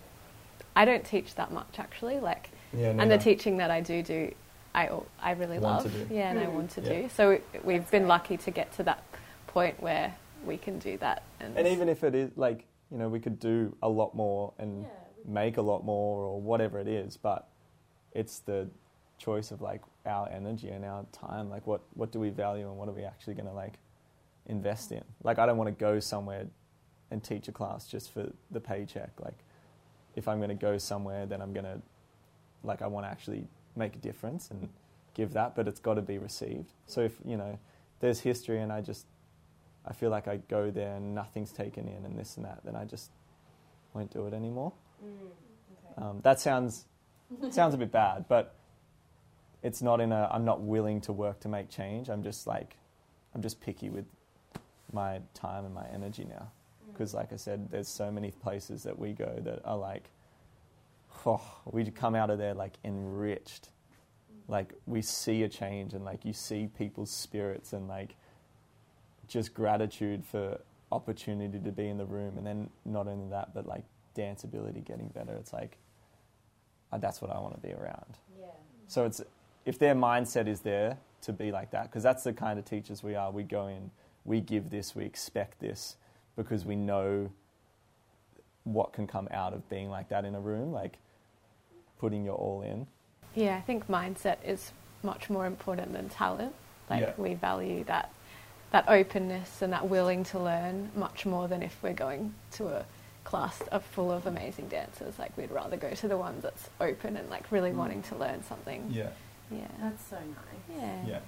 I 0.77 0.85
don't 0.85 1.03
teach 1.03 1.35
that 1.35 1.51
much 1.51 1.77
actually. 1.77 2.21
Like, 2.21 2.51
Yeah, 2.71 2.91
and 2.97 3.11
the 3.11 3.17
teaching 3.17 3.57
that 3.57 3.69
I 3.69 3.81
do 3.81 4.01
do, 4.01 4.33
I 4.73 4.89
I 5.21 5.31
really 5.31 5.59
Want 5.59 5.83
love. 5.83 5.91
to 5.91 6.05
do. 6.05 6.15
Yeah, 6.15 6.29
and 6.31 6.39
I 6.39 6.45
Mm. 6.45 6.53
want 6.53 6.71
to 6.71 6.81
Yeah. 6.81 7.01
do. 7.01 7.09
So 7.09 7.37
we've 7.65 7.89
been 7.91 8.07
lucky 8.07 8.37
to 8.37 8.49
get 8.49 8.71
to 8.77 8.83
that 8.83 9.03
point 9.47 9.81
where 9.81 10.15
we 10.45 10.57
can 10.57 10.79
do 10.79 10.97
that. 10.99 11.23
And, 11.41 11.57
And 11.57 11.67
even 11.67 11.89
if 11.89 12.05
it 12.05 12.15
is 12.15 12.31
like 12.37 12.65
you 12.89 12.97
know, 12.97 13.09
we 13.09 13.19
could 13.19 13.37
do 13.39 13.75
a 13.81 13.89
lot 13.89 14.15
more 14.15 14.53
and 14.57 14.83
Yeah, 14.83 15.33
make 15.33 15.57
a 15.57 15.61
lot 15.61 15.83
more 15.83 16.23
or 16.23 16.39
whatever 16.39 16.79
it 16.79 16.87
is, 16.87 17.17
but 17.17 17.49
it's 18.13 18.39
the 18.39 18.69
choice 19.17 19.51
of 19.51 19.61
like 19.61 19.81
our 20.05 20.29
energy 20.29 20.69
and 20.69 20.85
our 20.85 21.05
time. 21.11 21.49
Like, 21.49 21.67
what 21.67 21.81
what 21.95 22.13
do 22.13 22.21
we 22.21 22.29
value 22.29 22.69
and 22.69 22.77
what 22.77 22.87
are 22.87 22.93
we 22.93 23.03
actually 23.03 23.33
going 23.33 23.47
to 23.47 23.53
like 23.53 23.79
invest 24.51 24.91
in? 24.91 25.03
Like, 25.23 25.39
I 25.39 25.45
don't 25.45 25.57
want 25.57 25.67
to 25.67 25.79
go 25.79 25.99
somewhere 25.99 26.45
and 27.09 27.23
teach 27.23 27.47
a 27.47 27.51
class 27.51 27.87
just 27.87 28.13
for 28.13 28.31
the 28.51 28.59
paycheck. 28.59 29.11
Like, 29.19 29.39
if 30.15 30.27
I'm 30.27 30.37
going 30.37 30.49
to 30.49 30.55
go 30.55 30.77
somewhere, 30.77 31.25
then 31.25 31.41
I'm 31.41 31.53
going 31.53 31.65
to 31.65 31.81
like 32.63 32.81
I 32.81 32.87
want 32.87 33.05
to 33.05 33.09
actually 33.09 33.47
make 33.75 33.95
a 33.95 33.99
difference 33.99 34.51
and 34.51 34.69
give 35.13 35.33
that, 35.33 35.55
but 35.55 35.67
it's 35.67 35.79
got 35.79 35.95
to 35.95 36.01
be 36.01 36.17
received. 36.17 36.71
So 36.85 37.01
if 37.01 37.13
you 37.25 37.37
know, 37.37 37.57
there's 37.99 38.19
history, 38.19 38.59
and 38.59 38.71
I 38.71 38.81
just 38.81 39.05
I 39.85 39.93
feel 39.93 40.09
like 40.09 40.27
I 40.27 40.37
go 40.37 40.71
there 40.71 40.95
and 40.95 41.15
nothing's 41.15 41.51
taken 41.51 41.87
in 41.87 42.05
and 42.05 42.17
this 42.17 42.37
and 42.37 42.45
that, 42.45 42.59
then 42.63 42.75
I 42.75 42.85
just 42.85 43.11
won't 43.93 44.11
do 44.11 44.27
it 44.27 44.33
anymore. 44.33 44.73
Um, 45.97 46.19
that 46.23 46.39
sounds 46.39 46.85
sounds 47.49 47.73
a 47.73 47.77
bit 47.77 47.91
bad, 47.91 48.25
but 48.27 48.55
it's 49.63 49.81
not 49.81 50.01
in 50.01 50.11
a. 50.11 50.29
I'm 50.31 50.45
not 50.45 50.61
willing 50.61 51.01
to 51.01 51.13
work 51.13 51.39
to 51.41 51.49
make 51.49 51.69
change. 51.69 52.09
I'm 52.09 52.23
just 52.23 52.47
like, 52.47 52.77
I'm 53.33 53.41
just 53.41 53.61
picky 53.61 53.89
with 53.89 54.05
my 54.93 55.19
time 55.33 55.65
and 55.65 55.73
my 55.73 55.85
energy 55.93 56.25
now, 56.29 56.51
because 56.91 57.13
like 57.13 57.33
I 57.33 57.35
said, 57.35 57.69
there's 57.71 57.87
so 57.87 58.11
many 58.11 58.31
places 58.31 58.83
that 58.83 58.97
we 58.97 59.13
go 59.13 59.39
that 59.43 59.61
are 59.65 59.77
like, 59.77 60.09
oh, 61.25 61.41
we 61.65 61.83
come 61.91 62.15
out 62.15 62.29
of 62.29 62.37
there 62.37 62.53
like 62.53 62.73
enriched, 62.83 63.69
like 64.47 64.73
we 64.85 65.01
see 65.01 65.43
a 65.43 65.49
change 65.49 65.93
and 65.93 66.03
like 66.03 66.25
you 66.25 66.33
see 66.33 66.69
people's 66.77 67.11
spirits 67.11 67.73
and 67.73 67.87
like 67.87 68.15
just 69.27 69.53
gratitude 69.53 70.25
for 70.25 70.59
opportunity 70.91 71.59
to 71.59 71.71
be 71.71 71.87
in 71.87 71.97
the 71.97 72.05
room. 72.05 72.37
And 72.37 72.45
then 72.45 72.69
not 72.85 73.07
only 73.07 73.29
that 73.29 73.53
but 73.53 73.65
like 73.65 73.83
dance 74.13 74.43
ability 74.43 74.81
getting 74.81 75.07
better. 75.09 75.33
It's 75.35 75.53
like 75.53 75.77
uh, 76.91 76.97
that's 76.97 77.21
what 77.21 77.31
i 77.31 77.39
want 77.39 77.53
to 77.53 77.65
be 77.65 77.73
around. 77.73 78.17
Yeah. 78.37 78.47
so 78.87 79.05
it's 79.05 79.21
if 79.65 79.79
their 79.79 79.95
mindset 79.95 80.47
is 80.47 80.59
there 80.59 80.97
to 81.21 81.31
be 81.31 81.51
like 81.51 81.71
that 81.71 81.83
because 81.83 82.03
that's 82.03 82.23
the 82.23 82.33
kind 82.33 82.59
of 82.59 82.65
teachers 82.65 83.03
we 83.03 83.15
are. 83.15 83.31
We 83.31 83.43
go 83.43 83.67
in 83.67 83.91
we 84.25 84.39
give 84.39 84.69
this 84.69 84.95
we 84.95 85.05
expect 85.05 85.59
this 85.59 85.97
because 86.35 86.65
we 86.65 86.75
know 86.75 87.29
what 88.63 88.93
can 88.93 89.07
come 89.07 89.27
out 89.31 89.53
of 89.53 89.67
being 89.69 89.89
like 89.89 90.09
that 90.09 90.25
in 90.25 90.35
a 90.35 90.39
room 90.39 90.71
like 90.71 90.97
putting 91.99 92.23
your 92.23 92.35
all 92.35 92.61
in 92.61 92.85
yeah, 93.33 93.55
I 93.55 93.61
think 93.61 93.87
mindset 93.87 94.37
is 94.45 94.71
much 95.03 95.29
more 95.29 95.45
important 95.45 95.93
than 95.93 96.09
talent. 96.09 96.53
Like 96.89 97.01
Yeah. 97.01 97.13
we 97.17 97.33
value 97.33 97.83
that 97.85 98.11
that 98.71 98.87
openness 98.87 99.61
and 99.61 99.73
that 99.73 99.89
willing 99.89 100.23
to 100.23 100.39
learn 100.39 100.89
much 100.95 101.25
more 101.25 101.49
than 101.49 101.61
if 101.61 101.75
we're 101.83 101.91
going 101.91 102.33
to 102.51 102.69
a 102.69 102.85
class 103.25 103.59
of 103.63 103.83
full 103.83 104.09
of 104.09 104.25
amazing 104.27 104.69
dancers. 104.69 105.19
Like 105.19 105.35
we'd 105.37 105.51
rather 105.51 105.75
go 105.75 105.91
to 105.91 106.07
the 106.07 106.17
one 106.17 106.39
that's 106.39 106.69
open 106.79 107.17
and 107.17 107.29
like 107.29 107.51
really 107.51 107.71
mm. 107.71 107.75
wanting 107.75 108.01
to 108.03 108.15
learn 108.15 108.43
something. 108.43 108.89
yeah 108.89 109.09
Yeah. 109.49 109.67
That's 109.81 110.03
so 110.05 110.17
nice. 110.17 110.79
Yeah. 110.79 111.05
yeah 111.05 111.19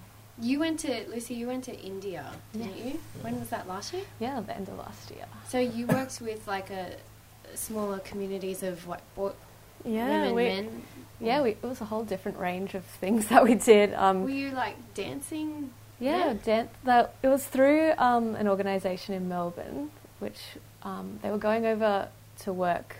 You 0.41 0.59
went 0.59 0.79
to 0.81 1.05
Lucy. 1.09 1.35
You 1.35 1.47
went 1.47 1.63
to 1.65 1.79
India, 1.79 2.25
didn't 2.53 2.77
you? 2.77 2.99
When 3.21 3.39
was 3.39 3.49
that 3.49 3.67
last 3.67 3.93
year? 3.93 4.03
Yeah, 4.19 4.39
the 4.41 4.55
end 4.55 4.67
of 4.67 4.77
last 4.77 5.11
year. 5.11 5.25
So 5.47 5.59
you 5.59 5.85
worked 5.87 6.19
with 6.21 6.47
like 6.47 6.69
a 6.71 6.91
smaller 7.55 7.99
communities 7.99 8.63
of 8.63 8.85
what 8.87 9.01
Yeah, 9.85 10.07
women, 10.31 10.35
we, 10.35 10.43
men. 10.45 10.83
yeah, 11.19 11.41
we, 11.43 11.51
it 11.51 11.63
was 11.63 11.81
a 11.81 11.85
whole 11.85 12.03
different 12.03 12.39
range 12.39 12.73
of 12.73 12.83
things 12.83 13.27
that 13.29 13.43
we 13.43 13.55
did. 13.55 13.93
Um, 13.93 14.23
Were 14.23 14.29
you 14.29 14.51
like 14.51 14.75
dancing? 14.95 15.69
Yeah, 15.99 16.27
Yeah. 16.27 16.33
Dan- 16.43 16.69
that, 16.83 17.15
it 17.21 17.27
was 17.27 17.45
through 17.45 17.93
um, 17.99 18.35
an 18.35 18.47
organisation 18.47 19.13
in 19.13 19.29
Melbourne, 19.29 19.91
which 20.19 20.39
um, 20.81 21.19
they 21.21 21.29
were 21.29 21.37
going 21.37 21.65
over 21.67 22.07
to 22.39 22.53
work 22.53 22.95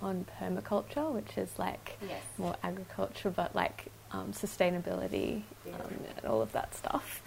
on 0.00 0.24
permaculture, 0.40 1.12
which 1.12 1.36
is 1.36 1.58
like 1.58 1.98
Yes. 2.00 2.22
more 2.38 2.56
agriculture, 2.62 3.28
but 3.30 3.54
like 3.54 3.86
um, 4.14 4.32
sustainability 4.32 5.42
um, 5.72 5.90
and 6.16 6.26
all 6.26 6.40
of 6.40 6.52
that 6.52 6.74
stuff. 6.74 7.22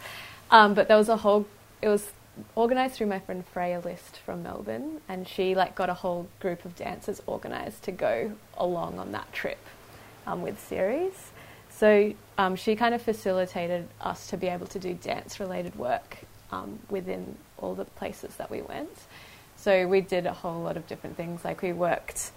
Um, 0.50 0.74
but 0.74 0.88
there 0.88 0.98
was 0.98 1.10
a 1.10 1.18
whole, 1.18 1.46
it 1.82 1.90
was 1.90 2.12
organised 2.56 2.96
through 2.96 3.08
my 3.08 3.20
friend 3.20 3.44
Freya 3.46 3.82
List 3.84 4.18
from 4.26 4.44
Melbourne, 4.44 5.02
and 5.10 5.28
she 5.28 5.56
like 5.56 5.76
got 5.76 5.90
a 5.90 5.94
whole 5.94 6.28
group 6.40 6.66
of 6.66 6.76
dancers 6.76 7.22
organised 7.28 7.84
to 7.84 7.92
go 7.92 8.32
along 8.58 9.00
on 9.00 9.12
that 9.12 9.32
trip 9.34 9.60
um, 10.26 10.42
with 10.42 10.60
series. 10.60 11.32
So 11.70 12.14
she 12.56 12.76
kind 12.76 12.96
of 12.96 13.02
facilitated 13.02 13.88
us 14.02 14.28
to 14.28 14.38
be 14.38 14.48
able 14.48 14.68
to 14.68 14.80
do 14.80 14.96
dance 14.96 15.40
related 15.40 15.76
work 15.76 16.18
within 16.90 17.36
all 17.58 17.76
the 17.76 17.86
places 17.86 18.36
that 18.38 18.50
we 18.50 18.62
went. 18.62 18.98
So 19.58 19.88
we 19.88 20.02
did 20.02 20.26
a 20.26 20.34
whole 20.34 20.62
lot 20.62 20.78
of 20.78 20.88
different 20.88 21.18
things. 21.18 21.46
Like 21.46 21.62
we 21.62 21.74
worked 21.74 22.32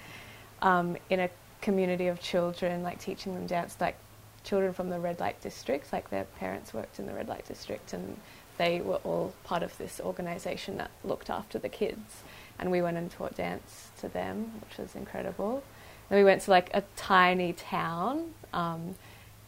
um, 0.61 0.97
in 1.09 1.21
a 1.21 1.31
community 1.63 2.09
of 2.09 2.21
children, 2.21 2.83
like 2.83 2.99
teaching 2.99 3.35
them 3.35 3.47
dance, 3.47 3.77
like 3.81 3.97
children 4.45 4.73
from 4.73 4.91
the 4.91 4.99
red 4.99 5.21
light 5.21 5.41
districts, 5.41 5.93
like 5.93 6.11
their 6.11 6.25
parents 6.25 6.73
worked 6.73 6.99
in 6.99 7.07
the 7.07 7.13
red 7.13 7.29
light 7.29 7.47
district 7.47 7.93
and 7.93 8.17
they 8.59 8.81
were 8.81 9.01
all 9.05 9.33
part 9.45 9.63
of 9.63 9.77
this 9.79 10.01
organisation 10.01 10.77
that 10.77 10.91
looked 11.03 11.31
after 11.31 11.59
the 11.59 11.69
kids. 11.69 12.23
And 12.59 12.71
we 12.71 12.83
went 12.83 12.99
and 12.99 13.11
taught 13.11 13.35
dance 13.35 13.91
to 14.01 14.09
them, 14.09 14.53
which 14.61 14.79
was 14.79 14.95
incredible. 14.95 15.63
Then 16.09 16.19
we 16.19 16.25
went 16.25 16.43
to 16.43 16.51
like 16.51 16.71
a 16.75 16.83
tiny 16.95 17.55
town 17.55 18.35
um, 18.53 18.97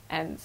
and 0.08 0.38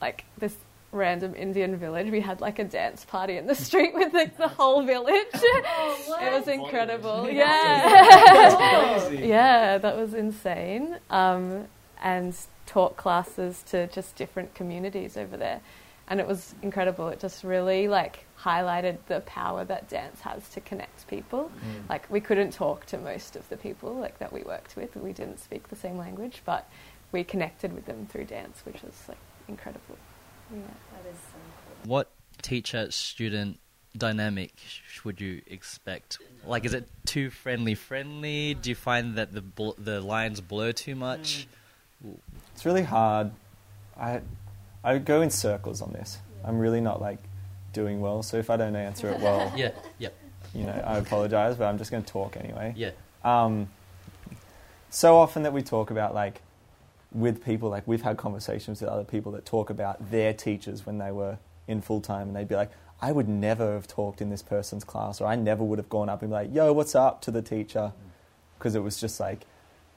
like 0.00 0.24
this 0.38 0.56
random 0.90 1.34
Indian 1.34 1.76
village. 1.76 2.10
We 2.10 2.20
had 2.20 2.40
like 2.40 2.58
a 2.58 2.64
dance 2.64 3.04
party 3.04 3.36
in 3.36 3.46
the 3.46 3.54
street 3.66 3.94
with 3.94 4.14
like 4.14 4.36
the 4.36 4.48
whole 4.48 4.82
village. 4.82 5.26
it 5.34 6.32
was 6.32 6.48
incredible. 6.48 7.28
Yeah. 7.30 9.08
yeah, 9.12 9.78
that 9.78 9.96
was 9.96 10.14
insane. 10.14 10.98
Um, 11.10 11.66
and 12.02 12.34
taught 12.68 12.96
classes 12.96 13.64
to 13.70 13.86
just 13.88 14.14
different 14.14 14.54
communities 14.54 15.16
over 15.16 15.36
there. 15.36 15.60
And 16.06 16.20
it 16.20 16.26
was 16.26 16.54
incredible. 16.62 17.08
It 17.08 17.18
just 17.18 17.44
really 17.44 17.88
like 17.88 18.24
highlighted 18.38 18.98
the 19.08 19.20
power 19.20 19.64
that 19.64 19.88
dance 19.88 20.20
has 20.20 20.48
to 20.50 20.60
connect 20.60 21.06
people. 21.08 21.50
Mm. 21.50 21.88
Like 21.88 22.10
we 22.10 22.20
couldn't 22.20 22.52
talk 22.52 22.86
to 22.86 22.98
most 22.98 23.36
of 23.36 23.48
the 23.48 23.56
people 23.56 23.94
like 23.94 24.18
that 24.18 24.32
we 24.32 24.42
worked 24.42 24.76
with. 24.76 24.96
We 24.96 25.12
didn't 25.12 25.40
speak 25.40 25.68
the 25.68 25.76
same 25.76 25.98
language, 25.98 26.42
but 26.44 26.70
we 27.10 27.24
connected 27.24 27.72
with 27.72 27.86
them 27.86 28.06
through 28.10 28.24
dance, 28.24 28.62
which 28.64 28.82
was 28.82 28.94
like 29.08 29.18
incredible. 29.48 29.96
Yeah. 30.50 30.60
That 30.92 31.10
is 31.10 31.18
so 31.18 31.38
cool. 31.82 31.90
What 31.90 32.10
teacher 32.42 32.90
student 32.90 33.58
dynamic 33.96 34.52
sh- 34.56 35.04
would 35.04 35.20
you 35.20 35.42
expect? 35.46 36.18
Like, 36.46 36.64
is 36.64 36.74
it 36.74 36.88
too 37.04 37.30
friendly 37.30 37.74
friendly? 37.74 38.54
Do 38.54 38.70
you 38.70 38.76
find 38.76 39.16
that 39.16 39.32
the 39.32 39.42
bl- 39.42 39.78
the 39.78 40.00
lines 40.00 40.40
blur 40.40 40.72
too 40.72 40.94
much? 40.94 41.46
It's 42.54 42.64
really 42.64 42.82
hard. 42.82 43.30
I 43.98 44.20
I 44.84 44.98
go 44.98 45.22
in 45.22 45.30
circles 45.30 45.82
on 45.82 45.92
this. 45.92 46.18
I'm 46.44 46.58
really 46.58 46.80
not 46.80 47.00
like 47.00 47.18
doing 47.72 48.00
well. 48.00 48.22
So 48.22 48.36
if 48.36 48.50
I 48.50 48.56
don't 48.56 48.76
answer 48.76 49.08
it 49.08 49.20
well, 49.20 49.52
Yeah, 49.56 49.70
yep, 49.98 50.14
you 50.54 50.64
know, 50.64 50.82
I 50.86 50.98
apologize, 50.98 51.56
but 51.56 51.64
I'm 51.66 51.78
just 51.78 51.90
going 51.90 52.02
to 52.02 52.10
talk 52.12 52.36
anyway. 52.36 52.72
yeah. 52.76 52.90
Um, 53.24 53.68
so 54.90 55.16
often 55.16 55.42
that 55.42 55.52
we 55.52 55.62
talk 55.62 55.90
about 55.90 56.14
like 56.14 56.40
with 57.12 57.44
people, 57.44 57.68
like 57.68 57.86
we've 57.86 58.02
had 58.02 58.16
conversations 58.16 58.80
with 58.80 58.88
other 58.88 59.04
people 59.04 59.32
that 59.32 59.44
talk 59.44 59.70
about 59.70 60.10
their 60.10 60.32
teachers 60.32 60.86
when 60.86 60.98
they 60.98 61.10
were 61.10 61.38
in 61.66 61.80
full 61.82 62.00
time, 62.00 62.28
and 62.28 62.36
they'd 62.36 62.48
be 62.48 62.54
like, 62.54 62.70
"I 63.02 63.12
would 63.12 63.28
never 63.28 63.74
have 63.74 63.86
talked 63.88 64.20
in 64.22 64.30
this 64.30 64.42
person's 64.42 64.84
class, 64.84 65.20
or 65.20 65.26
I 65.26 65.34
never 65.36 65.64
would 65.64 65.78
have 65.78 65.88
gone 65.88 66.08
up 66.08 66.22
and 66.22 66.30
be 66.30 66.34
like, 66.34 66.54
yo, 66.54 66.72
what's 66.72 66.94
up?' 66.94 67.20
to 67.22 67.30
the 67.30 67.42
teacher,' 67.42 67.92
because 68.58 68.74
it 68.74 68.82
was 68.82 68.98
just 69.00 69.18
like." 69.20 69.44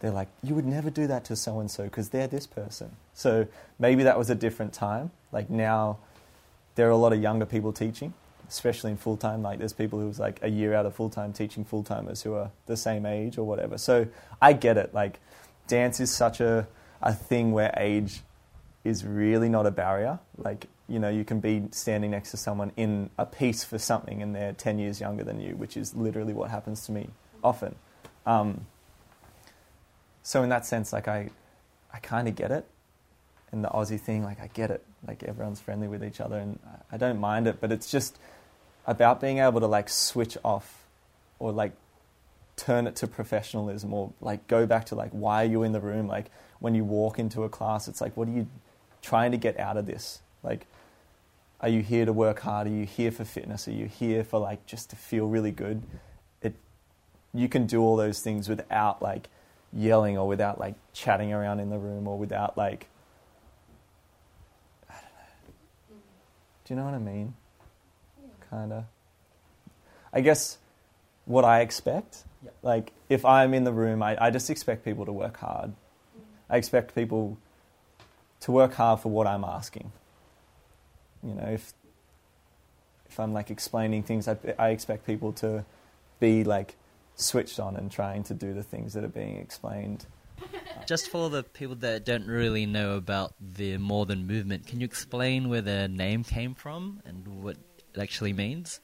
They're 0.02 0.12
like, 0.12 0.30
you 0.42 0.56
would 0.56 0.66
never 0.66 0.90
do 0.90 1.06
that 1.08 1.26
to 1.26 1.36
so 1.36 1.60
and 1.60 1.70
so 1.70 1.84
because 1.84 2.10
they're 2.10 2.28
this 2.28 2.48
person. 2.48 2.92
So 3.14 3.48
maybe 3.78 4.04
that 4.04 4.18
was 4.18 4.32
a 4.32 4.36
different 4.36 4.74
time. 4.74 5.12
Like 5.32 5.50
now, 5.50 6.00
there 6.74 6.88
are 6.88 6.92
a 6.92 6.98
lot 6.98 7.14
of 7.14 7.22
younger 7.22 7.46
people 7.46 7.72
teaching, 7.72 8.16
especially 8.50 8.90
in 8.90 8.98
full 8.98 9.16
time. 9.16 9.44
Like 9.44 9.60
there's 9.60 9.74
people 9.74 10.00
who's 10.00 10.20
like 10.20 10.40
a 10.42 10.50
year 10.50 10.74
out 10.74 10.88
of 10.88 10.96
full 10.96 11.12
time 11.12 11.34
teaching 11.34 11.64
full 11.64 11.84
timers 11.84 12.24
who 12.24 12.34
are 12.34 12.50
the 12.66 12.76
same 12.76 13.06
age 13.06 13.38
or 13.38 13.44
whatever. 13.44 13.78
So 13.78 14.08
I 14.42 14.54
get 14.54 14.76
it. 14.76 14.92
Like 14.92 15.20
dance 15.68 16.00
is 16.00 16.12
such 16.12 16.42
a 16.42 16.68
a 17.04 17.14
thing 17.14 17.52
where 17.52 17.74
age 17.78 18.22
is 18.84 19.06
really 19.06 19.50
not 19.50 19.68
a 19.68 19.72
barrier. 19.72 20.18
Like 20.36 20.66
you 20.88 20.98
know, 20.98 21.10
you 21.10 21.24
can 21.24 21.40
be 21.40 21.68
standing 21.72 22.10
next 22.10 22.32
to 22.32 22.38
someone 22.38 22.72
in 22.76 23.12
a 23.20 23.26
piece 23.28 23.64
for 23.64 23.78
something, 23.78 24.24
and 24.24 24.36
they're 24.36 24.54
ten 24.54 24.80
years 24.80 25.00
younger 25.00 25.24
than 25.24 25.40
you, 25.40 25.56
which 25.56 25.78
is 25.78 25.94
literally 25.94 26.34
what 26.34 26.50
happens 26.50 26.88
to 26.88 26.92
me 26.92 27.10
often. 27.44 27.76
Um, 28.26 28.66
so 30.24 30.44
in 30.44 30.50
that 30.50 30.66
sense, 30.66 30.94
like 30.94 31.08
I, 31.08 31.30
I 31.94 32.00
kind 32.00 32.28
of 32.28 32.36
get 32.36 32.52
it. 32.52 32.66
And 33.52 33.64
the 33.64 33.70
Aussie 33.70 34.00
thing, 34.00 34.24
like 34.24 34.40
I 34.40 34.48
get 34.48 34.72
it. 34.72 34.84
Like 35.06 35.24
everyone's 35.24 35.60
friendly 35.60 35.88
with 35.88 36.04
each 36.04 36.22
other, 36.22 36.38
and 36.38 36.60
I- 36.92 36.98
don't 36.98 37.20
mind 37.20 37.48
it. 37.48 37.60
But 37.60 37.72
it's 37.72 37.90
just 37.90 38.18
about 38.86 39.20
being 39.20 39.40
able 39.40 39.60
to 39.60 39.68
like 39.68 39.90
switch 39.90 40.38
off, 40.44 40.86
or 41.40 41.52
like 41.52 41.74
turn 42.56 42.88
it 42.88 42.96
to 42.98 43.08
professionalism, 43.08 43.94
or 43.94 44.14
like 44.22 44.48
go 44.48 44.66
back 44.66 44.86
to 44.88 44.96
like 44.96 45.12
why 45.12 45.44
are 45.44 45.48
you 45.48 45.64
in 45.64 45.72
the 45.72 45.80
room? 45.80 46.08
Like 46.08 46.28
when 46.60 46.76
you 46.76 46.84
walk 46.84 47.20
into 47.20 47.44
a 47.44 47.50
class, 47.50 47.88
it's 47.88 48.00
like 48.00 48.16
what 48.16 48.28
are 48.28 48.32
you 48.32 48.48
trying 49.02 49.32
to 49.32 49.38
get 49.38 49.60
out 49.60 49.76
of 49.78 49.86
this? 49.86 50.22
Like, 50.44 50.68
are 51.60 51.70
you 51.70 51.82
here 51.82 52.06
to 52.06 52.14
work 52.14 52.40
hard? 52.42 52.68
Are 52.68 52.72
you 52.72 52.86
here 52.86 53.12
for 53.12 53.26
fitness? 53.26 53.68
Are 53.68 53.72
you 53.74 53.88
here 53.88 54.24
for 54.24 54.40
like 54.40 54.66
just 54.66 54.92
to 54.92 54.96
feel 54.96 55.28
really 55.28 55.52
good? 55.52 55.82
It, 56.42 56.54
you 57.34 57.50
can 57.50 57.66
do 57.66 57.82
all 57.82 57.96
those 57.96 58.22
things 58.22 58.48
without 58.48 59.02
like 59.02 59.28
yelling 59.74 60.18
or 60.18 60.28
without 60.28 60.60
like 60.60 60.76
chatting 60.94 61.32
around 61.34 61.60
in 61.60 61.70
the 61.70 61.78
room 61.78 62.08
or 62.08 62.18
without 62.18 62.58
like 62.58 62.88
I 64.90 64.94
don't 64.94 65.04
know. 65.04 66.02
Do 66.66 66.74
you 66.74 66.80
know 66.80 66.86
what 66.86 66.94
I 66.94 67.00
mean? 67.00 67.34
Kind 68.50 68.74
of. 68.74 68.84
I 70.14 70.22
guess 70.22 70.58
what 71.26 71.46
I 71.46 71.62
expect, 71.62 72.24
Yep. 72.44 72.56
like 72.64 72.92
if 73.08 73.24
I'm 73.24 73.54
in 73.54 73.64
the 73.64 73.72
room, 73.72 74.02
I, 74.02 74.18
I 74.20 74.30
just 74.32 74.50
expect 74.50 74.84
people 74.84 75.06
to 75.06 75.12
work 75.12 75.38
hard. 75.38 75.70
Mm-hmm. 75.70 76.54
I 76.54 76.58
expect 76.58 76.96
people 76.96 77.38
to 78.42 78.52
work 78.52 78.74
hard 78.74 79.00
for 79.00 79.10
what 79.10 79.28
I'm 79.28 79.44
asking. 79.44 79.92
You 81.24 81.36
know, 81.36 81.48
if 81.48 81.74
if 83.10 83.20
I'm 83.20 83.32
like 83.34 83.52
explaining 83.52 84.04
things, 84.04 84.28
I, 84.28 84.38
I 84.58 84.70
expect 84.70 85.06
people 85.06 85.34
to 85.34 85.66
be 86.20 86.44
like 86.44 86.76
switched 87.16 87.60
on 87.60 87.76
and 87.76 87.92
trying 87.92 88.24
to 88.24 88.34
do 88.34 88.54
the 88.54 88.64
things 88.64 88.94
that 88.94 89.04
are 89.04 89.08
being 89.10 89.38
explained. 89.38 90.06
Just 90.88 91.10
for 91.10 91.30
the 91.30 91.44
people 91.44 91.76
that 91.78 92.04
don't 92.06 92.26
really 92.28 92.66
know 92.66 92.96
about 92.96 93.34
the 93.40 93.78
more 93.78 94.06
than 94.06 94.26
movement, 94.26 94.66
can 94.68 94.80
you 94.80 94.86
explain 94.86 95.50
where 95.50 95.62
the 95.62 95.88
name 95.88 96.24
came 96.24 96.56
from 96.56 97.02
and 97.06 97.44
what 97.44 97.58
it 97.94 98.00
actually 98.02 98.34
means? 98.34 98.80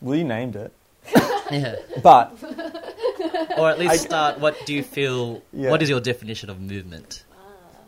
Well, 0.00 0.16
you 0.18 0.24
named 0.24 0.56
it, 0.56 0.72
Yeah. 1.50 1.76
but 2.02 2.36
Or 3.58 3.70
at 3.70 3.78
least 3.78 4.04
start. 4.04 4.40
What 4.40 4.56
do 4.66 4.74
you 4.74 4.82
feel? 4.82 5.40
Yeah. 5.52 5.70
What 5.70 5.80
is 5.82 5.88
your 5.88 6.00
definition 6.00 6.50
of 6.50 6.60
movement? 6.60 7.24
Ah. 7.32 7.78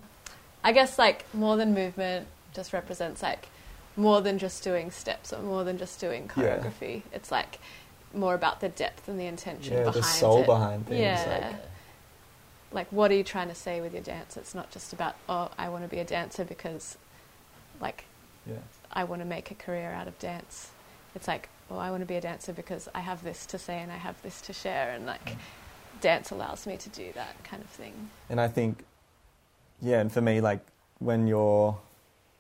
I 0.65 0.73
guess 0.73 0.99
like 0.99 1.25
more 1.35 1.57
than 1.57 1.75
movement 1.75 2.27
just 2.55 2.73
represents 2.73 3.23
like 3.23 3.49
more 3.97 4.21
than 4.23 4.39
just 4.39 4.63
doing 4.63 4.91
steps 4.91 5.33
or 5.33 5.43
more 5.43 5.65
than 5.65 5.77
just 5.77 6.01
doing 6.01 6.31
Yeah. 6.37 6.59
choreography. 6.59 7.03
It's 7.13 7.31
like 7.33 7.59
more 8.15 8.35
about 8.35 8.61
the 8.61 8.69
depth 8.69 9.09
and 9.09 9.19
the 9.19 9.27
intention 9.27 9.73
yeah, 9.75 9.85
behind 9.85 9.95
the 9.95 10.03
soul 10.03 10.43
it. 10.43 10.47
behind 10.47 10.87
things. 10.87 11.01
Yeah. 11.01 11.49
Like, 11.53 11.61
Like 12.73 12.93
what 12.93 13.11
are 13.11 13.15
you 13.15 13.25
trying 13.25 13.49
to 13.49 13.55
say 13.55 13.81
with 13.81 13.93
your 13.93 14.03
dance? 14.03 14.37
It's 14.37 14.55
not 14.55 14.71
just 14.71 14.93
about 14.93 15.17
oh 15.29 15.51
I 15.59 15.69
want 15.69 15.85
to 15.85 15.89
be 15.89 15.99
a 15.99 16.05
dancer 16.05 16.45
because 16.45 16.97
like 17.81 18.05
yeah, 18.47 18.57
I 18.93 19.05
want 19.05 19.23
to 19.23 19.27
make 19.27 19.51
a 19.51 19.55
career 19.55 19.91
out 19.91 20.09
of 20.09 20.19
dance. 20.19 20.71
It's 21.15 21.29
like 21.29 21.49
oh 21.71 21.79
I 21.79 21.91
want 21.91 22.03
to 22.03 22.07
be 22.07 22.17
a 22.17 22.21
dancer 22.21 22.53
because 22.53 22.89
I 22.95 23.01
have 23.01 23.23
this 23.25 23.47
to 23.47 23.59
say 23.59 23.79
and 23.81 23.91
I 23.93 23.97
have 23.97 24.21
this 24.23 24.41
to 24.43 24.53
share 24.53 24.91
and 24.91 25.07
like 25.07 25.25
Mm. 25.25 25.37
dance 26.01 26.31
allows 26.31 26.67
me 26.67 26.77
to 26.77 26.89
do 26.91 27.11
that 27.15 27.43
kind 27.45 27.63
of 27.63 27.71
thing. 27.71 28.11
and 28.29 28.39
I 28.41 28.49
think, 28.49 28.85
yeah, 29.81 30.01
and 30.01 30.13
for 30.13 30.21
me, 30.21 30.41
like 30.41 30.61
when 30.99 31.27
you're 31.27 31.79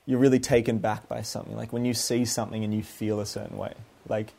you're 0.07 0.19
really 0.21 0.39
taken 0.39 0.79
back 0.79 1.09
by 1.09 1.23
something, 1.23 1.57
like 1.57 1.73
when 1.73 1.85
you 1.85 1.95
see 1.95 2.25
something 2.25 2.63
and 2.65 2.73
you 2.75 2.83
feel 2.83 3.19
a 3.21 3.27
certain 3.27 3.57
way, 3.57 3.73
like 4.09 4.33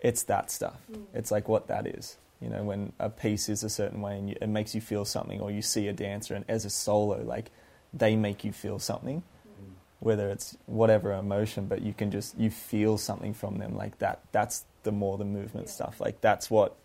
it's 0.00 0.22
that 0.24 0.50
stuff. 0.50 0.80
It's 1.14 1.30
like 1.30 1.48
what 1.48 1.66
that 1.68 1.86
is. 1.86 2.16
You 2.40 2.48
know, 2.50 2.62
when 2.62 2.92
a 3.00 3.10
piece 3.10 3.48
is 3.48 3.64
a 3.64 3.68
certain 3.70 4.00
way 4.00 4.16
and 4.16 4.28
you, 4.30 4.36
it 4.40 4.48
makes 4.48 4.74
you 4.74 4.80
feel 4.80 5.04
something, 5.04 5.40
or 5.40 5.50
you 5.50 5.60
see 5.62 5.88
a 5.88 5.92
dancer 5.92 6.34
and 6.34 6.44
as 6.48 6.64
a 6.64 6.70
solo, 6.70 7.22
like 7.22 7.50
they 7.92 8.14
make 8.14 8.44
you 8.44 8.52
feel 8.52 8.78
something, 8.78 9.22
whether 10.00 10.28
it's 10.30 10.56
whatever 10.66 11.12
emotion, 11.12 11.66
but 11.66 11.82
you 11.82 11.92
can 11.92 12.10
just 12.12 12.38
you 12.38 12.50
feel 12.50 12.96
something 12.96 13.34
from 13.34 13.58
them 13.58 13.76
like 13.76 13.98
that. 13.98 14.20
That's 14.30 14.64
the 14.84 14.92
more 14.92 15.18
the 15.18 15.24
movement 15.24 15.66
Yeah. 15.66 15.72
stuff. 15.72 16.00
Like 16.00 16.20
that's 16.20 16.48
what 16.48 16.76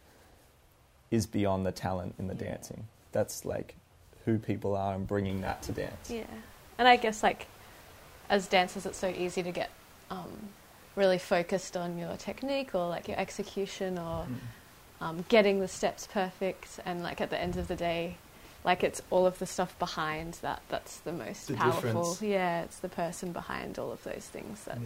is 1.11 1.27
beyond 1.27 1.65
the 1.65 1.71
talent 1.71 2.15
in 2.17 2.27
the 2.27 2.33
dancing. 2.33 2.87
That's 3.11 3.45
like 3.45 3.75
who 4.25 4.39
people 4.39 4.75
are 4.75 4.95
and 4.95 5.05
bringing 5.05 5.41
that 5.41 5.61
to 5.63 5.71
dance. 5.71 6.09
Yeah, 6.09 6.23
and 6.79 6.87
I 6.87 6.95
guess 6.95 7.21
like 7.21 7.45
as 8.29 8.47
dancers, 8.47 8.87
it's 8.87 8.97
so 8.97 9.09
easy 9.09 9.43
to 9.43 9.51
get 9.51 9.69
um, 10.09 10.49
really 10.95 11.17
focused 11.17 11.75
on 11.77 11.97
your 11.97 12.15
technique 12.17 12.75
or 12.75 12.87
like 12.89 13.07
your 13.07 13.17
execution 13.19 13.97
or 13.97 14.27
um, 15.01 15.25
getting 15.29 15.59
the 15.59 15.67
steps 15.67 16.07
perfect. 16.11 16.79
And 16.85 17.03
like 17.03 17.19
at 17.21 17.29
the 17.29 17.39
end 17.39 17.57
of 17.57 17.67
the 17.67 17.75
day, 17.75 18.17
like 18.63 18.83
it's 18.83 19.01
all 19.09 19.25
of 19.25 19.39
the 19.39 19.45
stuff 19.45 19.77
behind 19.79 20.35
that 20.41 20.61
that's 20.69 20.99
the 20.99 21.11
most 21.11 21.47
The 21.47 21.55
powerful. 21.55 21.81
difference. 21.81 22.21
Yeah, 22.21 22.63
it's 22.63 22.79
the 22.79 22.89
person 22.89 23.31
behind 23.31 23.77
all 23.79 23.91
of 23.91 24.03
those 24.03 24.25
things. 24.31 24.63
That, 24.65 24.77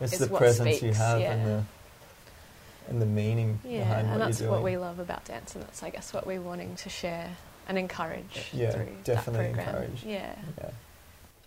It's 0.00 0.14
is 0.14 0.18
the 0.20 0.26
what 0.28 0.38
presence 0.40 0.70
you 0.70 0.76
speaks, 0.92 0.96
have 0.98 1.20
yeah. 1.20 1.32
and 1.32 1.46
the 1.46 1.62
and 2.88 3.00
the 3.02 3.06
meaning 3.06 3.58
yeah, 3.64 3.78
behind 3.80 4.00
and 4.08 4.10
what 4.10 4.26
that's 4.26 4.40
you're 4.40 4.48
doing. 4.50 4.62
what 4.62 4.70
we 4.70 4.76
love 4.76 4.98
about 4.98 5.24
dance, 5.24 5.54
and 5.54 5.64
that's 5.64 5.82
I 5.82 5.90
guess 5.90 6.12
what 6.12 6.26
we're 6.26 6.40
wanting 6.40 6.76
to 6.76 6.88
share 6.88 7.30
and 7.68 7.78
encourage 7.78 8.48
Yeah, 8.52 8.76
definitely 9.04 9.46
encourage. 9.58 10.04
Yeah. 10.04 10.34
yeah. 10.58 10.70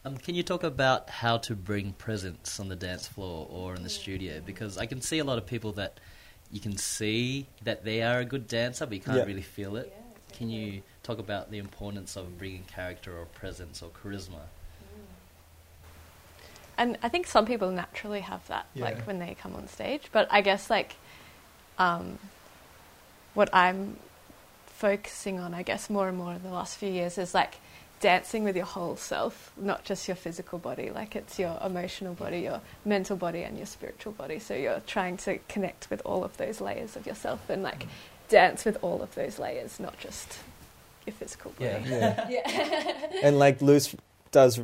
Um, 0.07 0.15
can 0.15 0.35
you 0.35 0.43
talk 0.43 0.63
about 0.63 1.09
how 1.09 1.37
to 1.39 1.53
bring 1.55 1.91
presence 1.91 2.61
on 2.61 2.69
the 2.69 2.77
dance 2.77 3.07
floor 3.07 3.45
or 3.51 3.75
in 3.75 3.83
the 3.83 3.89
studio? 3.89 4.41
Because 4.45 4.77
I 4.77 4.85
can 4.85 5.01
see 5.01 5.19
a 5.19 5.23
lot 5.25 5.37
of 5.37 5.45
people 5.45 5.73
that 5.73 5.99
you 6.49 6.61
can 6.61 6.77
see 6.77 7.45
that 7.65 7.83
they 7.83 8.01
are 8.01 8.19
a 8.19 8.25
good 8.25 8.47
dancer, 8.47 8.85
but 8.85 8.95
you 8.95 9.01
can't 9.01 9.17
Yeah. 9.17 9.25
really 9.25 9.41
feel 9.41 9.75
it. 9.75 9.93
Can 10.31 10.49
you 10.49 10.81
talk 11.03 11.19
about 11.19 11.51
the 11.51 11.57
importance 11.57 12.15
of 12.15 12.37
bringing 12.37 12.63
character 12.63 13.17
or 13.17 13.25
presence 13.25 13.81
or 13.81 13.89
charisma. 13.89 14.43
And 16.77 16.97
I 17.03 17.09
think 17.09 17.27
some 17.27 17.45
people 17.45 17.71
naturally 17.71 18.21
have 18.21 18.47
that, 18.47 18.67
Yeah. 18.75 18.85
like 18.85 19.01
when 19.07 19.19
they 19.19 19.35
come 19.35 19.55
on 19.55 19.67
stage. 19.67 20.03
But 20.13 20.27
I 20.31 20.39
guess 20.39 20.69
like 20.69 20.95
um, 21.77 22.17
what 23.33 23.49
I'm 23.53 23.97
focusing 24.67 25.37
on, 25.39 25.53
I 25.53 25.63
guess, 25.63 25.89
more 25.89 26.07
and 26.07 26.17
more 26.17 26.33
in 26.33 26.43
the 26.43 26.51
last 26.51 26.77
few 26.77 26.89
years 26.89 27.17
is 27.17 27.33
like 27.33 27.57
dancing 27.99 28.43
with 28.43 28.55
your 28.55 28.65
whole 28.65 28.95
self, 28.95 29.51
not 29.57 29.83
just 29.83 30.07
your 30.07 30.15
physical 30.15 30.59
body. 30.59 30.89
Like 30.89 31.15
it's 31.15 31.39
your 31.39 31.57
emotional 31.63 32.13
body, 32.13 32.41
your 32.41 32.61
mental 32.85 33.17
body, 33.17 33.43
and 33.43 33.57
your 33.57 33.65
spiritual 33.65 34.13
body. 34.13 34.39
So 34.39 34.53
you're 34.53 34.81
trying 34.85 35.17
to 35.17 35.39
connect 35.47 35.89
with 35.89 36.01
all 36.05 36.23
of 36.23 36.37
those 36.37 36.61
layers 36.61 36.95
of 36.95 37.05
yourself 37.07 37.49
and 37.49 37.63
like 37.63 37.87
dance 38.29 38.65
with 38.65 38.77
all 38.81 39.01
of 39.01 39.13
those 39.15 39.39
layers, 39.39 39.79
not 39.79 39.97
just 39.99 40.39
your 41.05 41.13
physical 41.13 41.51
body. 41.51 41.83
Yeah. 41.87 42.27
Yeah. 42.29 43.21
and 43.23 43.39
like 43.39 43.61
Luce 43.61 43.95
does 44.31 44.59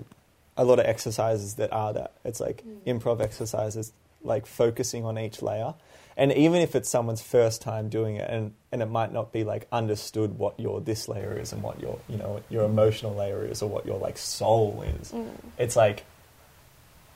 a 0.56 0.64
lot 0.64 0.80
of 0.80 0.86
exercises 0.86 1.56
that 1.56 1.72
are 1.74 1.94
that. 1.94 2.14
It's 2.24 2.40
like 2.40 2.64
mm. 2.66 3.00
improv 3.00 3.22
exercises, 3.22 3.92
like 4.22 4.46
focusing 4.46 5.06
on 5.06 5.18
each 5.18 5.42
layer. 5.42 5.74
And 6.16 6.32
even 6.34 6.62
if 6.62 6.76
it's 6.76 6.90
someone's 6.90 7.22
first 7.22 7.62
time 7.62 7.90
doing 7.90 8.16
it, 8.18 8.30
and, 8.30 8.54
and 8.72 8.82
it 8.82 8.86
might 8.90 9.12
not 9.12 9.32
be 9.32 9.44
like 9.44 9.68
understood 9.72 10.38
what 10.38 10.60
your 10.60 10.80
this 10.82 11.08
layer 11.08 11.38
is 11.40 11.52
and 11.54 11.64
what 11.64 11.80
your 11.82 12.00
you 12.08 12.18
know 12.18 12.42
your 12.50 12.66
emotional 12.66 13.16
layer 13.16 13.46
is 13.46 13.62
or 13.62 13.70
what 13.70 13.86
your 13.86 13.98
like 13.98 14.18
soul 14.18 14.84
is, 15.00 15.12
Mm. 15.12 15.30
it's 15.58 15.76
like 15.76 16.06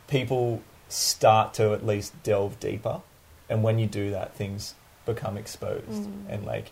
people 0.07 0.61
start 0.89 1.53
to 1.55 1.73
at 1.73 1.85
least 1.85 2.13
delve 2.23 2.59
deeper, 2.59 3.01
and 3.49 3.61
when 3.63 3.77
you 3.79 3.85
do 3.87 4.09
that, 4.11 4.33
things 4.35 4.73
become 5.05 5.37
exposed, 5.37 5.85
Mm. 5.89 6.25
and 6.29 6.45
like 6.45 6.71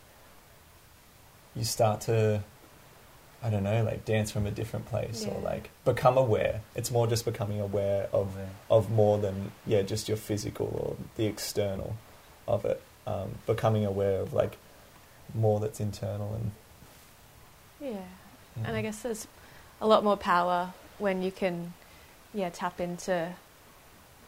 you 1.55 1.63
start 1.63 2.01
to, 2.01 2.43
I 3.43 3.49
don't 3.49 3.63
know, 3.63 3.84
like 3.84 4.03
dance 4.05 4.32
from 4.32 4.45
a 4.45 4.51
different 4.51 4.86
place 4.88 5.26
or 5.26 5.39
like 5.41 5.69
become 5.86 6.17
aware. 6.17 6.61
It's 6.76 6.91
more 6.91 7.07
just 7.07 7.23
becoming 7.26 7.61
aware 7.61 8.07
of 8.11 8.36
of 8.69 8.89
more 8.89 9.17
than 9.19 9.51
yeah, 9.65 9.84
just 9.84 10.07
your 10.07 10.17
physical 10.17 10.67
or 10.67 10.95
the 11.15 11.26
external 11.28 11.95
of 12.48 12.66
it. 12.66 12.82
Um, 13.08 13.36
becoming 13.46 13.86
aware 13.86 14.20
of 14.22 14.34
like 14.34 14.58
more 15.34 15.60
that's 15.60 15.80
internal 15.80 16.34
and 16.36 16.52
Yeah. 17.80 18.02
And 18.64 18.76
I 18.76 18.82
guess 18.82 19.02
there's 19.02 19.28
a 19.82 19.88
lot 19.88 20.04
more 20.04 20.18
power 20.18 20.74
when 20.98 21.22
you 21.22 21.32
can, 21.32 21.74
yeah, 22.34 22.50
tap 22.50 22.80
into 22.80 23.34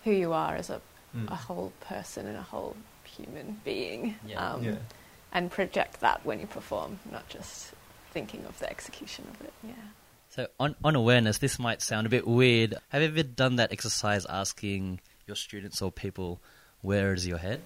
who 0.03 0.11
you 0.11 0.33
are 0.33 0.55
as 0.55 0.69
a, 0.69 0.81
Mm. 1.15 1.31
a 1.31 1.35
whole 1.35 1.71
person 1.79 2.27
and 2.27 2.35
a 2.37 2.41
whole 2.41 2.75
human 3.05 3.61
being, 3.63 4.15
Yeah. 4.25 4.51
um, 4.53 4.63
yeah. 4.63 4.75
and 5.31 5.49
project 5.49 6.01
that 6.01 6.25
when 6.25 6.39
you 6.41 6.45
perform, 6.47 6.99
not 7.09 7.27
just 7.29 7.71
thinking 8.11 8.43
of 8.45 8.59
the 8.59 8.69
execution 8.69 9.25
of 9.33 9.41
it. 9.41 9.53
Yeah. 9.63 9.73
So 10.29 10.47
on 10.59 10.75
on 10.83 10.95
awareness, 10.97 11.37
this 11.37 11.57
might 11.57 11.81
sound 11.81 12.05
a 12.05 12.09
bit 12.09 12.27
weird. 12.27 12.75
Have 12.89 13.01
you 13.01 13.07
ever 13.07 13.23
done 13.23 13.55
that 13.55 13.71
exercise 13.71 14.25
asking 14.25 14.99
your 15.25 15.35
students 15.37 15.81
or 15.81 15.91
people, 15.91 16.41
"Where 16.81 17.13
is 17.13 17.25
your 17.25 17.37
head?" 17.37 17.61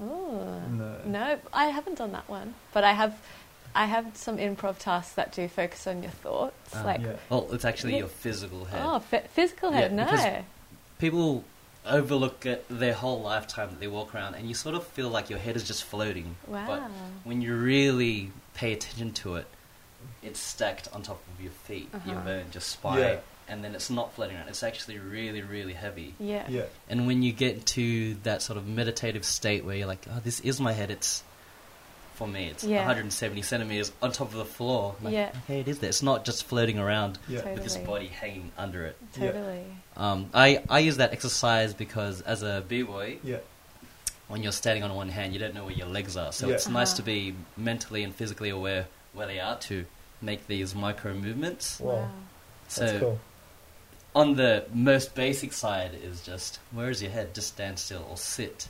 Oh 0.00 0.60
No. 0.70 1.00
no, 1.04 1.38
I 1.52 1.66
haven't 1.66 1.96
done 1.98 2.12
that 2.12 2.28
one, 2.28 2.54
but 2.72 2.84
I 2.84 2.92
have. 2.92 3.18
I 3.74 3.84
have 3.84 4.16
some 4.16 4.38
improv 4.38 4.78
tasks 4.78 5.14
that 5.16 5.32
do 5.32 5.48
focus 5.48 5.86
on 5.86 6.02
your 6.02 6.10
thoughts, 6.12 6.70
Ah, 6.74 6.82
like 6.82 7.02
yeah. 7.02 7.16
Well, 7.28 7.46
it's 7.52 7.66
actually 7.66 7.98
your 7.98 8.08
physical 8.08 8.64
head. 8.64 8.80
oh, 8.82 9.02
f- 9.12 9.30
physical 9.32 9.70
head. 9.70 9.90
Yeah, 9.92 10.04
no, 10.04 10.42
People 10.98 11.44
overlook 11.84 12.46
it 12.46 12.64
their 12.70 12.94
whole 12.94 13.20
lifetime 13.20 13.68
that 13.68 13.80
they 13.80 13.86
walk 13.86 14.14
around, 14.14 14.34
and 14.34 14.48
you 14.48 14.54
sort 14.54 14.74
of 14.76 14.86
feel 14.86 15.10
like 15.10 15.28
your 15.28 15.38
head 15.38 15.56
is 15.56 15.64
just 15.64 15.84
floating. 15.84 16.36
wow. 16.46 16.64
But 16.66 16.80
when 17.24 17.42
you 17.42 17.54
really 17.54 18.32
pay 18.54 18.72
attention 18.72 19.12
to 19.12 19.34
it, 19.36 19.46
it's 20.22 20.40
stacked 20.40 20.88
on 20.94 21.02
top 21.02 21.20
of 21.34 21.42
your 21.42 21.52
feet, 21.52 21.90
your 22.06 22.16
Uh-huh. 22.16 22.24
bone, 22.24 22.44
your 22.54 22.62
spine, 22.62 22.98
Yeah. 22.98 23.16
And 23.48 23.62
then 23.62 23.74
it's 23.74 23.90
not 23.90 24.12
floating 24.14 24.36
around. 24.36 24.48
It's 24.48 24.62
actually 24.62 24.98
really, 24.98 25.42
really 25.42 25.72
heavy. 25.72 26.14
yeah. 26.18 26.44
Yeah. 26.48 26.62
And 26.88 27.06
when 27.06 27.22
you 27.22 27.32
get 27.32 27.64
to 27.66 28.14
that 28.24 28.42
sort 28.42 28.56
of 28.58 28.66
meditative 28.66 29.24
state 29.24 29.64
where 29.64 29.76
you're 29.76 29.86
like, 29.86 30.04
oh, 30.10 30.20
this 30.24 30.40
is 30.40 30.60
my 30.60 30.72
head, 30.72 30.90
it's, 30.90 31.22
for 32.14 32.26
me, 32.26 32.46
it's 32.46 32.64
Yeah. 32.64 32.78
170 32.78 33.42
centimeters 33.42 33.92
on 34.02 34.10
top 34.12 34.28
of 34.28 34.34
the 34.34 34.44
floor. 34.44 34.96
Like, 35.02 35.12
Yeah. 35.14 35.30
okay, 35.44 35.60
it 35.60 35.68
is 35.68 35.78
there. 35.80 35.88
It's 35.90 36.02
not 36.02 36.24
just 36.24 36.44
floating 36.44 36.78
around 36.78 37.18
Yeah. 37.28 37.38
Totally. 37.38 37.54
with 37.54 37.64
this 37.64 37.76
body 37.76 38.06
hanging 38.08 38.50
under 38.58 38.84
it. 38.86 38.96
Yeah. 39.18 39.32
Totally. 39.32 39.64
Um, 39.96 40.30
I, 40.34 40.62
I 40.68 40.78
use 40.80 40.96
that 40.96 41.12
exercise 41.12 41.72
because 41.74 42.22
as 42.22 42.42
a 42.42 42.64
b-boy, 42.66 43.18
Yeah. 43.22 43.38
when 44.28 44.42
you're 44.42 44.52
standing 44.52 44.82
on 44.82 44.94
one 44.96 45.08
hand, 45.10 45.34
you 45.34 45.38
don't 45.38 45.54
know 45.54 45.64
where 45.64 45.74
your 45.74 45.86
legs 45.88 46.16
are. 46.16 46.32
So 46.32 46.48
Yeah. 46.48 46.54
it's 46.54 46.68
nice 46.68 46.88
Uh-huh. 46.90 46.96
to 46.96 47.02
be 47.02 47.34
mentally 47.56 48.02
and 48.02 48.14
physically 48.14 48.48
aware 48.50 48.86
where 49.12 49.26
they 49.26 49.38
are 49.38 49.56
to 49.58 49.84
make 50.20 50.46
these 50.46 50.74
micro 50.74 51.12
movements. 51.14 51.78
Wow. 51.78 52.08
So 52.68 52.80
That's 52.86 52.98
cool. 52.98 53.20
On 54.16 54.34
the 54.34 54.64
most 54.72 55.14
basic 55.14 55.52
side 55.52 55.92
is 56.02 56.22
just 56.22 56.58
where 56.72 56.90
is 56.90 57.00
your 57.02 57.10
head? 57.12 57.34
Just 57.34 57.48
stand 57.48 57.78
still 57.78 58.04
or 58.10 58.16
sit. 58.16 58.68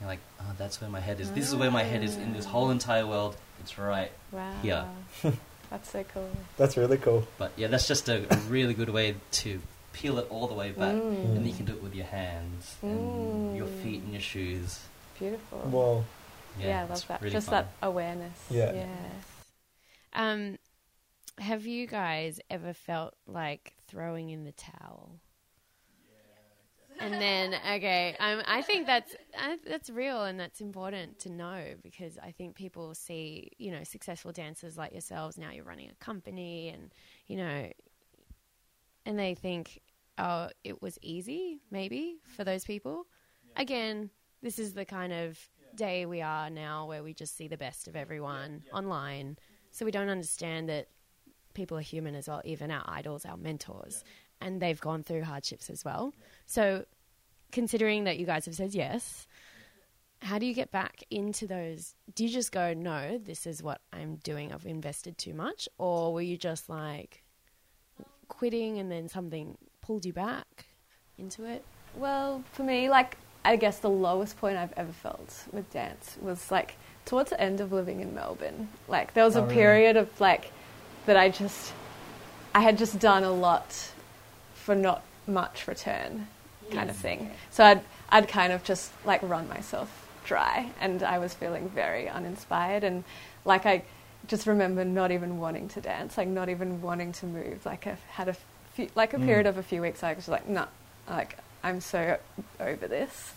You're 0.00 0.08
like, 0.08 0.20
oh, 0.40 0.52
that's 0.58 0.80
where 0.80 0.90
my 0.90 1.00
head 1.00 1.20
is. 1.20 1.30
This 1.32 1.46
is 1.48 1.54
where 1.54 1.70
my 1.70 1.82
head 1.82 2.02
is 2.02 2.16
in 2.16 2.32
this 2.32 2.44
whole 2.46 2.70
entire 2.70 3.06
world. 3.06 3.36
It's 3.60 3.78
right. 3.78 4.10
Wow. 4.32 4.52
Yeah. 4.62 4.86
That's 5.70 5.90
so 5.90 6.04
cool. 6.14 6.30
That's 6.56 6.76
really 6.76 6.96
cool. 6.96 7.26
But 7.38 7.50
yeah, 7.56 7.66
that's 7.66 7.88
just 7.88 8.08
a, 8.08 8.18
a 8.32 8.36
really 8.48 8.72
good 8.72 8.88
way 8.88 9.16
to 9.42 9.60
peel 9.92 10.18
it 10.20 10.26
all 10.30 10.46
the 10.46 10.54
way 10.54 10.70
back. 10.70 10.94
Mm. 10.94 11.24
And 11.24 11.36
then 11.36 11.44
you 11.46 11.52
can 11.52 11.64
do 11.66 11.72
it 11.72 11.82
with 11.82 11.92
your 11.94 12.06
hands 12.06 12.76
and 12.82 13.56
your 13.56 13.66
Mm. 13.66 13.82
feet 13.82 14.02
and 14.02 14.12
your 14.12 14.20
shoes. 14.20 14.78
Beautiful. 15.18 15.62
Well, 15.72 16.04
Yeah, 16.60 16.66
yeah, 16.68 16.80
I 16.82 16.86
love 16.86 17.08
that. 17.08 17.20
really 17.20 17.32
Just 17.32 17.48
fun. 17.48 17.64
that 17.64 17.68
awareness. 17.82 18.38
Yeah. 18.48 18.72
Yeah. 18.74 18.86
Um, 20.12 20.58
have 21.38 21.66
you 21.66 21.86
guys 21.88 22.38
ever 22.48 22.72
felt 22.72 23.14
like 23.26 23.72
throwing 23.88 24.30
in 24.30 24.44
the 24.44 24.52
towel? 24.52 25.20
And 26.98 27.14
then, 27.14 27.54
okay, 27.54 28.16
um, 28.18 28.42
I 28.46 28.62
think 28.62 28.86
that's 28.86 29.14
I, 29.38 29.58
that's 29.66 29.90
real 29.90 30.24
and 30.24 30.40
that's 30.40 30.60
important 30.60 31.18
to 31.20 31.30
know 31.30 31.74
because 31.82 32.16
I 32.22 32.30
think 32.30 32.56
people 32.56 32.94
see, 32.94 33.50
you 33.58 33.70
know, 33.70 33.84
successful 33.84 34.32
dancers 34.32 34.76
like 34.78 34.92
yourselves. 34.92 35.36
Now 35.36 35.50
you're 35.50 35.64
running 35.64 35.90
a 35.90 36.04
company, 36.04 36.68
and 36.70 36.92
you 37.26 37.36
know, 37.36 37.70
and 39.04 39.18
they 39.18 39.34
think, 39.34 39.82
oh, 40.18 40.48
it 40.64 40.80
was 40.80 40.98
easy, 41.02 41.60
maybe 41.70 42.16
for 42.34 42.44
those 42.44 42.64
people. 42.64 43.06
Again, 43.56 44.10
this 44.42 44.58
is 44.58 44.72
the 44.72 44.84
kind 44.84 45.12
of 45.12 45.38
day 45.74 46.06
we 46.06 46.22
are 46.22 46.48
now, 46.48 46.86
where 46.86 47.02
we 47.02 47.12
just 47.12 47.36
see 47.36 47.48
the 47.48 47.58
best 47.58 47.88
of 47.88 47.96
everyone 47.96 48.62
online, 48.72 49.36
so 49.70 49.84
we 49.84 49.90
don't 49.90 50.08
understand 50.08 50.68
that 50.70 50.88
people 51.56 51.76
are 51.76 51.80
human 51.94 52.14
as 52.14 52.28
well, 52.28 52.40
even 52.44 52.70
our 52.70 52.84
idols, 52.86 53.24
our 53.24 53.36
mentors, 53.36 54.04
and 54.40 54.62
they've 54.62 54.80
gone 54.80 55.02
through 55.02 55.24
hardships 55.24 55.68
as 55.70 55.84
well. 55.84 56.12
So, 56.44 56.84
considering 57.50 58.04
that 58.04 58.18
you 58.18 58.26
guys 58.26 58.44
have 58.46 58.54
said 58.54 58.74
yes, 58.74 59.26
how 60.22 60.38
do 60.38 60.46
you 60.46 60.54
get 60.54 60.70
back 60.70 61.02
into 61.10 61.46
those? 61.46 61.94
Do 62.14 62.24
you 62.24 62.30
just 62.30 62.52
go, 62.52 62.74
no, 62.74 63.18
this 63.18 63.46
is 63.46 63.62
what 63.62 63.80
I'm 63.92 64.16
doing, 64.16 64.52
I've 64.52 64.66
invested 64.66 65.18
too 65.18 65.34
much? 65.34 65.68
Or 65.78 66.12
were 66.14 66.22
you 66.22 66.36
just 66.36 66.68
like 66.68 67.22
quitting 68.28 68.78
and 68.78 68.90
then 68.90 69.08
something 69.08 69.56
pulled 69.82 70.04
you 70.04 70.12
back 70.12 70.66
into 71.18 71.44
it? 71.44 71.64
Well, 71.94 72.42
for 72.52 72.62
me, 72.62 72.88
like, 72.90 73.16
I 73.44 73.56
guess 73.56 73.78
the 73.78 73.90
lowest 73.90 74.36
point 74.38 74.56
I've 74.56 74.72
ever 74.76 74.92
felt 74.92 75.44
with 75.52 75.70
dance 75.72 76.16
was 76.20 76.50
like 76.50 76.76
towards 77.04 77.30
the 77.30 77.40
end 77.40 77.60
of 77.60 77.72
living 77.72 78.00
in 78.00 78.14
Melbourne. 78.14 78.68
Like, 78.88 79.14
there 79.14 79.24
was 79.24 79.36
Oh, 79.36 79.40
a 79.40 79.42
really? 79.44 79.54
period 79.54 79.96
of 79.96 80.20
like 80.20 80.50
that 81.06 81.16
I 81.16 81.28
just, 81.28 81.72
I 82.54 82.60
had 82.60 82.78
just 82.78 82.98
done 82.98 83.24
a 83.24 83.32
lot 83.32 83.90
for 84.54 84.74
not 84.74 85.02
much 85.26 85.66
return 85.66 86.26
kind 86.72 86.90
of 86.90 86.96
thing. 86.96 87.30
So 87.50 87.64
I'd, 87.64 87.80
I'd 88.08 88.28
kind 88.28 88.52
of 88.52 88.62
just 88.64 88.92
like 89.04 89.22
run 89.22 89.48
myself 89.48 89.88
dry 90.24 90.70
and 90.80 91.02
I 91.02 91.18
was 91.18 91.34
feeling 91.34 91.68
very 91.68 92.08
uninspired 92.08 92.82
and 92.84 93.04
like 93.44 93.64
I 93.66 93.82
just 94.26 94.46
remember 94.48 94.84
not 94.84 95.12
even 95.12 95.38
wanting 95.38 95.68
to 95.68 95.80
dance, 95.80 96.18
like 96.18 96.26
not 96.28 96.48
even 96.48 96.82
wanting 96.82 97.12
to 97.12 97.26
move. 97.26 97.64
Like 97.64 97.86
I 97.86 97.96
had 98.10 98.28
a 98.28 98.36
few, 98.74 98.88
like 98.96 99.14
a 99.14 99.18
Mm. 99.18 99.26
period 99.26 99.46
of 99.46 99.56
a 99.58 99.62
few 99.62 99.80
weeks 99.82 100.02
I 100.02 100.14
was 100.14 100.26
like, 100.28 100.48
nah, 100.48 100.66
like 101.08 101.36
I'm 101.62 101.80
so 101.80 102.18
over 102.60 102.88
this. 102.88 103.32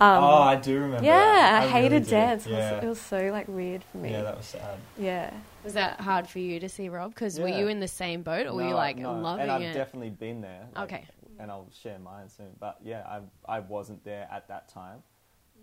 Um, 0.00 0.22
oh, 0.22 0.42
I 0.42 0.54
do 0.56 0.78
remember. 0.78 1.04
yeah. 1.04 1.58
I, 1.60 1.64
really 1.64 1.72
hated 1.72 2.04
do. 2.04 2.10
dance. 2.10 2.46
It, 2.46 2.52
was, 2.52 2.84
it 2.84 2.86
was 2.86 3.00
so 3.00 3.30
like 3.32 3.48
weird 3.48 3.82
for 3.90 3.98
me. 3.98 4.10
yeah, 4.12 4.22
that 4.22 4.36
was 4.36 4.46
sad. 4.46 4.78
yeah. 4.98 5.30
Was 5.68 5.74
that 5.74 6.00
hard 6.00 6.26
for 6.26 6.38
you 6.38 6.58
to 6.60 6.68
see, 6.68 6.88
Rob? 6.88 7.14
Because 7.14 7.38
were 7.38 7.46
Yeah. 7.48 7.58
you 7.58 7.68
in 7.68 7.78
the 7.78 7.88
same 7.88 8.22
boat 8.22 8.46
or 8.46 8.54
were 8.54 8.62
you 8.62 8.70
No, 8.70 8.76
like 8.76 8.96
no. 8.96 9.12
loving 9.12 9.42
and 9.42 9.50
I've 9.52 9.60
it? 9.60 9.74
definitely 9.74 10.08
been 10.08 10.40
there. 10.40 10.66
like, 10.74 10.84
Okay. 10.92 11.04
And 11.38 11.50
I'll 11.50 11.68
share 11.70 11.98
mine 11.98 12.30
soon. 12.30 12.56
But 12.58 12.78
yeah, 12.82 13.02
I 13.06 13.20
I 13.56 13.60
wasn't 13.60 14.02
there 14.02 14.26
at 14.30 14.48
that 14.48 14.68
time, 14.70 15.02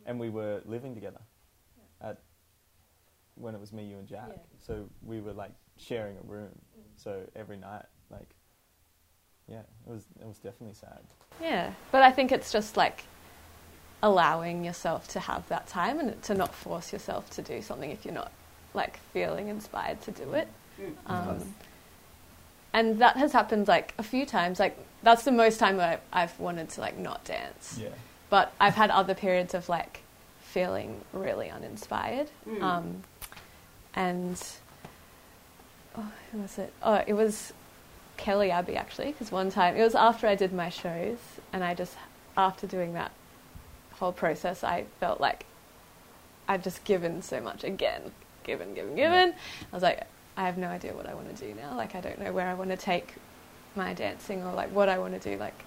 and 0.06 0.20
we 0.20 0.30
were 0.30 0.62
living 0.66 0.94
together, 0.94 1.22
at 2.02 2.22
when 3.34 3.56
it 3.56 3.60
was 3.60 3.74
me, 3.74 3.84
you, 3.86 3.98
and 3.98 4.08
Jack. 4.08 4.28
Yeah. 4.30 4.38
So 4.60 4.88
we 5.02 5.22
were 5.22 5.34
like 5.34 5.52
sharing 5.78 6.18
a 6.18 6.22
room. 6.22 6.52
Mm. 6.78 6.84
So 6.98 7.28
every 7.36 7.58
night, 7.58 7.86
like, 8.12 8.30
yeah, 9.48 9.64
it 9.88 9.92
was 9.92 10.06
it 10.22 10.28
was 10.28 10.38
definitely 10.38 10.76
sad. 10.76 11.02
Yeah, 11.42 11.74
but 11.92 12.04
I 12.04 12.12
think 12.12 12.32
it's 12.32 12.52
just 12.52 12.78
like 12.78 13.04
allowing 14.04 14.64
yourself 14.64 15.08
to 15.08 15.20
have 15.20 15.48
that 15.50 15.66
time 15.66 16.00
and 16.00 16.22
to 16.24 16.36
not 16.36 16.54
force 16.54 16.94
yourself 16.94 17.30
to 17.32 17.42
do 17.42 17.60
something 17.64 17.90
if 17.90 18.06
you're 18.06 18.14
not 18.14 18.32
like 18.76 18.98
feeling 19.14 19.48
inspired 19.48 20.02
to 20.04 20.12
do 20.12 20.34
it. 20.34 20.48
Mm. 20.80 20.94
Um, 21.08 21.56
and 22.74 23.00
that 23.00 23.18
has 23.18 23.32
happened 23.32 23.68
like 23.68 23.94
a 23.98 24.04
few 24.04 24.26
times. 24.26 24.60
Like 24.60 24.78
that's 25.02 25.24
the 25.24 25.32
most 25.32 25.60
time 25.60 25.80
I, 25.80 26.00
I've 26.12 26.38
wanted 26.40 26.70
to 26.72 26.82
like 26.82 26.98
not 26.98 27.24
dance. 27.24 27.80
Yeah. 27.82 27.90
But 28.30 28.54
I've 28.60 28.76
had 28.76 28.90
other 28.90 29.14
periods 29.14 29.54
of 29.54 29.70
like 29.70 30.02
feeling 30.42 31.02
really 31.14 31.50
uninspired. 31.50 32.30
Mm. 32.48 32.62
Um, 32.62 33.04
and 33.94 34.42
oh, 35.98 36.12
who 36.32 36.40
was 36.40 36.58
it? 36.58 36.74
Oh, 36.84 37.02
it 37.08 37.14
was 37.14 37.54
Kelly 38.18 38.52
Abbey 38.52 38.76
actually. 38.76 39.12
Because 39.12 39.32
one 39.32 39.52
time 39.52 39.76
it 39.78 39.84
was 39.84 39.96
after 39.96 40.28
I 40.28 40.36
did 40.36 40.52
my 40.52 40.70
shows, 40.70 41.18
and 41.54 41.64
I 41.64 41.74
just 41.74 41.96
after 42.36 42.68
doing 42.68 42.94
that 42.94 43.12
whole 43.94 44.12
process, 44.12 44.64
I 44.64 44.86
felt 45.00 45.22
like 45.22 45.46
I'd 46.48 46.64
just 46.64 46.84
given 46.84 47.22
so 47.22 47.40
much 47.40 47.64
again, 47.64 48.12
given, 48.46 48.74
given, 48.74 48.96
given. 48.96 49.34
I 49.34 49.76
was 49.76 49.84
like, 49.84 50.04
I 50.38 50.46
have 50.46 50.58
no 50.58 50.68
idea 50.68 50.94
what 50.94 51.08
I 51.08 51.14
want 51.14 51.36
to 51.36 51.46
do 51.48 51.54
now. 51.54 51.76
Like, 51.76 51.96
I 51.96 52.02
don't 52.02 52.20
know 52.20 52.32
where 52.32 52.48
I 52.48 52.54
want 52.54 52.70
to 52.70 52.78
take 52.78 53.16
my 53.76 53.94
dancing 53.94 54.44
or 54.44 54.54
like 54.54 54.72
what 54.72 54.88
I 54.88 54.98
want 55.00 55.20
to 55.22 55.32
do. 55.32 55.38
Like, 55.38 55.64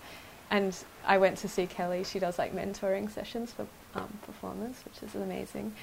and 0.50 0.74
I 1.06 1.18
went 1.18 1.36
to 1.38 1.48
see 1.48 1.66
Kelly. 1.66 2.04
She 2.04 2.18
does 2.18 2.38
like 2.38 2.54
mentoring 2.54 3.10
sessions 3.10 3.52
for 3.52 3.66
um, 3.94 4.08
performers, 4.22 4.76
which 4.84 5.02
is 5.02 5.14
amazing. 5.14 5.74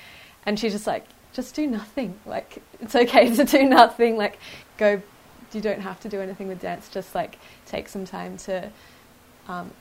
And 0.46 0.60
she's 0.60 0.74
just 0.74 0.88
like, 0.88 1.06
just 1.34 1.54
do 1.54 1.68
nothing. 1.68 2.18
Like, 2.26 2.62
it's 2.80 2.96
okay 2.96 3.36
to 3.36 3.44
do 3.44 3.64
nothing. 3.64 4.18
Like, 4.18 4.40
go. 4.78 5.02
You 5.54 5.62
don't 5.62 5.82
have 5.82 6.02
to 6.02 6.10
do 6.10 6.20
anything 6.20 6.50
with 6.50 6.60
dance. 6.60 6.90
Just 6.90 7.16
like 7.16 7.38
take 7.66 7.88
some 7.88 8.04
time 8.04 8.36
to 8.40 8.70
um, 9.48 9.72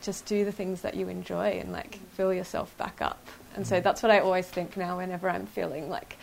just 0.00 0.24
do 0.24 0.46
the 0.46 0.52
things 0.52 0.80
that 0.80 0.94
you 0.94 1.08
enjoy 1.08 1.58
and 1.60 1.72
like 1.72 1.98
fill 2.14 2.32
yourself 2.32 2.74
back 2.78 3.02
up. 3.02 3.26
And 3.54 3.66
so 3.66 3.78
Mhm. 3.78 3.82
that's 3.82 4.02
what 4.02 4.10
I 4.10 4.20
always 4.20 4.46
think 4.46 4.78
now 4.78 4.96
whenever 4.96 5.28
I'm 5.28 5.44
feeling 5.46 5.90
like 5.90 6.16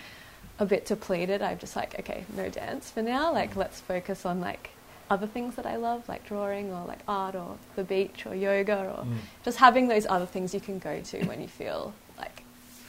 a 0.59 0.65
bit 0.65 0.85
depleted, 0.85 1.41
I'm 1.41 1.57
just 1.59 1.75
like, 1.75 1.97
okay, 1.99 2.25
no 2.35 2.49
dance 2.49 2.89
for 2.89 3.01
now. 3.01 3.31
Like, 3.33 3.55
let's 3.55 3.79
focus 3.79 4.25
on 4.25 4.39
like 4.41 4.71
other 5.09 5.27
things 5.27 5.55
that 5.55 5.65
I 5.65 5.75
love, 5.77 6.07
like 6.09 6.25
drawing 6.25 6.71
or 6.73 6.85
like 6.85 6.99
art 7.07 7.35
or 7.35 7.57
the 7.75 7.83
beach 7.83 8.25
or 8.25 8.35
yoga 8.35 8.93
or 8.97 9.05
Mm. 9.05 9.17
just 9.45 9.57
having 9.59 9.87
those 9.87 10.05
other 10.05 10.25
things 10.25 10.53
you 10.53 10.59
can 10.59 10.79
go 10.79 10.99
to 11.01 11.23
when 11.25 11.41
you 11.41 11.47
feel 11.47 11.93
like 12.17 12.43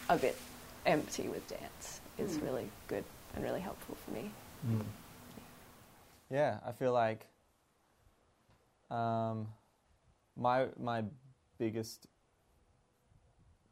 a 0.09 0.17
bit 0.17 0.37
empty 0.87 1.29
with 1.29 1.47
dance 1.49 2.01
is 2.17 2.37
Mm. 2.39 2.43
really 2.45 2.71
good 2.89 3.05
and 3.35 3.45
really 3.45 3.61
helpful 3.61 3.97
for 4.05 4.11
me. 4.13 4.31
Mm. 4.67 4.85
Yeah, 6.31 6.59
I 6.67 6.73
feel 6.73 6.93
like 6.93 7.27
um, 8.91 9.49
my 10.37 10.67
my 10.81 11.05
biggest 11.59 12.07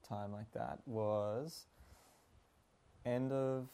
time 0.08 0.30
like 0.32 0.50
that 0.52 0.78
was 0.86 1.64
end 3.04 3.32
of 3.32 3.66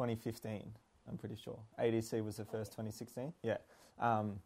2015. 0.00 0.62
I'm 1.10 1.18
pretty 1.18 1.36
sure 1.36 1.58
ADC 1.78 2.24
was 2.24 2.36
the 2.38 2.44
first 2.46 2.72
2016. 2.72 3.34
Yeah, 3.42 3.58
um, 3.98 4.40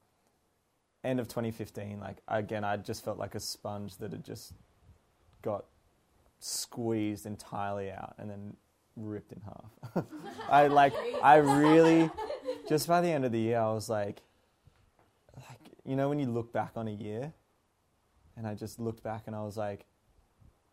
end 1.05 1.21
of 1.21 1.29
2015. 1.29 2.01
Like 2.01 2.17
again, 2.27 2.65
I 2.65 2.77
just 2.77 3.05
felt 3.05 3.19
like 3.19 3.37
a 3.37 3.41
sponge 3.41 3.99
that 3.99 4.11
had 4.11 4.25
just 4.25 4.55
got 5.43 5.67
squeezed 6.41 7.25
entirely 7.25 7.93
out 7.93 8.15
and 8.19 8.29
then 8.29 8.57
ripped 8.97 9.33
in 9.33 9.43
half. 9.43 10.05
I 10.51 10.67
like 10.67 10.93
I 11.23 11.37
really 11.37 12.11
just 12.69 12.89
by 12.89 13.01
the 13.01 13.09
end 13.09 13.25
of 13.25 13.31
the 13.31 13.39
year 13.39 13.61
I 13.61 13.73
was 13.73 13.89
like 13.89 14.23
like 15.37 15.61
you 15.85 15.95
know 15.95 16.09
when 16.09 16.19
you 16.19 16.27
look 16.27 16.53
back 16.53 16.73
on 16.75 16.89
a 16.89 16.93
year 16.93 17.33
and 18.37 18.45
I 18.45 18.55
just 18.55 18.81
looked 18.81 19.05
back 19.05 19.25
and 19.29 19.37
I 19.37 19.43
was 19.45 19.57
like 19.57 19.87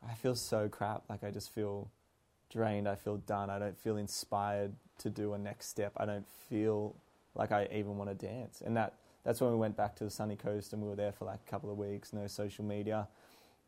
I 0.07 0.15
feel 0.15 0.33
so 0.33 0.67
crap 0.69 1.03
like 1.07 1.23
I 1.23 1.29
just 1.29 1.53
feel 1.53 1.91
drained 2.51 2.87
I 2.87 2.95
feel 2.95 3.17
done. 3.17 3.49
I 3.49 3.57
don't 3.57 3.77
feel 3.77 3.97
inspired 3.97 4.73
to 4.99 5.09
do 5.09 5.33
a 5.33 5.37
next 5.37 5.67
step. 5.67 5.93
I 5.97 6.05
don't 6.05 6.27
feel 6.49 6.95
like 7.33 7.51
I 7.51 7.67
even 7.71 7.97
want 7.97 8.09
to 8.09 8.27
dance. 8.27 8.61
And 8.63 8.75
that 8.77 8.95
that's 9.23 9.39
when 9.39 9.51
we 9.51 9.57
went 9.57 9.77
back 9.77 9.95
to 9.97 10.03
the 10.03 10.09
sunny 10.09 10.35
coast 10.35 10.73
and 10.73 10.81
we 10.81 10.89
were 10.89 10.95
there 10.95 11.11
for 11.11 11.25
like 11.25 11.39
a 11.45 11.49
couple 11.49 11.71
of 11.71 11.77
weeks 11.77 12.13
no 12.13 12.27
social 12.27 12.65
media. 12.65 13.07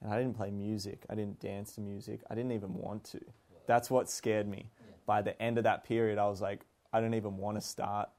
And 0.02 0.14
I 0.14 0.18
didn't 0.18 0.36
play 0.36 0.52
music. 0.52 1.06
I 1.10 1.16
didn't 1.16 1.40
dance 1.40 1.74
to 1.76 1.82
music. 1.82 2.22
I 2.30 2.36
didn't 2.36 2.52
even 2.52 2.74
want 2.74 3.06
to. 3.06 3.22
That's 3.68 3.90
what 3.90 4.10
scared 4.10 4.48
me. 4.48 4.70
By 5.06 5.22
the 5.22 5.42
end 5.42 5.58
of 5.58 5.64
that 5.64 5.86
period, 5.86 6.18
I 6.18 6.28
was 6.28 6.42
like, 6.42 6.66
I 6.92 7.00
don't 7.00 7.14
even 7.14 7.38
want 7.38 7.58
to 7.58 7.62
start 7.62 8.10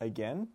again. 0.00 0.48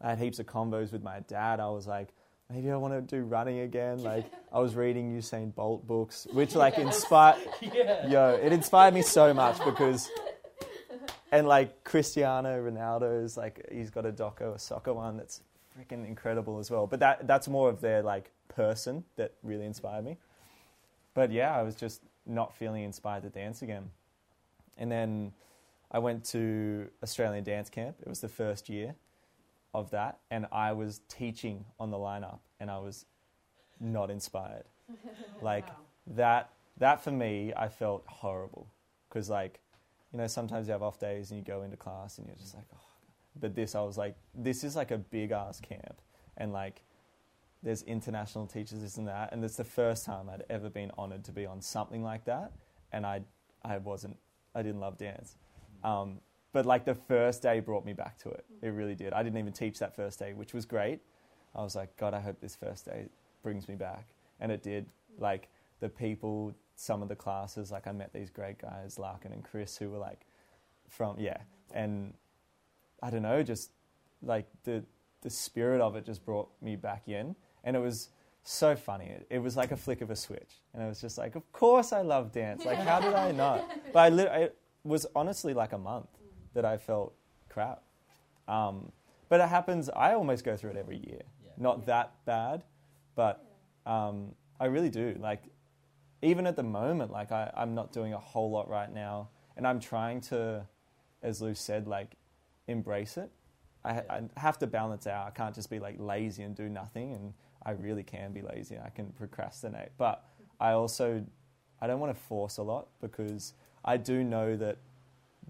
I 0.00 0.10
had 0.10 0.18
heaps 0.18 0.38
of 0.38 0.46
combos 0.46 0.92
with 0.92 1.02
my 1.02 1.20
dad. 1.20 1.58
I 1.58 1.68
was 1.70 1.86
like, 1.88 2.10
maybe 2.50 2.70
I 2.70 2.76
want 2.76 2.94
to 2.94 3.00
do 3.00 3.22
running 3.24 3.60
again. 3.60 4.02
Like, 4.08 4.30
I 4.52 4.58
was 4.60 4.74
reading 4.74 5.16
Usain 5.16 5.54
Bolt 5.54 5.86
books, 5.86 6.26
which 6.32 6.54
like 6.54 6.78
inspired, 6.78 7.36
yeah. 7.60 8.06
yo, 8.06 8.40
it 8.42 8.52
inspired 8.52 8.94
me 8.94 9.02
so 9.02 9.34
much 9.34 9.62
because, 9.64 10.08
and 11.30 11.46
like 11.46 11.84
Cristiano 11.84 12.58
Ronaldo's 12.58 13.36
like, 13.36 13.68
he's 13.70 13.90
got 13.90 14.06
a 14.06 14.12
doco, 14.12 14.54
a 14.54 14.58
soccer 14.58 14.94
one 14.94 15.18
that's 15.18 15.42
freaking 15.76 16.06
incredible 16.06 16.58
as 16.58 16.70
well. 16.70 16.86
But 16.86 17.00
that 17.00 17.26
that's 17.26 17.48
more 17.48 17.68
of 17.68 17.82
their 17.82 18.02
like 18.02 18.30
person 18.48 19.04
that 19.16 19.34
really 19.42 19.66
inspired 19.66 20.04
me. 20.04 20.16
But 21.12 21.30
yeah, 21.30 21.54
I 21.54 21.62
was 21.62 21.74
just 21.74 22.00
not 22.24 22.56
feeling 22.56 22.84
inspired 22.84 23.24
to 23.24 23.28
dance 23.28 23.60
again. 23.60 23.90
And 24.78 24.90
then 24.90 25.32
I 25.90 25.98
went 25.98 26.24
to 26.26 26.88
Australian 27.02 27.44
Dance 27.44 27.68
Camp. 27.68 27.96
It 28.00 28.08
was 28.08 28.20
the 28.20 28.28
first 28.28 28.68
year 28.70 28.94
of 29.74 29.90
that, 29.90 30.18
and 30.30 30.46
I 30.52 30.72
was 30.72 31.00
teaching 31.08 31.64
on 31.78 31.90
the 31.90 31.96
lineup, 31.96 32.40
and 32.60 32.70
I 32.70 32.78
was 32.78 33.06
not 33.80 34.10
inspired. 34.10 34.64
Like 35.42 35.68
that, 36.08 36.50
that 36.78 37.04
for 37.04 37.12
me, 37.12 37.52
I 37.56 37.68
felt 37.68 38.02
horrible 38.06 38.66
because, 39.08 39.30
like, 39.30 39.60
you 40.12 40.18
know, 40.18 40.26
sometimes 40.26 40.66
you 40.66 40.72
have 40.72 40.82
off 40.82 40.98
days 40.98 41.30
and 41.30 41.38
you 41.38 41.44
go 41.44 41.62
into 41.62 41.76
class 41.76 42.18
and 42.18 42.26
you're 42.26 42.36
just 42.36 42.54
like, 42.54 42.64
oh. 42.74 42.80
But 43.38 43.54
this, 43.54 43.76
I 43.76 43.82
was 43.82 43.96
like, 43.96 44.16
this 44.34 44.64
is 44.64 44.74
like 44.74 44.90
a 44.90 44.98
big 44.98 45.30
ass 45.30 45.60
camp, 45.60 46.00
and 46.36 46.52
like, 46.52 46.82
there's 47.62 47.82
international 47.82 48.46
teachers, 48.46 48.80
this 48.80 48.96
and 48.96 49.06
that, 49.06 49.32
and 49.32 49.44
it's 49.44 49.56
the 49.56 49.64
first 49.64 50.04
time 50.04 50.28
I'd 50.28 50.44
ever 50.50 50.70
been 50.70 50.90
honoured 50.98 51.24
to 51.24 51.32
be 51.32 51.46
on 51.46 51.60
something 51.60 52.02
like 52.02 52.24
that, 52.24 52.52
and 52.92 53.06
I, 53.06 53.22
I 53.64 53.78
wasn't 53.78 54.16
I 54.54 54.62
didn't 54.62 54.80
love 54.80 54.98
dance. 54.98 55.36
Um, 55.84 56.20
but 56.52 56.66
like 56.66 56.84
the 56.84 56.94
first 56.94 57.42
day 57.42 57.60
brought 57.60 57.84
me 57.84 57.92
back 57.92 58.18
to 58.18 58.30
it. 58.30 58.44
Mm. 58.52 58.68
It 58.68 58.70
really 58.70 58.94
did. 58.94 59.12
I 59.12 59.22
didn't 59.22 59.38
even 59.38 59.52
teach 59.52 59.78
that 59.78 59.94
first 59.94 60.18
day, 60.18 60.32
which 60.32 60.54
was 60.54 60.64
great. 60.64 61.00
I 61.54 61.62
was 61.62 61.74
like, 61.74 61.96
God, 61.96 62.14
I 62.14 62.20
hope 62.20 62.40
this 62.40 62.56
first 62.56 62.84
day 62.84 63.08
brings 63.42 63.68
me 63.68 63.74
back. 63.74 64.06
And 64.40 64.52
it 64.52 64.62
did. 64.62 64.86
Like 65.18 65.48
the 65.80 65.88
people, 65.88 66.54
some 66.76 67.02
of 67.02 67.08
the 67.08 67.16
classes, 67.16 67.70
like 67.70 67.86
I 67.86 67.92
met 67.92 68.12
these 68.12 68.30
great 68.30 68.58
guys, 68.58 68.98
Larkin 68.98 69.32
and 69.32 69.44
Chris, 69.44 69.76
who 69.76 69.90
were 69.90 69.98
like 69.98 70.20
from, 70.88 71.18
yeah. 71.18 71.38
And 71.72 72.14
I 73.02 73.10
don't 73.10 73.22
know, 73.22 73.42
just 73.42 73.70
like 74.22 74.46
the, 74.64 74.84
the 75.22 75.30
spirit 75.30 75.80
of 75.80 75.96
it 75.96 76.04
just 76.04 76.24
brought 76.24 76.48
me 76.62 76.76
back 76.76 77.08
in. 77.08 77.34
And 77.64 77.76
it 77.76 77.80
was 77.80 78.08
so 78.44 78.76
funny. 78.76 79.06
It, 79.06 79.26
it 79.30 79.38
was 79.40 79.56
like 79.56 79.72
a 79.72 79.76
flick 79.76 80.00
of 80.00 80.10
a 80.10 80.16
switch. 80.16 80.60
And 80.72 80.82
I 80.82 80.88
was 80.88 81.00
just 81.00 81.18
like, 81.18 81.34
of 81.34 81.50
course 81.52 81.92
I 81.92 82.02
love 82.02 82.32
dance. 82.32 82.64
Like, 82.64 82.78
how 82.78 83.00
did 83.00 83.14
I 83.14 83.32
not? 83.32 83.68
But 83.92 83.98
I, 83.98 84.08
lit- 84.10 84.32
it 84.32 84.56
was 84.84 85.06
honestly 85.16 85.54
like 85.54 85.72
a 85.72 85.78
month 85.78 86.08
that 86.58 86.64
I 86.64 86.76
felt 86.76 87.14
crap. 87.48 87.82
Um, 88.48 88.90
but 89.28 89.40
it 89.40 89.48
happens, 89.48 89.88
I 89.88 90.14
almost 90.14 90.44
go 90.44 90.56
through 90.56 90.70
it 90.70 90.76
every 90.76 90.96
year. 90.96 91.22
Yeah. 91.44 91.52
Not 91.56 91.86
that 91.86 92.14
bad, 92.24 92.64
but 93.14 93.44
um, 93.86 94.32
I 94.58 94.64
really 94.64 94.90
do. 94.90 95.14
Like, 95.20 95.44
even 96.20 96.48
at 96.48 96.56
the 96.56 96.64
moment, 96.64 97.12
like, 97.12 97.30
I, 97.30 97.52
I'm 97.56 97.76
not 97.76 97.92
doing 97.92 98.12
a 98.12 98.18
whole 98.18 98.50
lot 98.50 98.68
right 98.68 98.92
now. 98.92 99.28
And 99.56 99.66
I'm 99.68 99.78
trying 99.78 100.20
to, 100.32 100.66
as 101.22 101.40
Lou 101.40 101.54
said, 101.54 101.86
like, 101.86 102.16
embrace 102.66 103.16
it. 103.16 103.30
I, 103.84 103.94
ha- 103.94 104.08
I 104.10 104.22
have 104.36 104.58
to 104.58 104.66
balance 104.66 105.06
out. 105.06 105.28
I 105.28 105.30
can't 105.30 105.54
just 105.54 105.70
be 105.70 105.78
like 105.78 105.94
lazy 106.00 106.42
and 106.42 106.56
do 106.56 106.68
nothing. 106.68 107.12
And 107.12 107.34
I 107.64 107.72
really 107.72 108.02
can 108.02 108.32
be 108.32 108.42
lazy. 108.42 108.76
I 108.84 108.90
can 108.90 109.12
procrastinate, 109.12 109.90
but 109.96 110.24
I 110.58 110.72
also 110.72 111.24
I 111.80 111.86
don't 111.86 112.00
want 112.00 112.14
to 112.14 112.20
force 112.20 112.56
a 112.58 112.62
lot 112.62 112.88
because 113.00 113.54
I 113.84 113.96
do 113.96 114.24
know 114.24 114.56
that 114.56 114.78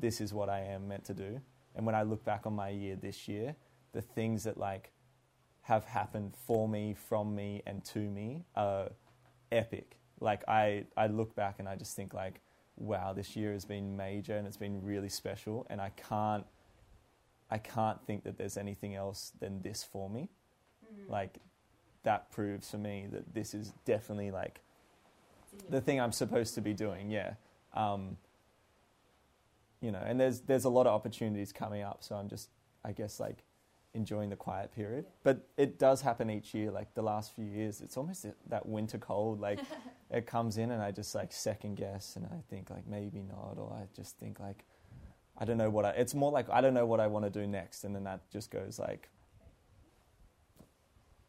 this 0.00 0.20
is 0.20 0.32
what 0.32 0.48
I 0.48 0.60
am 0.60 0.88
meant 0.88 1.04
to 1.06 1.14
do. 1.14 1.40
And 1.74 1.86
when 1.86 1.94
I 1.94 2.02
look 2.02 2.24
back 2.24 2.46
on 2.46 2.54
my 2.54 2.70
year 2.70 2.96
this 2.96 3.28
year, 3.28 3.54
the 3.92 4.02
things 4.02 4.44
that 4.44 4.58
like 4.58 4.90
have 5.62 5.84
happened 5.84 6.34
for 6.46 6.68
me, 6.68 6.94
from 7.08 7.34
me, 7.34 7.62
and 7.66 7.84
to 7.86 7.98
me 7.98 8.44
are 8.56 8.90
epic. 9.52 9.98
Like 10.20 10.42
I 10.48 10.84
I 10.96 11.06
look 11.06 11.34
back 11.34 11.56
and 11.58 11.68
I 11.68 11.76
just 11.76 11.94
think 11.94 12.14
like, 12.14 12.40
wow, 12.76 13.12
this 13.12 13.36
year 13.36 13.52
has 13.52 13.64
been 13.64 13.96
major 13.96 14.36
and 14.36 14.46
it's 14.46 14.56
been 14.56 14.82
really 14.82 15.08
special, 15.08 15.66
and 15.70 15.80
I 15.80 15.90
can't 15.90 16.44
I 17.50 17.58
can't 17.58 18.04
think 18.06 18.24
that 18.24 18.36
there's 18.36 18.56
anything 18.56 18.94
else 18.94 19.32
than 19.40 19.62
this 19.62 19.84
for 19.84 20.10
me. 20.10 20.28
Like 21.08 21.38
that 22.02 22.30
proves 22.30 22.70
for 22.70 22.78
me 22.78 23.06
that 23.12 23.34
this 23.34 23.54
is 23.54 23.72
definitely 23.84 24.30
like 24.30 24.60
the 25.68 25.80
thing 25.80 26.00
I'm 26.00 26.12
supposed 26.12 26.54
to 26.54 26.60
be 26.60 26.72
doing. 26.72 27.10
Yeah, 27.10 27.34
um, 27.74 28.16
you 29.80 29.92
know, 29.92 30.02
and 30.04 30.18
there's 30.18 30.40
there's 30.40 30.64
a 30.64 30.68
lot 30.70 30.86
of 30.86 30.94
opportunities 30.94 31.52
coming 31.52 31.82
up, 31.82 32.02
so 32.02 32.16
I'm 32.16 32.28
just 32.28 32.50
I 32.84 32.92
guess 32.92 33.20
like 33.20 33.44
enjoying 33.94 34.28
the 34.30 34.36
quiet 34.36 34.72
period. 34.72 35.06
But 35.22 35.46
it 35.56 35.78
does 35.78 36.02
happen 36.02 36.30
each 36.30 36.54
year. 36.54 36.70
Like 36.70 36.94
the 36.94 37.02
last 37.02 37.34
few 37.34 37.44
years, 37.44 37.80
it's 37.80 37.96
almost 37.96 38.26
that 38.48 38.66
winter 38.66 38.98
cold. 38.98 39.40
Like 39.40 39.60
it 40.10 40.26
comes 40.26 40.58
in 40.58 40.70
and 40.70 40.82
I 40.82 40.90
just 40.90 41.14
like 41.14 41.32
second 41.32 41.76
guess 41.76 42.16
and 42.16 42.26
I 42.26 42.42
think 42.50 42.70
like 42.70 42.86
maybe 42.86 43.22
not 43.22 43.56
or 43.58 43.72
I 43.72 43.86
just 43.96 44.18
think 44.18 44.40
like 44.40 44.64
I 45.36 45.44
don't 45.44 45.58
know 45.58 45.70
what 45.70 45.84
I 45.84 45.90
it's 45.90 46.14
more 46.14 46.30
like 46.30 46.48
I 46.50 46.60
don't 46.60 46.74
know 46.74 46.86
what 46.86 47.00
I 47.00 47.06
want 47.06 47.24
to 47.24 47.30
do 47.30 47.46
next 47.46 47.84
and 47.84 47.94
then 47.94 48.04
that 48.04 48.28
just 48.30 48.50
goes 48.50 48.78
like 48.78 49.08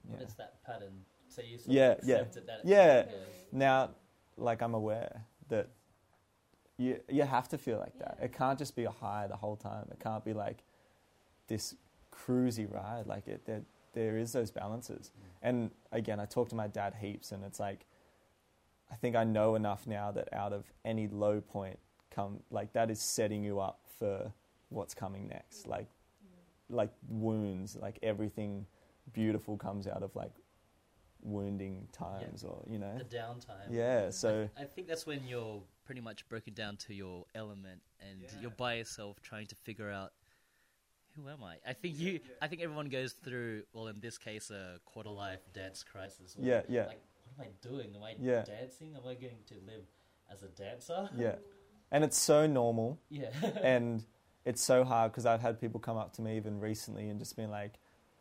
yeah. 0.10 0.18
It's 0.22 0.34
that 0.36 0.64
pattern. 0.66 1.06
So 1.28 1.42
you 1.42 1.58
sort 1.58 1.70
Yeah, 1.76 1.92
of 1.92 2.00
yeah. 2.04 2.16
accepted 2.16 2.48
that. 2.48 2.62
Yeah. 2.66 3.06
now 3.52 3.92
like 4.38 4.62
I'm 4.62 4.74
aware 4.74 5.22
that 5.50 5.70
you 6.80 7.00
you 7.10 7.24
have 7.24 7.50
to 7.50 7.58
feel 7.58 7.78
like 7.78 8.00
that. 8.00 8.18
It 8.22 8.32
can't 8.32 8.58
just 8.58 8.76
be 8.76 8.86
a 8.86 8.92
high 8.92 9.28
the 9.28 9.36
whole 9.36 9.58
time. 9.58 9.88
It 9.92 10.00
can't 10.00 10.24
be 10.24 10.34
like 10.34 10.64
this 11.48 11.76
cruisy 12.12 12.74
ride. 12.74 13.06
Like 13.06 13.28
it 13.28 13.46
there 13.46 13.62
there 13.94 14.18
is 14.18 14.32
those 14.32 14.50
balances. 14.50 15.12
Mm. 15.12 15.24
And 15.42 15.72
again, 15.92 16.20
I 16.20 16.26
talk 16.26 16.50
to 16.50 16.56
my 16.56 16.68
dad 16.68 16.96
heaps 17.00 17.34
and 17.34 17.44
it's 17.44 17.60
like 17.60 17.86
I 18.92 18.96
think 18.96 19.16
I 19.16 19.26
know 19.26 19.56
enough 19.56 19.86
now 19.86 20.12
that 20.12 20.34
out 20.34 20.54
of 20.54 20.64
any 20.86 21.08
low 21.08 21.42
point 21.42 21.78
come 22.10 22.40
like 22.50 22.72
that 22.74 22.90
is 22.90 23.02
setting 23.02 23.44
you 23.44 23.60
up 23.60 23.82
for 24.00 24.32
what's 24.70 24.94
coming 24.94 25.28
next. 25.28 25.68
Like 25.68 25.90
like 26.70 26.92
wounds, 27.10 27.76
like 27.76 28.00
everything 28.02 28.66
beautiful 29.12 29.58
comes 29.58 29.86
out 29.86 30.04
of 30.04 30.16
like 30.16 30.32
wounding 31.22 31.88
times 31.92 32.44
or 32.44 32.64
you 32.70 32.80
know. 32.80 32.98
The 32.98 33.04
downtime. 33.18 33.68
Yeah, 33.72 34.10
so 34.10 34.50
I 34.58 34.64
think 34.64 34.88
that's 34.88 35.06
when 35.06 35.26
you're 35.28 35.62
pretty 35.86 36.02
much 36.02 36.28
broken 36.30 36.54
down 36.54 36.78
to 36.78 36.94
your 36.94 37.26
element 37.36 37.82
and 38.00 38.22
Yeah. 38.22 38.30
you're 38.42 38.52
by 38.52 38.76
yourself 38.76 39.22
trying 39.22 39.48
to 39.48 39.56
figure 39.56 39.90
out 39.90 40.14
who 41.16 41.28
am 41.28 41.44
I? 41.44 41.58
I 41.68 41.74
think 41.74 41.98
you 41.98 42.20
I 42.42 42.48
think 42.48 42.62
everyone 42.62 42.90
goes 42.90 43.14
through 43.14 43.64
well 43.74 43.88
in 43.88 44.00
this 44.00 44.18
case 44.18 44.52
a 44.52 44.80
quarter 44.86 45.10
life 45.10 45.42
dance 45.54 45.84
crisis. 45.84 46.36
where, 46.38 46.48
Yeah, 46.48 46.62
yeah. 46.70 46.86
Like 46.88 47.02
what 47.36 47.46
am 47.46 47.52
I 47.52 47.68
doing? 47.68 47.96
Am 47.96 48.04
I 48.04 48.16
Yeah. 48.20 48.44
dancing? 48.44 48.96
Am 48.96 49.06
I 49.08 49.16
getting 49.16 49.44
to 49.48 49.56
live 49.66 49.86
as 50.32 50.44
a 50.44 50.48
dancer? 50.50 51.10
yeah. 51.18 51.36
And 51.92 52.04
it's 52.04 52.18
so 52.20 52.46
normal 52.48 53.00
Yeah. 53.10 53.32
and 53.64 54.06
it's 54.46 54.62
so 54.62 54.84
hard 54.84 55.12
because 55.12 55.26
I've 55.26 55.42
had 55.42 55.60
people 55.60 55.80
come 55.80 55.98
up 55.98 56.14
to 56.14 56.22
me 56.22 56.38
even 56.38 56.60
recently 56.60 57.10
and 57.10 57.20
just 57.20 57.36
been 57.36 57.50
like, 57.52 57.74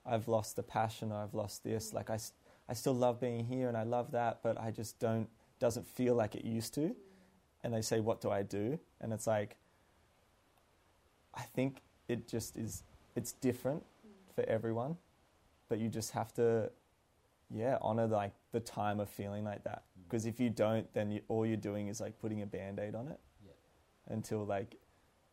I've 0.05 0.27
lost 0.27 0.57
the 0.57 0.63
passion, 0.63 1.13
or 1.13 1.23
I've 1.23 1.35
lost 1.35 1.63
this. 1.63 1.93
Like 1.93 2.09
I, 2.11 2.15
s- 2.15 2.33
I 2.69 2.75
still 2.75 2.95
love 2.95 3.21
being 3.21 3.45
here 3.45 3.69
and 3.69 3.77
I 3.77 3.85
love 3.85 4.13
that, 4.13 4.41
but 4.43 4.61
I 4.61 4.71
just 4.71 4.99
don't 4.99 5.29
doesn't 5.59 5.89
feel 5.89 6.15
like 6.15 6.35
it 6.35 6.45
used 6.45 6.75
to. 6.75 6.95
And 7.65 7.75
they 7.75 7.83
say, 7.83 7.99
what 8.01 8.21
do 8.21 8.31
I 8.31 8.43
do? 8.43 8.79
And 9.01 9.13
it's 9.13 9.27
like, 9.27 9.57
I 11.35 11.43
think 11.43 11.83
it 12.09 12.29
just 12.29 12.57
is. 12.57 12.85
It's 13.17 13.33
different 13.33 13.83
for 14.35 14.45
everyone, 14.49 14.97
but 15.69 15.79
you 15.79 15.89
just 15.89 16.13
have 16.13 16.33
to, 16.35 16.71
yeah, 17.51 17.79
honor 17.81 18.07
like 18.07 18.33
the 18.53 18.61
time 18.61 19.01
of 19.01 19.09
feeling 19.09 19.45
like 19.45 19.65
that. 19.65 19.83
Mm. 19.99 20.05
Because 20.05 20.25
if 20.27 20.39
you 20.39 20.51
don't, 20.51 20.93
then 20.95 21.11
you, 21.11 21.21
all 21.27 21.45
you're 21.45 21.57
doing 21.57 21.89
is 21.89 22.01
like 22.01 22.19
putting 22.21 22.43
a 22.43 22.47
band 22.47 22.79
aid 22.79 22.95
on 22.95 23.09
it 23.09 23.19
Yeah. 23.45 24.15
until 24.15 24.45
like 24.45 24.77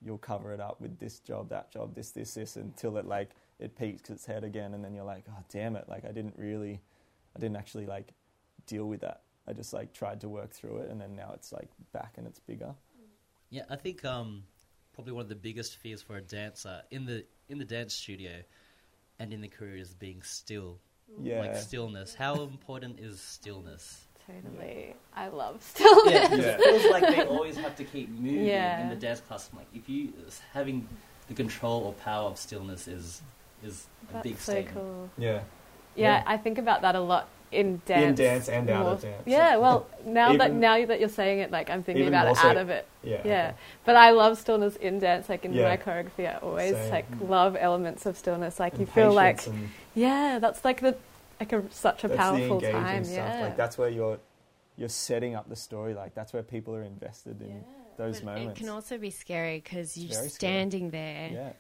you'll 0.02 0.18
cover 0.18 0.52
it 0.52 0.60
up 0.60 0.82
with 0.82 0.98
this 1.00 1.20
job, 1.20 1.50
that 1.50 1.72
job, 1.72 1.94
this, 1.94 2.10
this, 2.12 2.34
this, 2.34 2.56
until 2.56 2.98
it 2.98 3.06
like 3.06 3.30
it 3.60 3.78
peaks 3.78 4.10
its 4.10 4.26
head 4.26 4.44
again, 4.44 4.74
and 4.74 4.84
then 4.84 4.94
you're 4.96 5.06
like, 5.06 5.26
oh 5.30 5.44
damn 5.52 5.76
it, 5.76 5.86
like 5.88 6.06
I 6.06 6.12
didn't 6.12 6.34
really, 6.38 6.82
I 7.36 7.40
didn't 7.40 7.58
actually 7.58 7.86
like 7.86 8.14
deal 8.66 8.86
with 8.86 9.02
that. 9.02 9.22
I 9.48 9.54
just 9.54 9.74
like 9.74 9.94
tried 9.94 10.22
to 10.22 10.30
work 10.30 10.52
through 10.52 10.78
it, 10.78 10.90
and 10.90 11.00
then 11.00 11.16
now 11.16 11.32
it's 11.34 11.52
like 11.52 11.70
back 11.94 12.14
and 12.18 12.26
it's 12.28 12.40
bigger. 12.40 12.74
Yeah, 13.50 13.64
I 13.70 13.76
think 13.76 14.04
um, 14.06 14.44
probably 14.94 15.14
one 15.14 15.22
of 15.24 15.30
the 15.30 15.36
biggest 15.36 15.78
fears 15.78 16.02
for 16.02 16.18
a 16.18 16.22
dancer 16.22 16.82
in 16.92 17.06
the 17.06 17.26
in 17.50 17.60
the 17.60 17.66
dance 17.66 17.94
studio 17.94 18.32
and 19.20 19.32
in 19.34 19.42
the 19.42 19.48
career 19.48 19.78
is 19.78 19.94
being 19.94 20.22
still, 20.24 20.80
Yeah, 21.22 21.40
like 21.42 21.56
stillness. 21.58 22.16
How 22.16 22.42
important 22.42 23.00
is 23.00 23.22
stillness? 23.22 24.08
Totally. 24.26 24.96
I 25.16 25.28
love 25.28 25.62
stillness. 25.64 26.32
Yeah, 26.32 26.58
it 26.58 26.62
feels 26.62 26.92
like 26.92 27.16
they 27.16 27.24
always 27.24 27.56
have 27.58 27.76
to 27.76 27.84
keep 27.84 28.10
moving 28.10 28.46
Yeah. 28.48 28.82
in 28.82 28.90
the 28.90 28.96
dance 28.96 29.20
class. 29.22 29.48
I'm 29.54 29.60
like, 29.60 29.68
if 29.76 29.88
you 29.88 30.12
having 30.52 30.88
the 31.28 31.34
control 31.36 31.84
or 31.84 31.94
power 31.94 32.30
of 32.30 32.38
stillness 32.40 32.88
is 32.88 33.22
is 33.64 33.88
a 34.10 34.14
That's 34.14 34.24
big 34.24 34.38
so 34.40 34.52
statement. 34.54 34.76
cool. 34.76 35.10
yeah, 35.18 35.42
Yeah, 35.96 36.18
Yeah. 36.18 36.24
I 36.26 36.38
think 36.38 36.58
about 36.58 36.82
that 36.82 36.96
a 36.96 37.00
lot 37.00 37.28
in 37.52 37.82
dance. 37.86 38.20
In 38.20 38.26
dance 38.26 38.50
and 38.50 38.70
out 38.70 38.86
of 38.86 39.02
dance. 39.02 39.24
Yeah, 39.26 39.58
well, 39.58 39.88
now 40.06 40.36
that 40.36 40.52
now 40.54 40.84
that 40.86 41.00
you're 41.00 41.08
saying 41.10 41.40
it, 41.40 41.52
like 41.52 41.70
I'm 41.70 41.84
thinking 41.84 42.08
about 42.08 42.26
more 42.26 42.34
it 42.36 42.40
so- 42.40 42.50
out 42.50 42.58
of 42.58 42.70
it. 42.70 42.86
yeah, 43.04 43.22
Yeah, 43.24 43.52
but 43.86 43.96
I 43.96 44.10
love 44.12 44.38
stillness 44.38 44.76
in 44.78 45.00
dance. 45.00 45.30
Like 45.30 45.46
in 45.46 45.54
Yeah. 45.54 45.70
my 45.70 45.78
choreography, 45.78 46.28
I 46.28 46.38
always 46.40 46.74
Same. 46.76 46.92
like 46.92 47.06
love 47.22 47.56
elements 47.56 48.06
of 48.06 48.18
stillness. 48.18 48.60
Like 48.60 48.74
And 48.74 48.82
you 48.82 48.88
feel 48.88 49.14
like, 49.14 49.46
and 49.48 49.70
yeah, 49.94 50.40
that's 50.40 50.66
like 50.66 50.82
the 50.82 50.98
like 51.40 51.54
a 51.54 51.64
such 51.72 52.04
a 52.04 52.08
that's 52.08 52.18
powerful 52.20 52.60
the 52.60 52.68
engaging 52.68 52.82
time. 52.84 53.04
stuff. 53.06 53.16
Yeah, 53.36 53.42
Like 53.42 53.58
that's 53.58 53.78
where 53.78 53.90
you're 53.90 54.20
you're 54.78 54.90
setting 54.90 55.36
up 55.36 55.48
the 55.48 55.56
story. 55.56 55.94
Like 55.94 56.14
that's 56.14 56.34
where 56.34 56.44
people 56.44 56.76
are 56.76 56.84
invested 56.84 57.42
in 57.42 57.64
those 57.98 58.20
But 58.20 58.36
moments. 58.36 58.60
It 58.60 58.64
can 58.64 58.70
also 58.74 58.98
be 58.98 59.10
scary 59.12 59.62
because 59.64 59.96
you're 59.98 60.10
very 60.10 60.28
scary. 60.30 60.52
standing 60.58 60.90
there. 60.90 61.30
yeah, 61.30 61.30
It's 61.30 61.40
very 61.40 61.54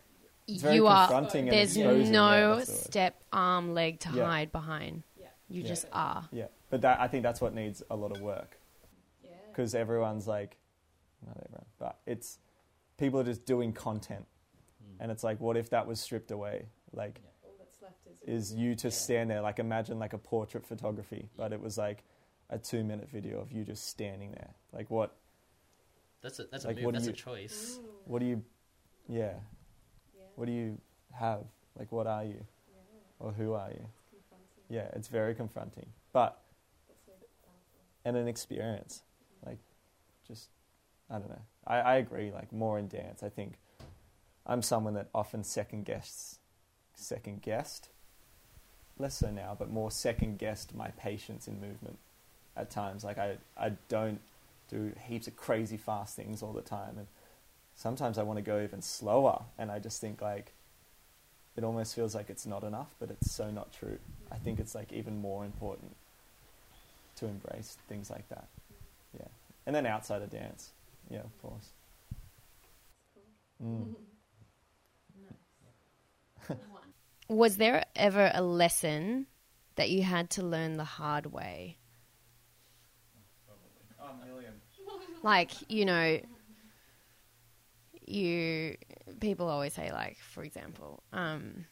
You 0.47 0.87
are. 0.87 1.11
and 1.11 1.27
There's 1.51 1.75
exposing, 1.75 2.11
no 2.11 2.57
that's 2.57 2.83
step, 2.85 3.21
arm, 3.33 3.73
leg 3.73 3.99
to 4.01 4.09
Yeah. 4.13 4.25
hide 4.25 4.51
behind. 4.51 5.03
Yeah. 5.19 5.27
You 5.49 5.61
Yeah. 5.61 5.67
just 5.67 5.87
are. 5.91 6.27
Yeah, 6.31 6.47
but 6.69 6.81
that 6.81 6.99
I 6.99 7.07
think 7.07 7.23
that's 7.23 7.41
what 7.41 7.53
needs 7.53 7.81
a 7.89 7.95
lot 7.95 8.11
of 8.15 8.21
work 8.21 8.59
Yeah. 9.23 9.31
because 9.47 9.73
everyone's 9.73 10.27
like, 10.27 10.57
not 11.25 11.37
everyone, 11.37 11.65
but 11.79 11.99
it's 12.05 12.39
people 12.97 13.19
are 13.19 13.23
just 13.23 13.45
doing 13.45 13.73
content, 13.73 14.27
Mm. 14.83 14.97
and 14.99 15.11
it's 15.11 15.23
like, 15.23 15.39
what 15.39 15.57
if 15.57 15.69
that 15.71 15.87
was 15.87 15.99
stripped 15.99 16.29
away? 16.31 16.67
Like, 16.93 17.21
All 17.43 17.55
that's 17.57 17.81
left 17.81 18.07
is. 18.23 18.51
is 18.51 18.53
you 18.53 18.75
to 18.75 18.87
Yeah. 18.87 18.91
stand 18.91 19.29
there? 19.31 19.41
Like, 19.41 19.57
imagine 19.59 19.97
like 19.99 20.13
a 20.13 20.17
portrait 20.19 20.65
photography, 20.65 21.29
but 21.35 21.51
it 21.53 21.59
was 21.61 21.77
like 21.77 22.03
a 22.49 22.59
two-minute 22.59 23.09
video 23.09 23.39
of 23.39 23.51
you 23.51 23.63
just 23.65 23.85
standing 23.87 24.31
there. 24.31 24.53
Like, 24.71 24.91
what? 24.91 25.15
That's 26.21 26.37
a 26.39 26.43
that's 26.45 26.63
a 26.65 26.67
Like, 26.67 26.75
move. 26.77 26.85
what 26.85 26.91
do 26.93 26.99
That's 26.99 27.07
a 27.09 27.13
choice. 27.13 27.79
What 28.05 28.19
do 28.19 28.25
you? 28.25 28.43
Yeah, 29.07 29.17
Yeah. 29.17 29.39
What 30.35 30.45
do 30.45 30.51
you 30.51 30.77
have? 31.13 31.39
Like, 31.77 31.91
what 31.91 32.07
are 32.07 32.23
you, 32.23 32.45
or 33.19 33.31
who 33.31 33.53
are 33.53 33.69
you? 33.69 33.85
It's 34.13 34.25
confronting. 34.29 34.63
Yeah, 34.69 34.87
it's 34.93 35.07
very 35.07 35.35
confronting, 35.35 35.87
but 36.13 36.41
But 36.87 36.97
so 37.05 37.11
powerful. 37.11 37.79
and 38.05 38.15
an 38.17 38.27
experience. 38.27 39.01
Mm-hmm. 39.41 39.49
Like, 39.49 39.59
just, 40.27 40.49
I 41.09 41.17
don't 41.17 41.29
know. 41.29 41.41
I, 41.67 41.77
I 41.77 41.95
agree, 41.95 42.31
like, 42.31 42.53
more 42.53 42.79
in 42.79 42.87
dance. 42.87 43.23
I 43.23 43.29
think 43.29 43.53
I'm 44.45 44.61
someone 44.61 44.93
that 44.93 45.09
often 45.13 45.43
second 45.43 45.85
guesses, 45.85 46.39
second 46.93 47.41
guessed, 47.41 47.89
less 48.97 49.17
so 49.17 49.29
now, 49.31 49.55
but 49.57 49.69
more 49.69 49.91
second 49.91 50.37
guessed 50.37 50.73
my 50.73 50.89
patience 50.89 51.47
in 51.47 51.59
movement 51.59 51.97
at 52.55 52.69
times. 52.69 53.03
Like, 53.03 53.17
I, 53.17 53.37
I 53.57 53.73
don't 53.89 54.21
do 54.69 54.93
heaps 55.07 55.27
of 55.27 55.35
crazy 55.35 55.77
fast 55.77 56.15
things 56.15 56.41
all 56.41 56.53
the 56.53 56.61
time. 56.61 56.97
And 56.97 57.07
sometimes 57.75 58.17
I 58.17 58.23
want 58.23 58.37
to 58.37 58.43
go 58.43 58.61
even 58.61 58.81
slower. 58.81 59.43
And 59.57 59.71
I 59.71 59.79
just 59.79 60.01
think, 60.01 60.21
like, 60.21 60.53
it 61.55 61.63
almost 61.63 61.95
feels 61.95 62.15
like 62.15 62.29
it's 62.29 62.45
not 62.45 62.63
enough, 62.63 62.93
but 62.99 63.09
it's 63.09 63.31
so 63.31 63.51
not 63.51 63.71
true. 63.73 63.99
I 64.31 64.37
think 64.37 64.59
it's, 64.59 64.75
like, 64.75 64.91
even 64.91 65.21
more 65.21 65.45
important 65.45 65.95
to 67.17 67.25
embrace 67.27 67.77
things 67.87 68.09
like 68.09 68.27
that. 68.29 68.47
Yeah. 69.17 69.27
And 69.65 69.75
then 69.75 69.85
outside 69.85 70.21
of 70.21 70.29
dance. 70.29 70.71
Yeah, 71.09 71.19
of 71.19 71.41
course. 71.41 71.69
Mm. 73.63 73.95
Was 77.29 77.57
there 77.57 77.85
ever 77.95 78.31
a 78.33 78.41
lesson 78.41 79.27
that 79.75 79.89
you 79.89 80.03
had 80.03 80.29
to 80.31 80.43
learn 80.43 80.77
the 80.77 80.83
hard 80.83 81.27
way? 81.27 81.77
Like, 85.23 85.51
you 85.69 85.85
know, 85.85 86.19
you 88.07 88.75
people 89.19 89.47
always 89.49 89.73
say 89.73 89.91
like, 89.91 90.17
for 90.19 90.43
example, 90.43 91.03
um, 91.13 91.65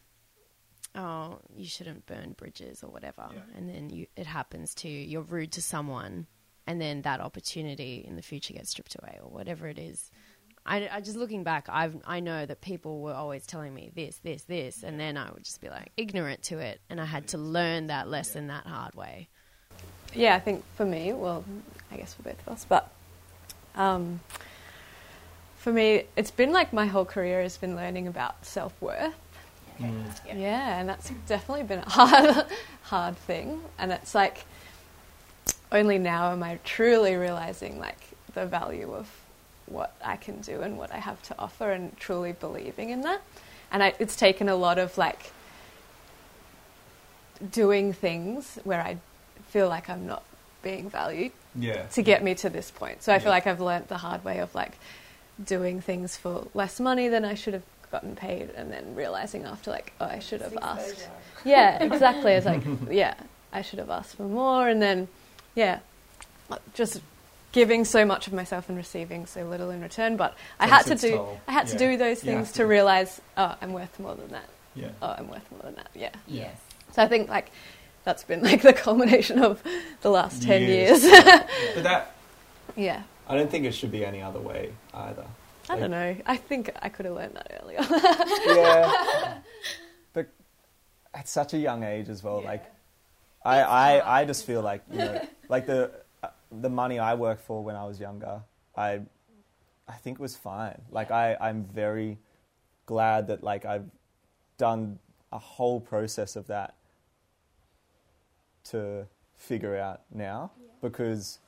oh, 0.94 1.38
you 1.56 1.66
shouldn't 1.66 2.06
burn 2.06 2.32
bridges 2.32 2.82
or 2.82 2.90
whatever, 2.90 3.28
Yeah. 3.32 3.40
and 3.56 3.68
then 3.68 3.90
you 3.90 4.06
it 4.16 4.26
happens 4.26 4.74
to 4.76 4.88
you, 4.88 5.00
you're 5.00 5.22
rude 5.22 5.52
to 5.52 5.62
someone, 5.62 6.26
and 6.66 6.80
then 6.80 7.02
that 7.02 7.20
opportunity 7.20 8.04
in 8.06 8.16
the 8.16 8.22
future 8.22 8.54
gets 8.54 8.70
stripped 8.70 8.96
away 9.00 9.18
or 9.22 9.28
whatever 9.30 9.68
it 9.68 9.78
is. 9.78 10.10
I, 10.66 10.88
I 10.90 11.00
just 11.02 11.16
looking 11.18 11.44
back, 11.44 11.66
I've, 11.68 11.94
I 12.06 12.20
know 12.20 12.46
that 12.46 12.62
people 12.62 13.00
were 13.02 13.12
always 13.12 13.44
telling 13.46 13.74
me 13.74 13.90
this, 13.94 14.16
this, 14.22 14.44
this, 14.44 14.82
and 14.82 14.98
then 14.98 15.18
I 15.18 15.30
would 15.30 15.44
just 15.44 15.60
be 15.60 15.68
like 15.68 15.92
ignorant 15.98 16.42
to 16.44 16.58
it, 16.58 16.80
and 16.88 16.98
I 17.00 17.04
had 17.04 17.26
to 17.28 17.38
learn 17.38 17.88
that 17.88 18.08
lesson 18.08 18.46
that 18.46 18.66
hard 18.66 18.94
way. 18.94 19.28
yeah. 20.14 20.34
I 20.34 20.40
think 20.40 20.64
for 20.76 20.86
me, 20.86 21.12
well, 21.12 21.44
I 21.92 21.98
guess 21.98 22.14
for 22.14 22.22
both 22.22 22.40
of 22.46 22.48
us, 22.54 22.64
but 22.66 22.90
um, 23.74 24.20
for 25.64 25.72
me, 25.72 26.04
it's 26.14 26.30
been 26.30 26.52
like 26.52 26.74
my 26.74 26.84
whole 26.84 27.06
career 27.06 27.40
has 27.40 27.56
been 27.56 27.74
learning 27.74 28.06
about 28.06 28.44
self 28.44 28.74
worth. 28.82 29.14
Mm. 29.80 30.04
Yeah. 30.26 30.78
and 30.78 30.86
that's 30.86 31.10
definitely 31.26 31.64
been 31.64 31.78
a 31.78 31.88
hard, 31.88 32.44
hard 32.82 33.16
thing. 33.16 33.62
And 33.78 33.90
it's 33.90 34.14
like 34.14 34.44
only 35.72 35.96
now 35.96 36.32
am 36.32 36.42
I 36.42 36.58
truly 36.64 37.16
realizing 37.16 37.78
like 37.80 37.96
the 38.34 38.44
value 38.44 38.92
of 38.92 39.10
what 39.64 39.94
I 40.04 40.16
can 40.16 40.42
do 40.42 40.60
and 40.60 40.76
what 40.76 40.92
I 40.92 40.98
have 40.98 41.22
to 41.22 41.34
offer, 41.38 41.72
and 41.72 41.96
truly 41.96 42.32
believing 42.32 42.90
in 42.90 43.00
that. 43.00 43.22
And 43.72 43.82
I, 43.82 43.94
it's 43.98 44.16
taken 44.16 44.50
a 44.50 44.56
lot 44.56 44.78
of 44.78 44.98
like 44.98 45.32
doing 47.50 47.94
things 47.94 48.58
where 48.64 48.82
I 48.82 48.98
feel 49.48 49.68
like 49.70 49.88
I'm 49.88 50.06
not 50.06 50.24
being 50.62 50.90
valued 50.90 51.32
Yeah. 51.54 51.86
to 51.86 52.02
get 52.02 52.22
me 52.22 52.34
to 52.34 52.50
this 52.50 52.70
point. 52.70 53.02
So 53.02 53.14
I 53.14 53.18
feel 53.18 53.30
like 53.30 53.46
I've 53.46 53.62
learnt 53.62 53.88
the 53.88 53.96
hard 53.96 54.22
way 54.26 54.40
of 54.40 54.54
like 54.54 54.72
doing 55.42 55.80
things 55.80 56.16
for 56.16 56.46
less 56.54 56.78
money 56.80 57.08
than 57.08 57.24
I 57.24 57.34
should 57.34 57.54
have 57.54 57.64
gotten 57.90 58.14
paid, 58.16 58.50
and 58.50 58.72
then 58.72 58.94
realizing 58.94 59.44
after 59.44 59.70
like, 59.70 59.92
oh, 60.00 60.06
I 60.06 60.18
should 60.18 60.40
have 60.40 60.56
asked. 60.60 61.08
Yeah, 61.44 61.82
exactly. 61.82 62.32
It's 62.32 62.46
like, 62.46 62.62
yeah, 62.90 63.14
I 63.52 63.62
should 63.62 63.78
have 63.78 63.90
asked 63.90 64.16
for 64.16 64.24
more, 64.24 64.68
and 64.68 64.80
then, 64.82 65.08
yeah, 65.54 65.80
just 66.74 67.00
giving 67.52 67.84
so 67.84 68.04
much 68.04 68.26
of 68.26 68.32
myself 68.32 68.68
and 68.68 68.76
receiving 68.76 69.26
so 69.26 69.44
little 69.44 69.70
in 69.70 69.80
return. 69.80 70.16
But 70.16 70.36
I 70.58 70.66
had 70.66 70.86
to 70.86 70.96
do, 70.96 71.10
toll. 71.10 71.40
I 71.46 71.52
had 71.52 71.68
to 71.68 71.78
do 71.78 71.96
those 71.96 72.20
things 72.20 72.48
to. 72.52 72.58
to 72.58 72.66
realize, 72.66 73.20
oh, 73.36 73.54
I'm 73.60 73.72
worth 73.72 73.98
more 74.00 74.14
than 74.14 74.28
that. 74.28 74.48
Yeah. 74.74 74.88
Oh, 75.00 75.14
I'm 75.16 75.28
worth 75.28 75.48
more 75.52 75.62
than 75.62 75.76
that. 75.76 75.88
Yeah. 75.94 76.10
Yes. 76.26 76.56
So 76.92 77.02
I 77.02 77.06
think 77.08 77.28
like 77.28 77.50
that's 78.04 78.24
been 78.24 78.42
like 78.42 78.62
the 78.62 78.72
culmination 78.86 79.38
of 79.38 79.62
the 80.02 80.10
last 80.10 80.42
ten 80.42 80.62
Years. 80.62 81.04
years. 81.04 81.24
But 81.74 81.82
that 81.84 82.14
yeah. 82.76 83.02
I 83.28 83.36
don't 83.36 83.50
think 83.50 83.64
it 83.64 83.72
should 83.72 83.90
be 83.90 84.04
any 84.04 84.20
other 84.22 84.40
way 84.40 84.72
either. 84.92 85.26
I 85.68 85.78
don't 85.78 85.90
know. 85.90 86.16
I 86.26 86.36
think 86.36 86.70
I 86.82 86.88
could 86.88 87.06
have 87.06 87.14
learned 87.14 87.36
that 87.36 87.60
earlier. 87.62 87.78
yeah. 88.46 89.38
But 90.12 90.28
at 91.14 91.28
such 91.28 91.54
a 91.54 91.58
young 91.58 91.84
age 91.84 92.08
as 92.08 92.22
well, 92.22 92.42
like 92.42 92.64
I, 93.44 93.60
I, 93.60 94.20
I 94.20 94.24
just 94.24 94.44
feel 94.44 94.62
like 94.62 94.82
you 94.90 94.98
know, 94.98 95.26
like 95.48 95.66
the 95.66 95.90
uh, 96.22 96.28
the 96.50 96.68
money 96.68 96.98
I 96.98 97.14
worked 97.14 97.42
for 97.42 97.64
when 97.64 97.76
I 97.76 97.84
was 97.84 97.98
younger, 97.98 98.42
I 98.76 99.00
I 99.88 99.94
think 99.94 100.18
was 100.18 100.36
fine. 100.36 100.80
Like 100.90 101.10
I, 101.10 101.36
I'm 101.40 101.64
very 101.64 102.18
glad 102.86 103.28
that 103.28 103.42
like 103.42 103.64
I've 103.64 103.86
done 104.58 104.98
a 105.32 105.38
whole 105.38 105.80
process 105.80 106.36
of 106.36 106.46
that 106.46 106.74
to 108.64 109.06
figure 109.36 109.76
out 109.76 110.02
now 110.12 110.50
because 110.80 111.38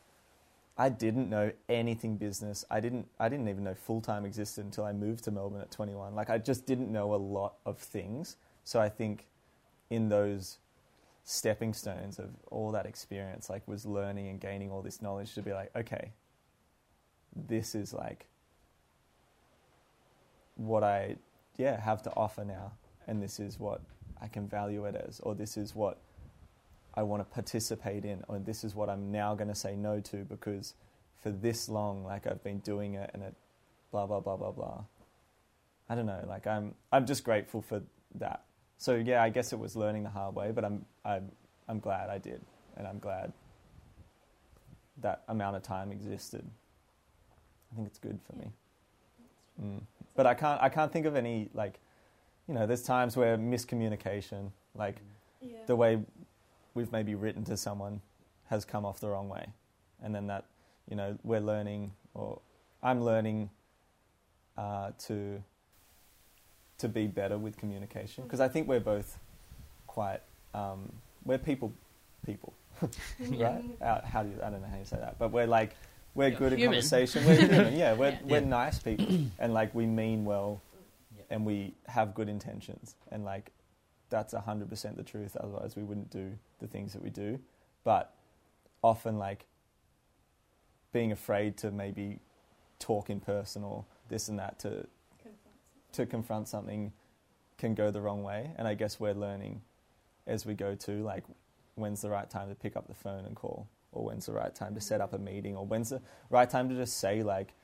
I 0.79 0.91
didn't 0.91 1.31
know 1.31 1.53
anything 1.69 2.17
business. 2.17 2.65
I 2.71 2.81
didn't 2.81 3.09
I 3.19 3.29
didn't 3.29 3.49
even 3.49 3.65
know 3.65 3.75
full 3.75 4.01
time 4.01 4.25
existed 4.25 4.65
until 4.65 4.85
I 4.85 4.93
moved 4.93 5.25
to 5.25 5.31
Melbourne 5.31 5.63
at 5.63 5.71
21. 5.71 6.15
Like 6.15 6.29
I 6.29 6.39
just 6.39 6.67
didn't 6.67 6.93
know 6.93 7.15
a 7.15 7.17
lot 7.17 7.55
of 7.65 7.79
things. 7.79 8.37
So 8.65 8.81
I 8.81 8.89
think 8.89 9.27
in 9.91 10.09
those 10.09 10.59
stepping 11.25 11.75
stones 11.75 12.21
of 12.21 12.31
all 12.53 12.71
that 12.71 12.87
experience 12.87 13.51
like 13.51 13.67
was 13.67 13.85
learning 13.85 14.29
and 14.29 14.41
gaining 14.41 14.71
all 14.71 14.81
this 14.81 15.03
knowledge 15.03 15.35
to 15.35 15.43
be 15.43 15.53
like 15.53 15.69
okay 15.75 16.13
this 17.35 17.75
is 17.75 17.93
like 17.93 18.27
what 20.55 20.85
I 20.85 21.17
yeah 21.57 21.81
have 21.81 22.01
to 22.03 22.11
offer 22.15 22.45
now 22.45 22.73
and 23.09 23.21
this 23.21 23.41
is 23.41 23.59
what 23.59 23.81
I 24.23 24.29
can 24.29 24.49
value 24.49 24.85
it 24.85 24.95
as 24.95 25.19
or 25.19 25.35
this 25.35 25.57
is 25.57 25.75
what 25.75 25.99
I 26.97 27.03
want 27.03 27.21
to 27.21 27.25
participate 27.25 28.05
in 28.05 28.23
or 28.29 28.39
this 28.39 28.65
is 28.65 28.75
what 28.75 28.89
I'm 28.89 29.13
now 29.13 29.35
going 29.35 29.49
to 29.49 29.55
say 29.55 29.77
no 29.77 30.01
to 30.01 30.19
because 30.25 30.75
for 31.23 31.31
this 31.31 31.69
long 31.69 32.05
like 32.05 32.27
I've 32.27 32.43
been 32.43 32.59
doing 32.61 32.95
it 32.95 33.11
and 33.13 33.23
it 33.23 33.35
blah 33.93 34.07
blah 34.07 34.21
blah 34.21 34.37
blah 34.37 34.53
blah. 34.53 34.85
I 35.89 35.95
don't 35.95 36.07
know 36.07 36.25
like 36.29 36.47
I'm 36.47 36.75
I'm 36.93 37.07
just 37.07 37.25
grateful 37.25 37.61
for 37.61 37.83
that. 38.17 38.45
So 38.79 38.95
yeah 38.95 39.23
I 39.23 39.29
guess 39.29 39.53
it 39.53 39.59
was 39.59 39.77
learning 39.77 40.05
the 40.05 40.11
hard 40.11 40.35
way 40.35 40.53
but 40.53 40.65
I'm 40.65 40.85
I'm 41.05 41.31
I'm 41.69 41.81
glad 41.81 42.09
I 42.09 42.19
did 42.19 42.41
and 42.77 42.87
I'm 42.87 42.99
glad 42.99 43.33
that 45.03 45.23
amount 45.29 45.57
of 45.57 45.63
time 45.63 45.93
existed. 45.93 46.45
I 47.73 47.77
think 47.77 47.89
it's 47.89 47.99
good 47.99 48.19
for 48.27 48.37
me. 48.37 48.53
Mm. 49.63 49.81
but 50.15 50.27
I 50.27 50.35
can't 50.35 50.63
I 50.63 50.69
can't 50.69 50.93
think 50.93 51.07
of 51.07 51.17
any 51.17 51.49
like 51.55 51.81
you 52.47 52.55
know 52.55 52.67
there's 52.67 52.83
times 52.83 53.17
where 53.17 53.39
miscommunication 53.39 54.51
like 54.75 54.97
the 55.67 55.77
way 55.77 55.99
we've 56.77 56.93
maybe 56.93 57.15
written 57.15 57.43
to 57.45 57.57
someone 57.57 58.01
has 58.51 58.65
come 58.65 58.85
off 58.85 59.01
the 59.01 59.09
wrong 59.09 59.29
way. 59.29 59.47
And 60.03 60.15
then 60.15 60.27
that 60.29 60.45
you 60.89 60.95
know 60.97 61.19
we're 61.25 61.41
learning 61.41 61.91
or 62.15 62.39
i'm 62.83 63.03
learning 63.03 63.51
uh, 64.57 64.91
to 65.07 65.43
to 66.79 66.89
be 66.89 67.07
better 67.07 67.39
with 67.39 67.57
communication. 67.57 68.25
Because 68.25 68.41
i 68.41 68.49
think 68.49 68.69
we're 68.69 68.81
both 68.95 69.19
quite 69.87 70.21
um, 70.55 70.93
we're 71.25 71.39
people 71.39 71.73
people 72.25 72.53
right? 73.21 73.65
Uh, 73.81 74.01
how 74.03 74.23
do 74.23 74.29
you 74.29 74.37
i 74.45 74.51
don't 74.51 74.61
know 74.61 74.69
how 74.69 74.79
you 74.79 74.85
say 74.85 74.99
that 74.99 75.19
but 75.19 75.33
we're 75.33 75.47
like 75.47 75.75
we're 76.15 76.29
Yeah. 76.29 76.39
good 76.39 76.53
at 76.55 76.59
conversation. 76.61 77.27
We're 77.27 77.37
human. 77.37 77.77
Yeah 77.83 77.93
we're, 77.95 78.11
Yeah. 78.11 78.19
we're 78.25 78.41
nice 78.41 78.79
people. 78.79 79.07
And 79.39 79.53
like 79.53 79.75
we 79.75 79.85
mean 79.87 80.25
well 80.25 80.61
Yeah. 81.17 81.25
and 81.31 81.45
we 81.45 81.75
have 81.89 82.15
good 82.15 82.29
intentions. 82.29 82.95
And 83.13 83.25
like 83.25 83.51
that's 84.09 84.35
100% 84.35 84.97
the 84.97 85.03
truth 85.03 85.37
otherwise 85.39 85.77
we 85.77 85.83
wouldn't 85.83 86.11
do 86.11 86.33
the 86.61 86.67
things 86.67 86.93
that 86.93 87.03
we 87.03 87.11
do. 87.11 87.39
But 87.85 88.13
often 88.83 89.19
like 89.19 89.47
being 90.93 91.13
afraid 91.13 91.57
to 91.59 91.71
maybe 91.71 92.21
talk 92.79 93.11
in 93.11 93.21
person 93.21 93.65
or 93.65 93.85
this 94.09 94.29
and 94.29 94.39
that 94.39 94.59
to 94.61 94.87
to 95.93 96.05
confront 96.05 96.47
something 96.47 96.93
can 97.57 97.75
go 97.75 97.91
the 97.91 98.01
wrong 98.01 98.23
way. 98.23 98.51
And 98.57 98.69
i 98.69 98.75
guess 98.75 99.01
we're 99.01 99.15
learning 99.15 99.63
as 100.27 100.45
we 100.45 100.55
go 100.55 100.75
to 100.75 101.03
like 101.03 101.25
when's 101.75 102.03
the 102.03 102.11
right 102.11 102.29
time 102.29 102.49
to 102.49 102.55
pick 102.55 102.77
up 102.77 102.87
the 102.89 102.95
phone 102.95 103.25
and 103.25 103.35
call? 103.35 103.69
Or 103.93 104.05
when's 104.05 104.27
the 104.27 104.33
right 104.33 104.55
time 104.55 104.75
to 104.75 104.81
set 104.81 105.01
up 105.01 105.15
a 105.15 105.19
meeting? 105.19 105.57
Or 105.57 105.67
when's 105.67 105.91
the 105.91 106.03
right 106.31 106.49
time 106.49 106.69
to 106.69 106.75
just 106.75 106.99
say 106.99 107.23
like 107.23 107.55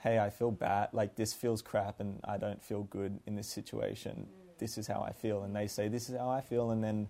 hey 0.00 0.18
i 0.18 0.30
feel 0.30 0.50
bad. 0.50 0.88
Like 0.92 1.16
this 1.16 1.32
feels 1.32 1.62
crap 1.62 2.00
and 2.00 2.20
i 2.24 2.36
don't 2.36 2.62
feel 2.62 2.84
good 2.84 3.20
in 3.26 3.36
this 3.36 3.48
situation 3.48 4.26
mm. 4.28 4.45
This 4.58 4.78
is 4.78 4.86
how 4.86 5.00
i 5.02 5.12
feel 5.12 5.42
and 5.42 5.54
they 5.54 5.66
say 5.66 5.88
this 5.88 6.08
is 6.08 6.16
how 6.16 6.28
i 6.30 6.40
feel 6.40 6.70
and 6.70 6.82
then 6.82 7.08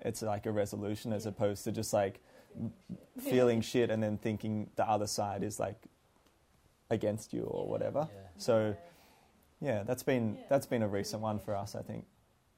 it's 0.00 0.22
like 0.22 0.46
a 0.46 0.52
resolution 0.52 1.12
as 1.12 1.26
opposed 1.26 1.64
to 1.64 1.72
just 1.72 1.92
like 1.92 2.20
m- 2.56 2.72
feeling 3.20 3.60
shit 3.60 3.90
and 3.90 4.02
then 4.02 4.16
thinking 4.18 4.70
the 4.76 4.88
other 4.88 5.06
side 5.06 5.42
is 5.42 5.58
like 5.58 5.76
against 6.90 7.32
you 7.34 7.42
or 7.42 7.68
whatever. 7.68 8.08
Yeah. 8.10 8.20
so 8.38 8.76
yeah. 9.60 9.82
that's 9.82 10.02
been 10.02 10.38
that's 10.48 10.66
been 10.66 10.82
a 10.82 10.88
recent 10.88 11.20
one 11.20 11.38
for 11.38 11.54
us 11.54 11.74
i 11.74 11.82
think 11.82 12.06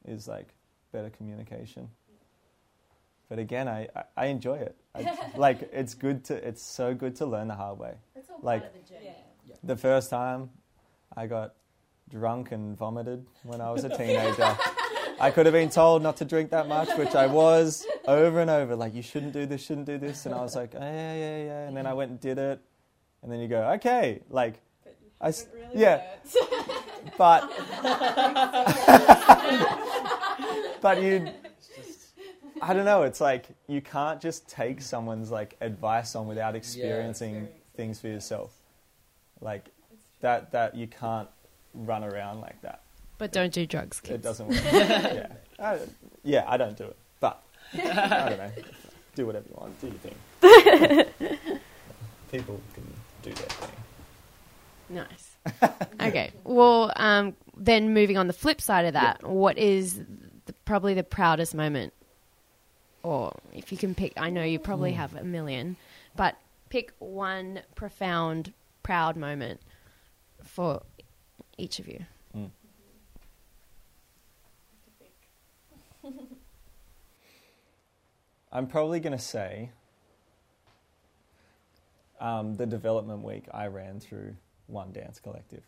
is 0.04 0.28
like 0.28 0.48
better 0.92 1.10
communication. 1.10 1.88
But 3.28 3.38
again 3.38 3.68
i 3.68 3.88
i, 3.96 4.02
I 4.16 4.26
enjoy 4.26 4.58
it. 4.58 4.76
I, 4.94 5.16
like 5.36 5.68
it's 5.72 5.94
good 5.94 6.24
to 6.26 6.34
it's 6.46 6.62
so 6.62 6.94
good 6.94 7.16
to 7.16 7.26
learn 7.26 7.48
the 7.48 7.54
hard 7.54 7.78
way. 7.78 7.94
It's 8.16 8.28
all 8.30 8.38
Like- 8.42 8.62
part 8.62 8.74
of 8.76 8.86
the 8.86 8.94
journey. 8.94 9.14
the 9.64 9.76
first 9.76 10.10
time 10.10 10.50
I 11.16 11.26
got 11.26 11.54
drunk 12.10 12.52
and 12.52 12.76
vomited 12.76 13.24
when 13.44 13.60
I 13.60 13.70
was 13.70 13.84
a 13.84 13.88
teenager. 13.88 14.56
I 15.20 15.30
could 15.30 15.46
have 15.46 15.52
been 15.52 15.68
told 15.70 16.02
not 16.02 16.16
to 16.18 16.24
drink 16.24 16.50
that 16.50 16.66
much, 16.66 16.88
which 16.96 17.14
I 17.14 17.26
was 17.26 17.86
over 18.08 18.40
and 18.40 18.50
over. 18.50 18.74
Like, 18.74 18.94
you 18.94 19.02
shouldn't 19.02 19.32
do 19.32 19.46
this, 19.46 19.64
shouldn't 19.64 19.86
do 19.86 19.98
this. 19.98 20.26
And 20.26 20.34
I 20.34 20.40
was 20.40 20.56
like, 20.56 20.72
oh, 20.74 20.80
yeah, 20.80 21.14
yeah, 21.14 21.44
yeah. 21.44 21.68
And 21.68 21.76
then 21.76 21.86
I 21.86 21.94
went 21.94 22.10
and 22.10 22.20
did 22.20 22.38
it. 22.38 22.60
And 23.22 23.30
then 23.30 23.38
you 23.40 23.48
go, 23.48 23.62
okay. 23.74 24.22
Like, 24.30 24.54
I, 25.20 25.28
s- 25.28 25.46
yeah. 25.74 26.02
But, 27.16 27.50
but 30.82 31.02
you, 31.02 31.30
I 32.60 32.74
don't 32.74 32.84
know. 32.84 33.04
It's 33.04 33.22
like 33.22 33.46
you 33.68 33.80
can't 33.80 34.20
just 34.20 34.46
take 34.48 34.82
someone's 34.82 35.30
like 35.30 35.56
advice 35.62 36.14
on 36.14 36.26
without 36.26 36.54
experiencing 36.54 37.48
things 37.76 37.98
for 37.98 38.08
yourself. 38.08 38.52
Like 39.40 39.70
that, 40.20 40.52
that 40.52 40.74
you 40.74 40.86
can't 40.86 41.28
run 41.74 42.04
around 42.04 42.40
like 42.40 42.60
that. 42.62 42.80
But 43.18 43.32
don't 43.32 43.52
do 43.52 43.66
drugs, 43.66 44.00
It 44.08 44.22
doesn't 44.22 44.48
work. 44.48 44.60
yeah. 44.72 45.26
I, 45.58 45.78
yeah, 46.24 46.44
I 46.48 46.56
don't 46.56 46.76
do 46.76 46.84
it. 46.84 46.96
But 47.20 47.42
I 47.74 48.28
don't 48.30 48.38
know. 48.38 48.50
Do 49.14 49.26
whatever 49.26 49.46
you 49.48 49.54
want. 49.56 49.80
Do 49.80 49.88
your 49.88 51.04
thing. 51.08 51.38
People 52.32 52.60
can 52.74 52.86
do 53.22 53.32
their 53.32 53.46
thing. 53.48 53.70
Nice. 54.88 55.36
okay. 56.00 56.32
Well, 56.44 56.92
um, 56.96 57.36
then 57.56 57.92
moving 57.92 58.16
on 58.16 58.26
the 58.26 58.32
flip 58.32 58.60
side 58.60 58.86
of 58.86 58.94
that, 58.94 59.22
what 59.22 59.58
is 59.58 60.00
the, 60.46 60.52
probably 60.64 60.94
the 60.94 61.04
proudest 61.04 61.54
moment? 61.54 61.92
Or 63.02 63.36
if 63.52 63.70
you 63.72 63.78
can 63.78 63.94
pick, 63.94 64.12
I 64.16 64.30
know 64.30 64.42
you 64.44 64.58
probably 64.58 64.92
have 64.92 65.14
a 65.14 65.24
million, 65.24 65.76
but 66.16 66.36
pick 66.70 66.92
one 66.98 67.60
profound, 67.74 68.52
proud 68.82 69.16
moment 69.16 69.60
for 70.42 70.82
each 71.60 71.78
of 71.78 71.86
you. 71.86 72.04
Mm. 72.34 72.50
I'm 78.52 78.66
probably 78.66 78.98
going 78.98 79.16
to 79.16 79.22
say 79.22 79.70
um, 82.20 82.56
the 82.56 82.66
development 82.66 83.22
week 83.22 83.44
I 83.52 83.66
ran 83.66 84.00
through 84.00 84.34
One 84.66 84.90
Dance 84.92 85.20
Collective. 85.20 85.62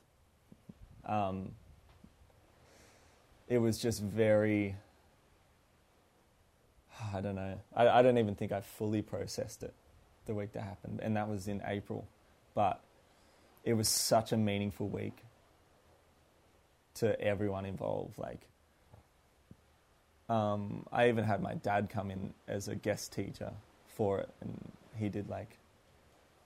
Um, 1.06 1.52
it 3.48 3.58
was 3.58 3.78
just 3.78 4.02
very, 4.02 4.76
I 7.14 7.20
don't 7.20 7.36
know, 7.36 7.60
I, 7.76 7.88
I 7.88 8.02
don't 8.02 8.18
even 8.18 8.34
think 8.34 8.50
I 8.50 8.62
fully 8.62 9.02
processed 9.02 9.62
it 9.62 9.74
the 10.26 10.34
week 10.34 10.52
that 10.52 10.62
happened, 10.62 11.00
and 11.02 11.16
that 11.16 11.28
was 11.28 11.48
in 11.48 11.62
April. 11.66 12.06
But 12.54 12.80
it 13.64 13.74
was 13.74 13.88
such 13.88 14.32
a 14.32 14.36
meaningful 14.36 14.88
week 14.88 15.24
to 16.94 17.20
everyone 17.20 17.64
involved. 17.64 18.18
Like, 18.18 18.40
um, 20.28 20.86
I 20.92 21.08
even 21.08 21.24
had 21.24 21.42
my 21.42 21.54
dad 21.54 21.88
come 21.90 22.10
in 22.10 22.32
as 22.48 22.68
a 22.68 22.74
guest 22.74 23.12
teacher 23.12 23.52
for 23.86 24.20
it, 24.20 24.30
and 24.40 24.72
he 24.98 25.08
did 25.08 25.28
like 25.28 25.58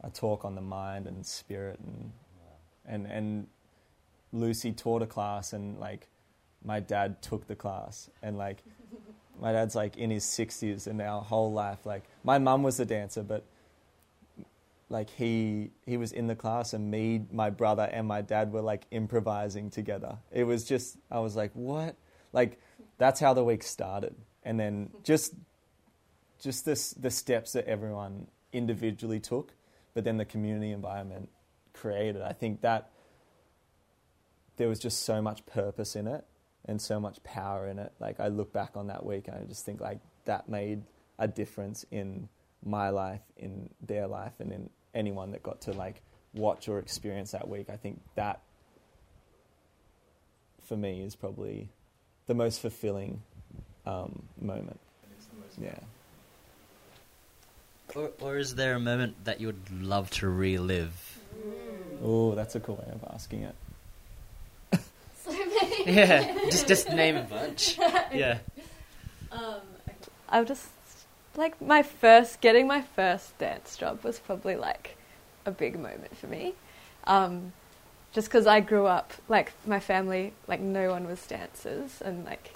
a 0.03 0.11
talk 0.11 0.44
on 0.44 0.55
the 0.55 0.61
mind 0.61 1.07
and 1.07 1.24
spirit 1.24 1.78
and 1.84 2.12
and 2.86 3.07
and 3.07 3.47
Lucy 4.32 4.72
taught 4.72 5.03
a 5.03 5.07
class 5.07 5.53
and 5.53 5.78
like 5.78 6.09
my 6.64 6.80
dad 6.80 7.22
took 7.22 7.47
the 7.47 7.57
class 7.57 8.11
and 8.22 8.36
like 8.36 8.62
my 9.40 9.53
dad's 9.53 9.74
like 9.74 9.97
in 9.97 10.11
his 10.11 10.24
60s 10.24 10.86
and 10.86 11.01
our 11.01 11.22
whole 11.22 11.53
life 11.53 11.84
like 11.84 12.05
my 12.24 12.38
mum 12.38 12.62
was 12.62 12.78
a 12.80 12.84
dancer 12.84 13.22
but 13.22 13.44
like 14.89 15.11
he 15.11 15.70
he 15.84 15.97
was 15.97 16.12
in 16.12 16.26
the 16.26 16.37
class 16.37 16.72
and 16.72 16.91
me 16.91 17.22
my 17.32 17.51
brother 17.51 17.89
and 17.93 18.07
my 18.07 18.22
dad 18.22 18.53
were 18.53 18.62
like 18.62 18.87
improvising 18.91 19.70
together. 19.70 20.18
It 20.30 20.45
was 20.45 20.64
just 20.64 20.97
i 21.11 21.18
was 21.18 21.34
like 21.34 21.51
what? 21.55 21.97
Like 22.32 22.61
that's 22.99 23.20
how 23.20 23.34
the 23.34 23.45
week 23.45 23.62
started. 23.62 24.14
And 24.45 24.61
then 24.61 24.91
just 25.03 25.34
just 26.39 26.64
this 26.64 26.91
the 26.91 27.11
steps 27.11 27.53
that 27.53 27.66
everyone 27.66 28.28
individually 28.53 29.20
took 29.20 29.53
but 29.95 30.05
then 30.05 30.18
the 30.18 30.24
community 30.24 30.72
environment 30.72 31.30
created. 31.72 32.22
I 32.22 32.32
think 32.32 32.61
that 32.61 32.91
there 34.57 34.68
was 34.68 34.78
just 34.78 35.03
so 35.03 35.20
much 35.20 35.45
purpose 35.47 35.97
in 35.97 36.07
it 36.07 36.24
and 36.64 36.80
so 36.80 37.01
much 37.01 37.22
power 37.24 37.66
in 37.66 37.78
it. 37.80 37.93
Like 37.99 38.20
i 38.20 38.28
look 38.28 38.53
back 38.53 38.76
on 38.76 38.87
that 38.87 39.05
week 39.05 39.26
and 39.26 39.37
i 39.37 39.43
just 39.43 39.64
think 39.64 39.80
like 39.80 39.99
that 40.26 40.49
made 40.49 40.82
a 41.18 41.26
difference 41.26 41.84
in 41.91 42.28
my 42.64 42.91
life 42.91 43.22
in 43.37 43.70
their 43.80 44.07
life 44.07 44.32
and 44.39 44.53
in 44.53 44.70
anyone 44.97 45.30
that 45.32 45.42
got 45.42 45.61
to 45.61 45.72
like 45.72 46.01
watch 46.34 46.68
or 46.68 46.78
experience 46.78 47.30
that 47.30 47.47
week 47.49 47.68
i 47.70 47.76
think 47.76 48.01
that 48.16 48.40
for 50.66 50.76
me 50.76 51.03
is 51.03 51.14
probably 51.14 51.68
the 52.26 52.34
most 52.34 52.61
fulfilling 52.61 53.22
um, 53.86 54.22
moment 54.40 54.80
yeah 55.61 55.78
Or, 57.94 58.11
or 58.20 58.36
is 58.36 58.57
there 58.57 58.74
a 58.74 58.80
moment 58.80 59.24
that 59.24 59.40
you 59.40 59.47
would 59.47 59.70
love 59.82 60.11
to 60.11 60.28
relive? 60.28 61.18
oh 62.03 62.34
that's 62.34 62.55
a 62.57 62.61
cool 62.61 62.76
way 62.76 62.92
of 62.92 63.05
asking 63.14 63.42
it 63.42 63.55
yeah, 65.86 66.34
just 66.51 66.68
just 66.68 66.88
name 66.90 67.16
a 67.16 67.22
bunch. 67.22 67.78
Yeah. 68.12 68.38
Um, 69.32 69.61
I 70.28 70.38
would 70.38 70.49
just 70.49 70.66
like 71.37 71.61
my 71.61 71.82
first 71.82 72.41
getting 72.41 72.66
my 72.66 72.82
first 72.82 73.37
dance 73.39 73.76
job 73.76 74.03
was 74.05 74.18
probably 74.18 74.57
like 74.57 74.97
a 75.45 75.51
big 75.51 75.78
moment 75.78 76.16
for 76.16 76.26
me. 76.26 76.55
Um, 77.05 77.53
just 78.12 78.28
because 78.28 78.47
I 78.47 78.61
grew 78.61 78.87
up 78.87 79.12
like 79.28 79.53
my 79.66 79.80
family, 79.80 80.32
like 80.49 80.61
no 80.61 80.91
one 80.91 81.07
was 81.07 81.24
dancers, 81.26 82.01
and 82.03 82.24
like 82.24 82.53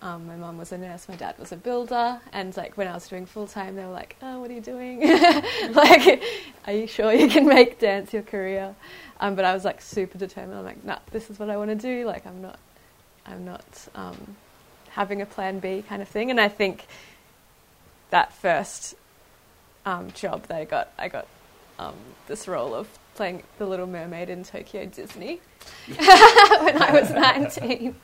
um, 0.00 0.26
my 0.26 0.36
mum 0.36 0.58
was 0.58 0.70
a 0.70 0.78
nurse, 0.78 1.08
my 1.08 1.16
dad 1.16 1.36
was 1.38 1.50
a 1.50 1.56
builder, 1.56 2.20
and 2.32 2.56
like 2.56 2.76
when 2.76 2.86
I 2.86 2.94
was 2.94 3.08
doing 3.08 3.26
full 3.26 3.46
time, 3.46 3.74
they 3.74 3.84
were 3.84 3.90
like, 3.90 4.16
"Oh, 4.22 4.40
what 4.40 4.50
are 4.50 4.54
you 4.54 4.60
doing? 4.60 5.00
like, 5.72 6.22
are 6.66 6.72
you 6.72 6.86
sure 6.86 7.12
you 7.12 7.28
can 7.28 7.46
make 7.46 7.78
dance 7.78 8.12
your 8.12 8.22
career?" 8.22 8.74
Um, 9.20 9.34
but 9.34 9.44
I 9.44 9.54
was 9.54 9.64
like 9.64 9.80
super 9.80 10.18
determined. 10.18 10.58
I'm 10.58 10.64
like, 10.64 10.84
"Nah, 10.84 10.98
this 11.10 11.30
is 11.30 11.38
what 11.38 11.50
I 11.50 11.56
want 11.56 11.70
to 11.70 11.76
do." 11.76 12.06
Like, 12.06 12.26
I'm 12.26 12.40
not, 12.40 12.58
I'm 13.26 13.44
not 13.44 13.88
um, 13.94 14.36
having 14.90 15.22
a 15.22 15.26
plan 15.26 15.58
B 15.58 15.82
kind 15.88 16.02
of 16.02 16.08
thing. 16.08 16.30
And 16.30 16.40
I 16.40 16.48
think 16.48 16.86
that 18.14 18.32
first 18.32 18.94
um, 19.84 20.12
job 20.12 20.44
that 20.46 20.56
I 20.56 20.64
got, 20.64 20.92
I 20.96 21.08
got 21.08 21.26
um, 21.80 21.96
this 22.28 22.46
role 22.46 22.72
of 22.72 22.86
playing 23.16 23.42
the 23.58 23.66
Little 23.66 23.88
Mermaid 23.88 24.30
in 24.30 24.44
Tokyo 24.44 24.86
Disney 24.86 25.40
when 25.88 26.80
I 26.80 26.92
was 26.92 27.10
19 27.10 27.96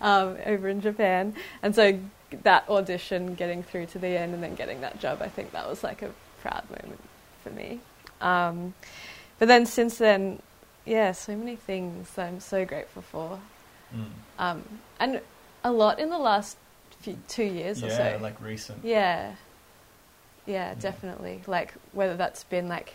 um, 0.00 0.36
over 0.46 0.68
in 0.68 0.80
Japan. 0.80 1.34
And 1.60 1.74
so 1.74 1.98
that 2.44 2.68
audition, 2.68 3.34
getting 3.34 3.64
through 3.64 3.86
to 3.86 3.98
the 3.98 4.06
end 4.06 4.32
and 4.32 4.44
then 4.44 4.54
getting 4.54 4.80
that 4.82 5.00
job, 5.00 5.22
I 5.22 5.28
think 5.28 5.50
that 5.50 5.68
was 5.68 5.82
like 5.82 6.02
a 6.02 6.10
proud 6.40 6.62
moment 6.70 7.00
for 7.42 7.50
me. 7.50 7.80
Um, 8.20 8.74
but 9.40 9.48
then 9.48 9.66
since 9.66 9.98
then, 9.98 10.40
yeah, 10.86 11.10
so 11.10 11.34
many 11.34 11.56
things 11.56 12.12
that 12.12 12.28
I'm 12.28 12.38
so 12.38 12.64
grateful 12.64 13.02
for. 13.02 13.40
Um, 14.38 14.62
and 15.00 15.20
a 15.64 15.72
lot 15.72 15.98
in 15.98 16.10
the 16.10 16.18
last 16.18 16.58
few, 17.00 17.18
two 17.26 17.42
years 17.42 17.82
or 17.82 17.90
so. 17.90 17.96
Yeah, 18.04 18.18
like 18.20 18.40
recent 18.40 18.84
Yeah. 18.84 19.34
Yeah, 20.48 20.74
definitely. 20.74 21.42
Like 21.46 21.74
whether 21.92 22.16
that's 22.16 22.42
been 22.44 22.68
like 22.68 22.94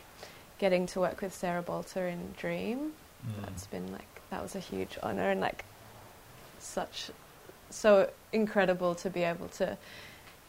getting 0.57 0.85
to 0.87 0.99
work 0.99 1.21
with 1.21 1.33
Sarah 1.33 1.61
Bolter 1.61 2.07
in 2.07 2.33
Dream, 2.37 2.91
that's 3.41 3.67
been 3.67 3.89
like 3.91 4.07
that 4.31 4.41
was 4.41 4.55
a 4.55 4.59
huge 4.59 4.97
honor 5.03 5.29
and 5.29 5.39
like 5.39 5.63
such 6.59 7.11
so 7.69 8.09
incredible 8.31 8.95
to 8.95 9.09
be 9.09 9.23
able 9.23 9.47
to 9.49 9.77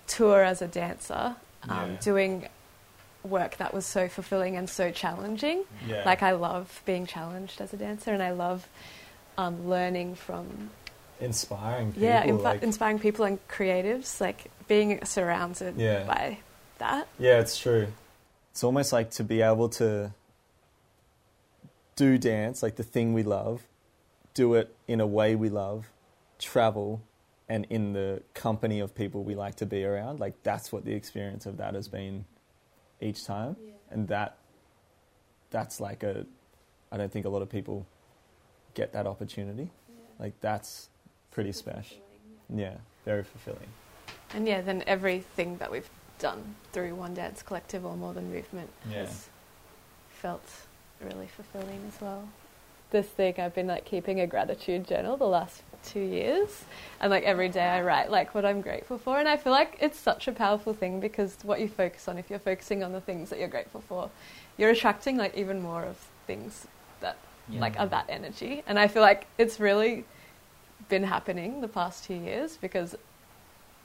tour 0.06 0.42
as 0.42 0.60
a 0.62 0.66
dancer, 0.68 1.36
um, 1.68 1.92
Yeah. 1.92 1.96
doing 2.00 2.48
work 3.22 3.56
that 3.56 3.72
was 3.72 3.86
so 3.86 4.08
fulfilling 4.08 4.56
and 4.56 4.68
so 4.68 4.90
challenging. 4.90 5.64
yeah 5.86 6.02
Like 6.04 6.22
I 6.22 6.32
love 6.32 6.82
being 6.84 7.06
challenged 7.06 7.60
as 7.60 7.72
a 7.72 7.76
dancer, 7.76 8.12
and 8.12 8.22
I 8.22 8.32
love 8.32 8.66
um, 9.38 9.68
learning 9.68 10.14
from 10.14 10.70
inspiring 11.20 11.92
people 11.92 12.02
yeah, 12.08 12.24
infi- 12.26 12.42
like, 12.42 12.62
inspiring 12.62 12.98
people 12.98 13.24
and 13.24 13.38
creatives, 13.48 14.20
like 14.20 14.50
being 14.68 15.04
surrounded 15.04 15.76
Yeah. 15.76 16.04
by 16.04 16.38
that. 16.84 17.08
Yeah, 17.18 17.40
it's 17.40 17.58
true. 17.58 17.88
It's 18.50 18.62
almost 18.62 18.92
like 18.92 19.10
to 19.12 19.24
be 19.24 19.40
able 19.40 19.68
to 19.70 20.12
do 21.96 22.18
dance, 22.18 22.62
like 22.62 22.76
the 22.76 22.82
thing 22.82 23.14
we 23.14 23.22
love, 23.22 23.62
do 24.34 24.54
it 24.54 24.74
in 24.86 25.00
a 25.00 25.06
way 25.06 25.34
we 25.34 25.48
love, 25.48 25.90
travel, 26.38 27.02
and 27.48 27.66
in 27.70 27.92
the 27.92 28.22
company 28.34 28.80
of 28.80 28.94
people 28.94 29.22
we 29.22 29.34
like 29.34 29.56
to 29.56 29.66
be 29.66 29.84
around. 29.84 30.20
Like 30.20 30.34
that's 30.42 30.72
what 30.72 30.84
the 30.84 30.92
experience 30.92 31.46
of 31.46 31.56
that 31.56 31.74
has 31.74 31.88
been 31.88 32.24
each 33.00 33.24
time, 33.24 33.56
and 33.90 34.08
that 34.08 34.36
that's 35.50 35.80
like 35.80 36.02
a. 36.02 36.26
I 36.92 36.96
don't 36.96 37.10
think 37.10 37.26
a 37.26 37.28
lot 37.28 37.42
of 37.42 37.50
people 37.50 37.86
get 38.74 38.92
that 38.92 39.06
opportunity. 39.06 39.70
Like 40.18 40.34
that's 40.40 40.88
pretty 41.30 41.52
special. 41.52 41.96
Yeah, 42.54 42.76
very 43.04 43.24
fulfilling. 43.24 43.68
And 44.32 44.46
yeah, 44.46 44.60
then 44.60 44.84
everything 44.86 45.58
that 45.58 45.70
we've 45.70 45.88
done 46.18 46.54
through 46.72 46.94
One 46.94 47.14
Dance 47.14 47.42
Collective 47.42 47.84
or 47.84 47.96
More 47.96 48.12
Than 48.12 48.32
Movement 48.32 48.70
Yeah. 48.90 48.98
has 49.00 49.28
felt 50.08 50.48
really 51.00 51.26
fulfilling 51.26 51.80
as 51.92 52.00
well. 52.00 52.28
This 52.90 53.06
thing 53.06 53.34
I've 53.38 53.54
been 53.54 53.66
like 53.66 53.84
keeping 53.84 54.20
a 54.20 54.26
gratitude 54.26 54.86
journal 54.86 55.16
the 55.16 55.26
last 55.26 55.62
two 55.82 56.00
years, 56.00 56.64
and 57.00 57.10
like 57.10 57.24
every 57.24 57.48
day 57.48 57.64
I 57.66 57.82
write 57.82 58.10
like 58.10 58.34
what 58.34 58.44
I'm 58.44 58.60
grateful 58.60 58.96
for, 58.98 59.18
and 59.18 59.28
I 59.28 59.36
feel 59.36 59.52
like 59.52 59.76
it's 59.80 59.98
such 59.98 60.28
a 60.28 60.32
powerful 60.32 60.72
thing 60.72 61.00
because 61.00 61.36
what 61.42 61.60
you 61.60 61.68
focus 61.68 62.08
on, 62.08 62.16
if 62.18 62.30
you're 62.30 62.38
focusing 62.38 62.82
on 62.82 62.92
the 62.92 63.00
things 63.00 63.30
that 63.30 63.38
you're 63.38 63.48
grateful 63.48 63.82
for, 63.82 64.10
you're 64.56 64.70
attracting 64.70 65.16
like 65.16 65.36
even 65.36 65.60
more 65.60 65.82
of 65.84 65.96
things 66.26 66.66
that 67.00 67.16
like 67.50 67.78
are 67.78 67.86
that 67.88 68.06
energy. 68.08 68.62
And 68.66 68.78
I 68.78 68.86
feel 68.88 69.02
like 69.02 69.26
it's 69.36 69.60
really 69.60 70.04
been 70.88 71.04
happening 71.04 71.60
the 71.60 71.68
past 71.68 72.04
two 72.04 72.14
years 72.14 72.56
because 72.60 72.94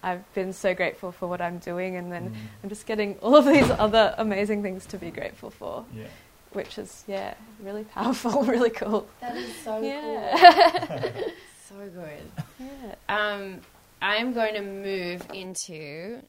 I've 0.01 0.31
been 0.33 0.53
so 0.53 0.73
grateful 0.73 1.11
for 1.11 1.27
what 1.27 1.41
I'm 1.41 1.57
doing, 1.59 1.95
and 1.97 2.11
then 2.11 2.35
I'm 2.63 2.69
just 2.69 2.85
getting 2.85 3.17
all 3.19 3.35
of 3.35 3.45
these 3.45 3.69
other 3.71 4.15
amazing 4.17 4.61
things 4.63 4.85
to 4.87 4.97
be 4.97 5.11
grateful 5.11 5.49
for, 5.49 5.85
Yeah. 5.93 6.07
which 6.53 6.77
is 6.77 7.03
yeah, 7.07 7.33
really 7.61 7.83
powerful, 7.83 8.43
really 8.55 8.69
cool. 8.69 9.07
That 9.21 9.35
is 9.35 9.53
so 9.63 9.81
Yeah. 9.81 11.11
So 11.69 11.75
good. 11.93 12.31
Yeah. 12.59 12.95
Um, 13.09 13.61
I'm 14.01 14.33
going 14.33 14.55
to 14.55 14.61
move 14.61 15.23
into 15.31 16.19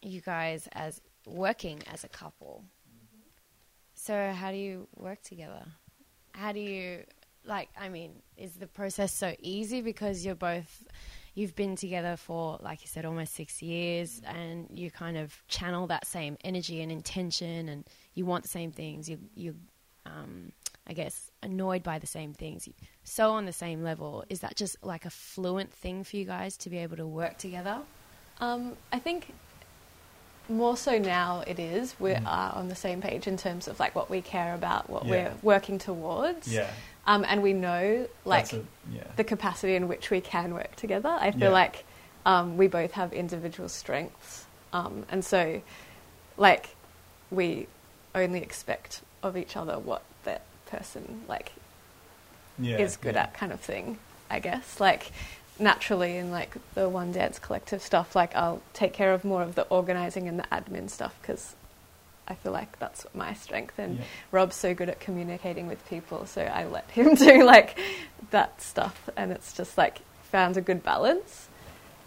you 0.00 0.20
guys 0.22 0.68
as 0.72 1.02
working 1.26 1.82
as 1.92 2.02
a 2.02 2.08
couple. 2.08 2.64
So, 3.94 4.32
how 4.32 4.52
do 4.52 4.56
you 4.56 4.88
work 4.96 5.20
together? 5.22 5.66
How 6.32 6.52
do 6.52 6.60
you, 6.60 7.02
like, 7.44 7.68
I 7.78 7.90
mean, 7.90 8.22
is 8.38 8.52
the 8.54 8.66
process 8.66 9.12
so 9.12 9.34
easy 9.40 9.82
because 9.82 10.24
you're 10.24 10.34
both, 10.34 10.82
you've 11.36 11.54
been 11.54 11.76
together 11.76 12.16
for, 12.16 12.58
like 12.62 12.80
you 12.80 12.88
said, 12.88 13.04
almost 13.04 13.34
six 13.34 13.62
years 13.62 14.22
and 14.26 14.66
you 14.74 14.90
kind 14.90 15.18
of 15.18 15.38
channel 15.48 15.86
that 15.86 16.06
same 16.06 16.36
energy 16.42 16.80
and 16.80 16.90
intention 16.90 17.68
and 17.68 17.84
you 18.14 18.24
want 18.24 18.42
the 18.42 18.48
same 18.48 18.72
things. 18.72 19.08
You, 19.08 19.18
you, 19.34 19.54
um, 20.06 20.50
I 20.86 20.94
guess, 20.94 21.30
annoyed 21.42 21.82
by 21.82 21.98
the 21.98 22.06
same 22.06 22.32
things. 22.32 22.66
So 23.04 23.32
on 23.32 23.44
the 23.44 23.52
same 23.52 23.82
level. 23.82 24.24
Is 24.30 24.40
that 24.40 24.56
just 24.56 24.82
like 24.82 25.04
a 25.04 25.10
fluent 25.10 25.72
thing 25.72 26.04
for 26.04 26.16
you 26.16 26.24
guys 26.24 26.56
to 26.58 26.70
be 26.70 26.78
able 26.78 26.96
to 26.96 27.06
work 27.06 27.36
together? 27.36 27.80
Um, 28.40 28.72
I 28.90 28.98
think 28.98 29.34
more 30.48 30.76
so 30.76 30.98
now 30.98 31.42
it 31.46 31.58
is 31.58 31.94
we 31.98 32.10
Mm. 32.10 32.26
are 32.26 32.54
on 32.54 32.68
the 32.68 32.74
same 32.76 33.00
page 33.00 33.26
in 33.26 33.36
terms 33.36 33.66
of 33.68 33.78
like 33.80 33.94
what 33.94 34.08
we 34.10 34.20
care 34.22 34.54
about, 34.54 34.88
what 34.88 35.04
Yeah. 35.04 35.10
we're 35.10 35.32
working 35.42 35.78
towards, 35.78 36.46
Yeah. 36.48 36.70
um, 37.06 37.24
and 37.28 37.42
we 37.42 37.52
know 37.52 38.06
like 38.24 38.52
a- 38.52 38.62
yeah. 38.92 39.02
the 39.16 39.24
capacity 39.24 39.74
in 39.76 39.88
which 39.88 40.10
we 40.10 40.20
can 40.20 40.54
work 40.54 40.76
together. 40.76 41.16
I 41.20 41.30
feel 41.32 41.40
Yeah. 41.42 41.48
like 41.50 41.84
um, 42.24 42.56
we 42.56 42.66
both 42.66 42.92
have 42.92 43.12
individual 43.12 43.68
strengths, 43.68 44.46
um, 44.72 45.06
and 45.08 45.24
so 45.24 45.62
like 46.36 46.70
we 47.30 47.66
only 48.14 48.40
expect 48.42 49.00
of 49.22 49.36
each 49.36 49.56
other 49.56 49.78
what 49.78 50.02
that 50.24 50.42
person 50.66 51.22
like 51.28 51.52
is 52.60 52.96
good 52.96 53.16
at, 53.16 53.34
kind 53.34 53.52
of 53.52 53.60
thing. 53.60 53.98
I 54.28 54.40
guess 54.40 54.80
like 54.80 55.12
naturally 55.58 56.16
in 56.16 56.30
like 56.30 56.56
the 56.74 56.88
one 56.88 57.12
dance 57.12 57.38
collective 57.38 57.82
stuff, 57.82 58.14
like 58.14 58.34
I'll 58.36 58.60
take 58.72 58.92
care 58.92 59.12
of 59.12 59.24
more 59.24 59.42
of 59.42 59.54
the 59.54 59.62
organizing 59.62 60.28
and 60.28 60.38
the 60.38 60.44
admin 60.44 60.90
stuff 60.90 61.14
because 61.20 61.54
I 62.28 62.34
feel 62.34 62.52
like 62.52 62.78
that's 62.78 63.06
my 63.14 63.34
strength, 63.34 63.78
and 63.78 63.98
Yeah. 63.98 64.04
Rob's 64.32 64.56
so 64.56 64.74
good 64.74 64.88
at 64.88 64.98
communicating 65.00 65.68
with 65.68 65.86
people, 65.88 66.26
so 66.26 66.42
I 66.42 66.64
let 66.66 66.90
him 66.90 67.14
do 67.14 67.44
like 67.44 67.78
that 68.30 68.60
stuff, 68.60 69.08
and 69.16 69.30
it's 69.32 69.52
just 69.52 69.78
like 69.78 70.00
found 70.24 70.56
a 70.56 70.60
good 70.60 70.82
balance. 70.82 71.48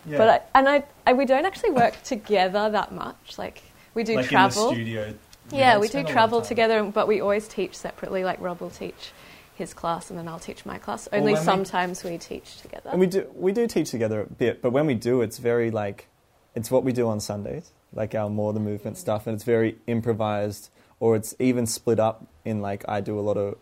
Yeah. 0.05 0.17
But 0.17 0.29
I, 0.29 0.41
and 0.59 0.69
I, 0.69 0.83
I, 1.07 1.13
we 1.13 1.25
don't 1.25 1.45
actually 1.45 1.71
work 1.71 2.01
together 2.03 2.69
that 2.69 2.91
much. 2.91 3.37
Like 3.37 3.61
we 3.93 4.03
do 4.03 4.15
like 4.15 4.27
travel. 4.27 4.69
in 4.69 4.75
the 4.77 4.83
studio. 4.83 5.13
Yeah, 5.51 5.77
we 5.77 5.87
do 5.87 5.91
spend 5.91 6.05
a 6.05 6.07
lot 6.07 6.09
of 6.09 6.13
travel 6.13 6.41
together, 6.41 6.83
but 6.83 7.07
we 7.07 7.21
always 7.21 7.47
teach 7.47 7.75
separately. 7.75 8.23
Like 8.23 8.39
Rob 8.39 8.61
will 8.61 8.69
teach 8.69 9.11
his 9.59 9.73
class, 9.75 10.09
and 10.09 10.17
then 10.17 10.27
I'll 10.27 10.39
teach 10.39 10.65
my 10.65 10.79
class. 10.79 11.07
Only 11.13 11.33
when 11.33 11.41
we- 11.41 11.45
sometimes 11.45 12.03
we, 12.03 12.17
teach 12.17 12.59
together. 12.61 12.89
And 12.89 12.99
we 12.99 13.05
do 13.05 13.29
we 13.35 13.51
do 13.51 13.67
teach 13.67 13.91
together 13.91 14.21
a 14.21 14.25
bit, 14.25 14.61
but 14.61 14.71
when 14.71 14.87
we 14.87 14.95
do, 14.95 15.21
it's 15.21 15.37
very 15.37 15.69
like 15.69 16.07
it's 16.55 16.71
what 16.71 16.83
we 16.83 16.91
do 16.91 17.07
on 17.07 17.19
Sundays, 17.19 17.71
like 17.93 18.15
our 18.15 18.29
More 18.29 18.51
Than 18.53 18.63
Movement 18.63 18.95
mm-hmm. 18.95 19.01
stuff, 19.01 19.27
and 19.27 19.35
it's 19.35 19.43
very 19.43 19.77
improvised, 19.85 20.69
or 20.99 21.15
it's 21.15 21.35
even 21.37 21.67
split 21.67 21.99
up 21.99 22.25
in 22.43 22.61
like 22.61 22.83
I 22.89 23.01
do 23.01 23.19
a 23.19 23.21
lot 23.21 23.37
of 23.37 23.57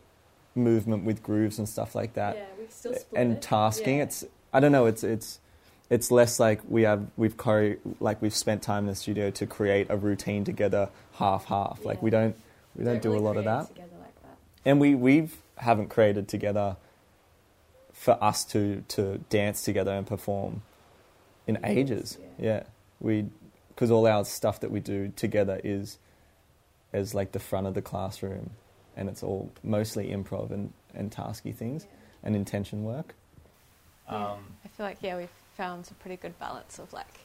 movement 0.55 1.03
with 1.03 1.21
grooves 1.21 1.59
and 1.59 1.67
stuff 1.67 1.93
like 1.93 2.13
that, 2.13 2.35
yeah, 2.35 2.43
we've 2.59 2.71
still 2.71 2.93
split 2.93 3.21
and 3.21 3.33
it. 3.33 3.41
tasking. 3.41 3.97
Yeah. 3.97 4.03
It's 4.03 4.25
I 4.53 4.59
don't 4.59 4.71
know. 4.71 4.85
It's 4.85 5.03
it's 5.03 5.39
it's 5.89 6.11
less 6.11 6.39
like 6.39 6.61
we 6.67 6.83
have 6.83 7.05
we've 7.15 7.37
chore- 7.37 7.77
like 7.99 8.21
we've 8.21 8.35
spent 8.35 8.61
time 8.61 8.83
in 8.83 8.89
the 8.89 8.95
studio 8.95 9.29
to 9.31 9.45
create 9.45 9.87
a 9.89 9.97
routine 9.97 10.43
together, 10.43 10.89
half 11.13 11.45
half. 11.45 11.85
Like 11.85 12.01
we 12.01 12.09
don't 12.09 12.35
we 12.75 12.83
don't, 12.83 13.01
do 13.01 13.09
really 13.09 13.21
a 13.21 13.25
lot 13.25 13.37
of 13.37 13.45
that 13.45 13.67
together 13.67 13.95
like 13.99 14.15
that. 14.23 14.37
and 14.65 14.79
we 14.79 14.95
we've 14.95 15.35
haven't 15.57 15.89
created 15.89 16.27
together 16.27 16.77
for 17.93 18.21
us 18.23 18.45
to 18.45 18.83
to 18.89 19.17
dance 19.29 19.63
together 19.63 19.91
and 19.91 20.05
perform 20.05 20.61
in 21.47 21.55
Years, 21.55 21.77
ages. 21.77 22.17
yeah. 22.39 22.45
Yeah, 22.47 22.63
we 22.99 23.25
because 23.69 23.91
all 23.91 24.07
our 24.07 24.25
stuff 24.25 24.59
that 24.61 24.71
we 24.71 24.79
do 24.79 25.11
together 25.15 25.59
is 25.63 25.97
as 26.93 27.13
like 27.13 27.31
the 27.31 27.39
front 27.39 27.67
of 27.67 27.73
the 27.73 27.81
classroom, 27.81 28.51
and 28.95 29.09
it's 29.09 29.23
all 29.23 29.51
mostly 29.63 30.07
improv 30.09 30.51
and 30.51 30.73
and 30.93 31.11
tasky 31.11 31.53
things 31.53 31.85
and 32.23 32.35
intention 32.35 32.83
work. 32.83 33.13
Yeah. 34.09 34.35
I 34.63 34.67
feel 34.69 34.85
like 34.85 34.97
yeah, 35.01 35.17
we've 35.17 35.29
found 35.55 35.87
a 35.91 35.93
pretty 35.95 36.17
good 36.17 36.37
balance 36.39 36.79
of 36.79 36.93
like 36.93 37.19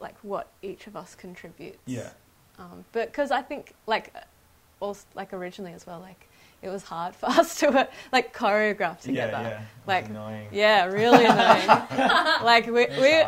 like 0.00 0.16
what 0.22 0.48
each 0.62 0.86
of 0.86 0.94
us 0.96 1.14
contributes. 1.14 1.78
Um, 2.58 2.84
but 2.92 3.08
because 3.08 3.30
I 3.30 3.42
think 3.42 3.74
like 3.86 4.12
also 4.80 5.04
like 5.14 5.32
originally 5.32 5.72
as 5.72 5.86
well, 5.86 6.00
like 6.00 6.25
it 6.62 6.68
was 6.68 6.82
hard 6.82 7.14
for 7.14 7.26
us 7.30 7.58
to 7.60 7.68
uh, 7.68 7.84
like 8.12 8.34
choreograph 8.34 9.00
together. 9.00 9.60
Like, 9.86 10.08
annoying. 10.08 10.48
Yeah, 10.50 10.86
really 10.86 11.24
annoying. 11.26 11.68
like 12.42 12.66
we 12.66 12.86
we 12.86 13.22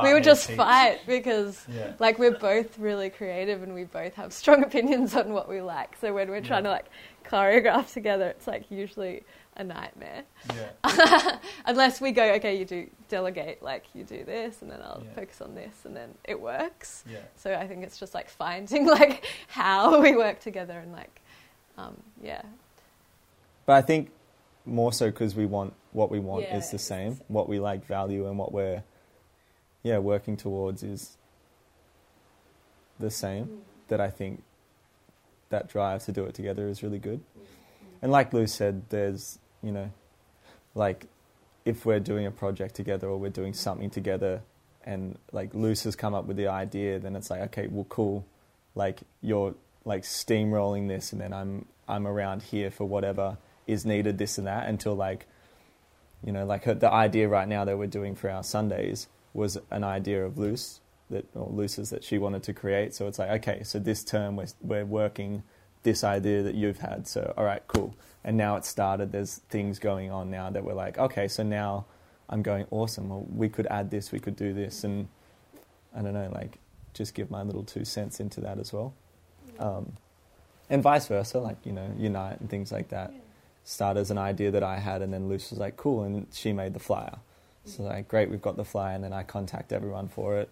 we 0.02 0.14
would 0.14 0.24
just 0.24 0.50
fight 0.52 1.00
because 1.06 1.64
Yeah. 1.70 1.92
like 1.98 2.18
we're 2.18 2.38
both 2.38 2.78
really 2.78 3.10
creative 3.10 3.62
and 3.62 3.74
we 3.74 3.84
both 3.84 4.14
have 4.14 4.32
strong 4.32 4.62
opinions 4.62 5.14
on 5.14 5.32
what 5.32 5.48
we 5.48 5.60
like. 5.60 5.96
So 6.00 6.14
when 6.14 6.30
we're 6.30 6.40
trying 6.40 6.64
to 6.64 6.70
like 6.70 6.86
choreograph 7.26 7.92
together, 7.92 8.28
it's 8.28 8.46
like 8.46 8.70
usually 8.70 9.24
a 9.56 9.62
nightmare. 9.64 10.24
Yeah. 10.54 11.38
Unless 11.66 12.00
we 12.00 12.10
go, 12.10 12.24
okay, 12.34 12.58
you 12.58 12.64
do 12.64 12.88
delegate, 13.08 13.62
like 13.62 13.84
you 13.94 14.02
do 14.02 14.24
this, 14.24 14.62
and 14.62 14.70
then 14.70 14.80
I'll 14.82 15.02
Yeah. 15.04 15.12
focus 15.14 15.40
on 15.40 15.54
this, 15.54 15.84
and 15.84 15.94
then 15.94 16.14
it 16.24 16.40
works. 16.40 17.04
Yeah. 17.08 17.18
So 17.36 17.54
I 17.54 17.66
think 17.68 17.84
it's 17.84 17.98
just 17.98 18.14
like 18.14 18.28
finding 18.28 18.86
like 18.86 19.24
how 19.48 20.00
we 20.00 20.16
work 20.16 20.40
together 20.40 20.78
and 20.78 20.90
like, 20.92 21.20
um, 21.76 21.96
yeah, 22.22 22.42
But 23.66 23.74
I 23.74 23.82
think 23.82 24.10
more 24.66 24.92
so 24.92 25.06
because 25.10 25.34
we 25.34 25.46
want 25.46 25.74
what 25.92 26.10
we 26.10 26.18
want 26.18 26.44
Yeah, 26.44 26.56
is 26.56 26.70
the 26.70 26.78
same. 26.78 27.20
What 27.28 27.48
we 27.48 27.58
like 27.58 27.86
value 27.86 28.26
and 28.26 28.38
what 28.38 28.52
we're 28.52 28.82
yeah 29.82 29.98
working 29.98 30.36
towards 30.36 30.82
is 30.82 31.16
the 32.98 33.10
same. 33.10 33.44
Mm. 33.44 33.58
That 33.88 34.00
I 34.00 34.10
think 34.10 34.42
that 35.50 35.68
drive 35.68 36.04
to 36.04 36.12
do 36.12 36.24
it 36.24 36.34
together 36.34 36.68
is 36.68 36.82
really 36.82 36.98
good. 36.98 37.20
And 38.00 38.10
like 38.10 38.32
Lou 38.32 38.46
said, 38.46 38.82
there's 38.88 39.38
you 39.62 39.72
know, 39.72 39.90
like 40.74 41.06
if 41.64 41.86
we're 41.86 42.00
doing 42.00 42.26
a 42.26 42.30
project 42.30 42.74
together 42.74 43.08
or 43.08 43.18
we're 43.18 43.30
doing 43.30 43.52
something 43.52 43.90
together, 43.90 44.42
and 44.84 45.18
like 45.32 45.54
Luce 45.54 45.84
has 45.84 45.96
come 45.96 46.14
up 46.14 46.26
with 46.26 46.36
the 46.36 46.48
idea, 46.48 46.98
then 46.98 47.16
it's 47.16 47.30
like 47.30 47.40
okay, 47.42 47.66
well, 47.66 47.86
cool. 47.88 48.24
Like 48.74 49.00
you're 49.20 49.54
like 49.84 50.02
steamrolling 50.02 50.88
this, 50.88 51.12
and 51.12 51.20
then 51.20 51.32
I'm 51.32 51.66
I'm 51.88 52.06
around 52.06 52.42
here 52.42 52.70
for 52.70 52.84
whatever 52.86 53.38
is 53.66 53.84
needed, 53.84 54.18
this 54.18 54.38
and 54.38 54.46
that, 54.46 54.68
until 54.68 54.94
like, 54.94 55.26
you 56.22 56.32
know, 56.32 56.44
like 56.44 56.64
the 56.64 56.90
idea 56.90 57.28
right 57.28 57.48
now 57.48 57.64
that 57.64 57.78
we're 57.78 57.86
doing 57.86 58.14
for 58.14 58.30
our 58.30 58.42
Sundays 58.42 59.08
was 59.32 59.58
an 59.70 59.84
idea 59.84 60.24
of 60.24 60.38
Luce 60.38 60.80
that 61.10 61.26
or 61.34 61.48
Luce's 61.50 61.90
that 61.90 62.04
she 62.04 62.18
wanted 62.18 62.42
to 62.44 62.52
create. 62.52 62.94
So 62.94 63.06
it's 63.08 63.18
like 63.18 63.30
okay, 63.42 63.62
so 63.62 63.78
this 63.78 64.04
term 64.04 64.36
we're 64.36 64.46
we're 64.60 64.84
working 64.84 65.42
this 65.82 66.04
idea 66.04 66.42
that 66.42 66.54
you've 66.54 66.78
had. 66.78 67.06
So 67.06 67.34
all 67.36 67.44
right, 67.44 67.62
cool. 67.66 67.94
And 68.22 68.36
now 68.38 68.56
it's 68.56 68.68
started. 68.68 69.12
There's 69.12 69.36
things 69.50 69.78
going 69.78 70.10
on 70.10 70.30
now 70.30 70.50
that 70.50 70.64
we're 70.64 70.74
like 70.74 70.98
okay, 70.98 71.28
so 71.28 71.42
now 71.42 71.86
I'm 72.28 72.42
going 72.42 72.66
awesome. 72.70 73.08
Well, 73.08 73.26
we 73.28 73.48
could 73.48 73.66
add 73.66 73.90
this, 73.90 74.10
we 74.12 74.20
could 74.20 74.36
do 74.36 74.54
this, 74.54 74.84
and 74.84 75.08
I 75.94 76.02
don't 76.02 76.14
know, 76.14 76.30
like 76.34 76.58
just 76.94 77.14
give 77.14 77.30
my 77.30 77.42
little 77.42 77.64
two 77.64 77.84
cents 77.84 78.20
into 78.20 78.40
that 78.40 78.58
as 78.58 78.72
well. 78.72 78.94
Um, 79.58 79.92
and 80.70 80.82
vice 80.82 81.06
versa, 81.06 81.38
like 81.38 81.58
you 81.64 81.72
know, 81.72 81.90
unite 81.98 82.40
and 82.40 82.48
things 82.48 82.72
like 82.72 82.88
that. 82.88 83.12
Start 83.64 83.96
as 83.96 84.10
an 84.10 84.18
idea 84.18 84.50
that 84.50 84.62
I 84.62 84.78
had, 84.78 85.02
and 85.02 85.12
then 85.12 85.28
Luce 85.28 85.50
was 85.50 85.58
like, 85.58 85.76
"Cool," 85.76 86.02
and 86.02 86.26
she 86.32 86.52
made 86.52 86.74
the 86.74 86.80
flyer. 86.80 87.18
So 87.64 87.82
like, 87.84 88.08
great, 88.08 88.30
we've 88.30 88.42
got 88.42 88.56
the 88.56 88.64
flyer, 88.64 88.94
and 88.94 89.02
then 89.02 89.12
I 89.12 89.22
contact 89.22 89.72
everyone 89.72 90.08
for 90.08 90.36
it, 90.38 90.50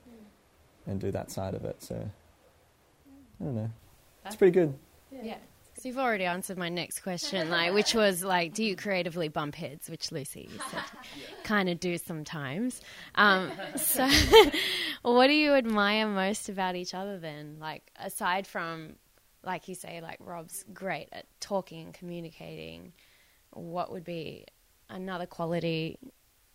and 0.87 1.01
do 1.01 1.11
that 1.11 1.31
side 1.31 1.55
of 1.55 1.65
it. 1.65 1.83
So 1.83 2.11
I 3.41 3.45
don't 3.45 3.55
know, 3.55 3.71
it's 4.25 4.37
pretty 4.37 4.53
good. 4.53 4.75
Yeah. 5.11 5.37
So 5.83 5.89
you've 5.89 5.99
already 5.99 6.27
answered 6.27 6.59
my 6.59 6.69
next 6.69 7.01
question, 7.01 7.51
like 7.51 7.75
which 7.75 7.93
was 7.93 8.23
like, 8.23 8.55
do 8.55 8.63
you 8.63 8.77
creatively 8.77 9.27
bump 9.27 9.57
heads? 9.57 9.91
Which 9.91 10.13
Lucy 10.13 10.49
said, 10.71 10.85
kind 11.43 11.69
of 11.69 11.81
do 11.81 11.99
sometimes. 11.99 12.81
Um, 13.17 13.51
so, 13.75 14.09
what 15.03 15.27
do 15.27 15.33
you 15.33 15.55
admire 15.55 16.07
most 16.07 16.49
about 16.49 16.77
each 16.77 16.95
other 16.95 17.19
then? 17.19 17.57
Like 17.59 17.91
aside 17.99 18.47
from, 18.47 18.93
like 19.43 19.67
you 19.67 19.75
say, 19.75 20.01
like 20.01 20.19
Rob's 20.21 20.65
great 20.73 21.09
at 21.11 21.27
talking 21.41 21.87
and 21.87 21.93
communicating. 21.93 22.93
What 23.51 23.91
would 23.91 24.05
be 24.05 24.45
another 24.89 25.27
quality 25.27 25.99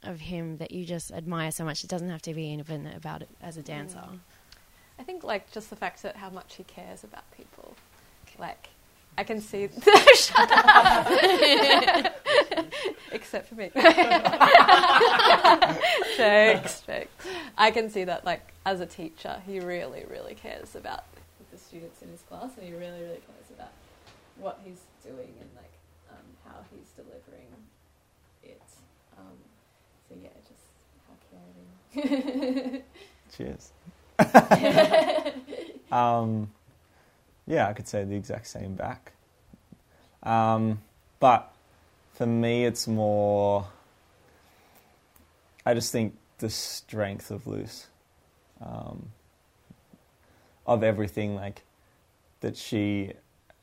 of 0.04 0.22
him 0.22 0.56
that 0.60 0.72
you 0.72 0.86
just 0.86 1.12
admire 1.12 1.52
so 1.52 1.66
much? 1.66 1.84
It 1.84 1.90
doesn't 1.90 2.10
have 2.10 2.22
to 2.22 2.34
be 2.34 2.46
even 2.54 2.88
about 2.88 3.24
it 3.24 3.30
as 3.42 3.58
a 3.58 3.62
dancer. 3.62 4.06
I 4.98 5.04
think 5.04 5.26
like 5.26 5.52
just 5.52 5.70
the 5.70 5.76
fact 5.76 6.02
that 6.04 6.16
how 6.16 6.30
much 6.30 6.56
he 6.56 6.64
cares 6.64 7.04
about 7.04 7.30
people, 7.36 7.76
like 8.40 8.70
I 9.18 9.24
can 9.24 9.42
see. 9.42 9.68
Shut 10.16 10.52
up. 10.52 11.08
Except 13.12 13.48
for 13.50 13.56
me. 13.56 13.72
jokes, 16.18 16.82
jokes. 16.82 17.28
I 17.58 17.72
can 17.72 17.90
see 17.90 18.04
that 18.04 18.26
like 18.26 18.54
as 18.66 18.80
a 18.80 18.86
teacher, 18.86 19.42
he 19.46 19.60
really, 19.60 20.06
really 20.10 20.36
cares 20.36 20.76
about. 20.76 21.06
the 21.52 21.58
students 21.58 22.02
in 22.04 22.10
his 22.10 22.22
class, 22.22 22.52
and 22.58 22.68
he 22.68 22.74
really, 22.74 23.02
really 23.02 23.22
cares 23.26 23.50
about 23.56 23.72
what 24.40 24.60
he's 24.64 24.82
doing 25.04 25.34
and 25.42 25.50
like 25.56 25.74
um, 26.12 26.26
how 26.46 26.60
he's 26.72 26.90
delivering 26.96 27.48
it. 28.44 28.62
Um, 29.18 29.38
so 30.08 30.16
yeah, 30.22 30.30
just 30.48 30.68
how 31.08 31.16
caring. 32.04 32.84
Cheers. 33.36 33.72
um, 35.92 36.50
yeah, 37.48 37.68
I 37.68 37.74
could 37.74 37.88
say 37.88 38.04
the 38.04 38.16
exact 38.16 38.48
same 38.48 38.76
back. 38.76 39.14
Um, 40.22 40.82
but 41.20 41.54
for 42.14 42.26
me, 42.26 42.66
it's 42.66 42.88
more. 42.88 43.68
I 45.66 45.74
just 45.74 45.92
think 45.92 46.16
the 46.40 46.50
strength 46.50 47.32
of 47.32 47.48
Luce, 47.48 47.88
um, 48.62 49.12
of 50.66 50.84
everything 50.84 51.36
like 51.36 51.64
that 52.42 52.58
she 52.58 53.14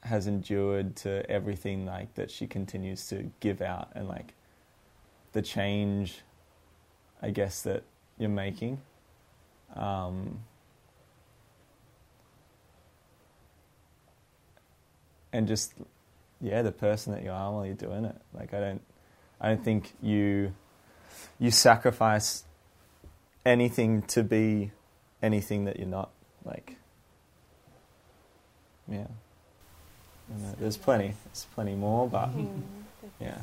has 0.00 0.26
endured 0.26 0.96
to 0.96 1.28
everything 1.30 1.86
like 1.86 2.14
that 2.14 2.30
she 2.30 2.46
continues 2.46 3.08
to 3.08 3.30
give 3.40 3.62
out 3.62 3.88
and 3.94 4.06
like 4.08 4.34
the 5.32 5.40
change, 5.40 6.20
I 7.22 7.30
guess 7.30 7.62
that 7.62 7.84
you're 8.18 8.28
making. 8.28 8.80
Um, 9.74 10.40
and 15.34 15.48
just 15.48 15.74
yeah, 16.40 16.62
the 16.62 16.72
person 16.72 17.12
that 17.12 17.24
you 17.24 17.30
are 17.30 17.52
while 17.52 17.66
you're 17.66 17.74
doing 17.74 18.04
it. 18.04 18.16
Like 18.32 18.54
I 18.54 18.60
don't, 18.60 18.82
I 19.40 19.48
don't 19.48 19.64
think 19.64 19.92
you 20.00 20.54
you 21.38 21.50
sacrifice 21.50 22.44
anything 23.44 24.02
to 24.02 24.22
be 24.22 24.70
anything 25.22 25.64
that 25.64 25.78
you're 25.78 25.88
not. 25.88 26.10
Like 26.44 26.76
yeah, 28.88 29.06
I 30.32 30.40
know, 30.40 30.54
there's 30.58 30.76
plenty, 30.76 31.14
there's 31.26 31.46
plenty 31.54 31.74
more, 31.74 32.08
but 32.08 32.28
mm-hmm. 32.28 32.60
yeah. 33.20 33.38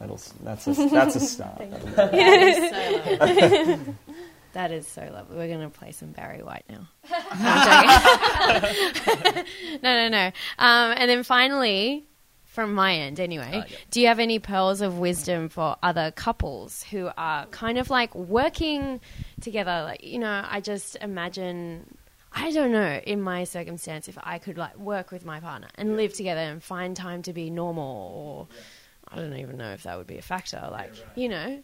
That'll, 0.00 0.20
that's 0.42 0.66
a, 0.66 0.88
that's 0.88 1.14
a 1.14 1.20
start. 1.20 1.60
Thank 4.52 4.70
That 4.70 4.72
is 4.72 4.86
so 4.86 5.02
lovely. 5.02 5.10
That 5.10 5.10
is 5.10 5.10
so 5.10 5.10
lovely. 5.12 5.36
We're 5.36 5.48
going 5.48 5.70
to 5.70 5.78
play 5.78 5.92
some 5.92 6.12
Barry 6.12 6.42
White 6.42 6.64
now. 6.68 6.88
No, 9.82 9.96
no, 9.96 10.08
no. 10.08 10.26
Um, 10.58 10.94
and 10.96 11.10
then 11.10 11.22
finally, 11.22 12.04
from 12.44 12.74
my 12.74 12.94
end 12.94 13.18
anyway, 13.18 13.64
yeah. 13.66 13.76
do 13.90 14.00
you 14.00 14.06
have 14.08 14.18
any 14.18 14.38
pearls 14.38 14.80
of 14.80 14.98
wisdom 14.98 15.48
for 15.48 15.76
other 15.82 16.10
couples 16.10 16.82
who 16.84 17.10
are 17.16 17.46
kind 17.46 17.78
of 17.78 17.90
like 17.90 18.14
working 18.14 19.00
together? 19.40 19.82
Like, 19.84 20.04
you 20.04 20.18
know, 20.18 20.44
I 20.48 20.60
just 20.60 20.96
imagine. 21.00 21.96
I 22.34 22.50
don't 22.50 22.72
know 22.72 22.98
in 23.04 23.20
my 23.20 23.44
circumstance 23.44 24.08
if 24.08 24.16
I 24.22 24.38
could 24.38 24.56
like 24.56 24.78
work 24.78 25.10
with 25.10 25.24
my 25.24 25.40
partner 25.40 25.68
and 25.74 25.98
live 25.98 26.14
together 26.14 26.40
and 26.40 26.62
find 26.62 26.96
time 26.96 27.20
to 27.24 27.34
be 27.34 27.50
normal 27.50 27.84
or 27.84 28.48
I 29.06 29.16
don't 29.16 29.36
even 29.36 29.58
know 29.58 29.70
if 29.72 29.82
that 29.82 29.98
would 29.98 30.06
be 30.06 30.16
a 30.16 30.22
factor 30.22 30.66
like 30.72 30.94
you 31.14 31.28
know 31.28 31.62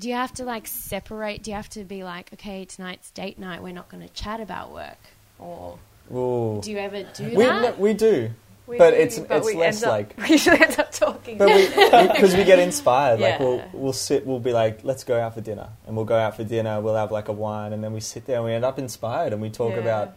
do 0.00 0.08
you 0.08 0.14
have 0.14 0.32
to 0.34 0.44
like 0.44 0.66
separate 0.66 1.42
do 1.44 1.50
you 1.52 1.56
have 1.56 1.68
to 1.68 1.84
be 1.84 2.02
like 2.02 2.32
okay 2.32 2.64
tonight's 2.64 3.10
date 3.12 3.38
night 3.38 3.62
we're 3.62 3.72
not 3.72 3.88
going 3.88 4.02
to 4.06 4.12
chat 4.12 4.40
about 4.40 4.72
work 4.72 4.98
or 5.38 5.78
Ooh. 6.12 6.60
do 6.62 6.70
you 6.72 6.78
ever 6.78 7.04
do 7.14 7.24
we, 7.24 7.44
that 7.44 7.62
no, 7.62 7.82
we 7.82 7.94
do, 7.94 8.30
We 8.66 8.78
But 8.78 8.90
do, 8.90 8.96
it's- 8.96 9.18
but 9.20 9.38
it's 9.44 9.54
less 9.54 9.82
up, 9.84 9.90
like- 9.90 10.14
we 10.22 10.28
usually 10.30 10.60
end 10.60 10.78
up 10.80 10.90
talking. 10.90 11.38
but 11.38 11.48
we 11.48 11.66
because 12.14 12.34
we, 12.34 12.44
get 12.44 12.58
inspired. 12.58 13.20
Like 13.20 13.38
we'll 13.40 13.62
we'll 13.72 13.92
sit, 13.92 14.26
we'll 14.26 14.40
be 14.40 14.52
like, 14.52 14.84
let's 14.84 15.04
go 15.04 15.18
out 15.20 15.34
for 15.34 15.40
dinner, 15.40 15.68
and 15.86 15.94
we'll 15.96 16.04
go 16.04 16.16
out 16.18 16.36
for 16.36 16.44
dinner. 16.44 16.80
We'll 16.80 16.94
have 16.96 17.10
like 17.12 17.28
a 17.28 17.32
wine, 17.32 17.72
and 17.72 17.82
then 17.82 17.92
we 17.92 18.00
sit 18.00 18.26
there 18.26 18.36
and 18.36 18.44
we 18.44 18.52
end 18.52 18.64
up 18.64 18.78
inspired, 18.78 19.32
and 19.32 19.40
we 19.42 19.50
talk 19.50 19.72
Yeah. 19.72 19.78
about 19.86 20.16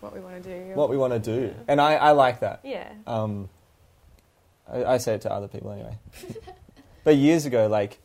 what 0.00 0.12
we 0.14 0.20
want 0.20 0.42
to 0.42 0.48
do. 0.48 0.74
what 0.74 0.88
we 0.90 0.96
want 0.96 1.12
to 1.12 1.18
do, 1.18 1.46
Yeah. 1.46 1.52
and 1.68 1.80
I 1.80 1.94
I 1.94 2.10
like 2.12 2.40
that. 2.40 2.60
Yeah. 2.64 2.88
Um, 3.06 3.48
I, 4.72 4.84
I 4.94 4.98
say 4.98 5.14
it 5.14 5.20
to 5.22 5.32
other 5.32 5.48
people 5.48 5.70
anyway. 5.70 5.96
but 7.04 7.16
years 7.16 7.46
ago, 7.46 7.66
like, 7.68 7.98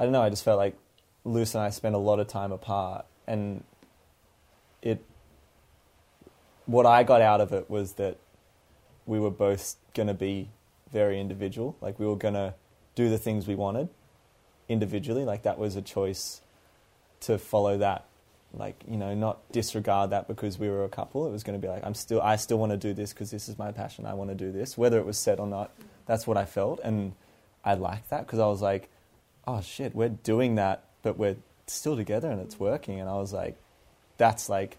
I 0.00 0.04
don't 0.04 0.12
know, 0.12 0.22
I 0.22 0.30
just 0.30 0.44
felt 0.44 0.56
like 0.56 0.78
Luce 1.26 1.54
and 1.54 1.62
I 1.62 1.68
spent 1.68 1.94
a 1.94 1.98
lot 1.98 2.20
of 2.20 2.26
time 2.26 2.52
apart, 2.52 3.04
and 3.26 3.62
it. 4.80 5.04
What 6.64 6.86
I 6.86 7.02
got 7.02 7.20
out 7.20 7.42
of 7.42 7.52
it 7.52 7.68
was 7.68 7.94
that 7.94 8.16
we 9.04 9.20
were 9.20 9.30
both 9.30 9.76
going 9.92 10.06
to 10.06 10.14
be 10.14 10.48
very 10.90 11.20
individual. 11.20 11.76
Like, 11.82 11.98
we 11.98 12.06
were 12.06 12.16
going 12.16 12.32
to 12.32 12.54
do 12.94 13.10
the 13.10 13.18
things 13.18 13.46
we 13.46 13.54
wanted 13.54 13.90
individually. 14.70 15.26
Like, 15.26 15.42
that 15.42 15.58
was 15.58 15.76
a 15.76 15.82
choice 15.82 16.40
to 17.20 17.36
follow 17.36 17.76
that 17.76 18.06
like 18.54 18.82
you 18.88 18.96
know 18.96 19.14
not 19.14 19.38
disregard 19.52 20.10
that 20.10 20.26
because 20.26 20.58
we 20.58 20.68
were 20.68 20.82
a 20.82 20.88
couple 20.88 21.24
it 21.24 21.30
was 21.30 21.44
going 21.44 21.56
to 21.56 21.64
be 21.64 21.70
like 21.70 21.86
i'm 21.86 21.94
still 21.94 22.20
i 22.20 22.34
still 22.34 22.58
want 22.58 22.72
to 22.72 22.76
do 22.76 22.92
this 22.92 23.12
because 23.12 23.30
this 23.30 23.48
is 23.48 23.56
my 23.56 23.70
passion 23.70 24.04
i 24.06 24.12
want 24.12 24.28
to 24.28 24.34
do 24.34 24.50
this 24.50 24.76
whether 24.76 24.98
it 24.98 25.06
was 25.06 25.16
said 25.16 25.38
or 25.38 25.46
not 25.46 25.70
that's 26.06 26.26
what 26.26 26.36
i 26.36 26.44
felt 26.44 26.80
and 26.82 27.12
i 27.64 27.74
liked 27.74 28.10
that 28.10 28.26
because 28.26 28.40
i 28.40 28.46
was 28.46 28.60
like 28.60 28.88
oh 29.50 29.60
shit 29.60 29.94
we're 29.94 30.08
doing 30.08 30.54
that 30.54 30.84
but 31.02 31.18
we're 31.18 31.36
still 31.66 31.96
together 31.96 32.28
and 32.30 32.40
it's 32.40 32.58
working. 32.58 33.00
And 33.00 33.08
i 33.08 33.14
was 33.14 33.32
like 33.32 33.56
that's 34.16 34.48
like 34.48 34.76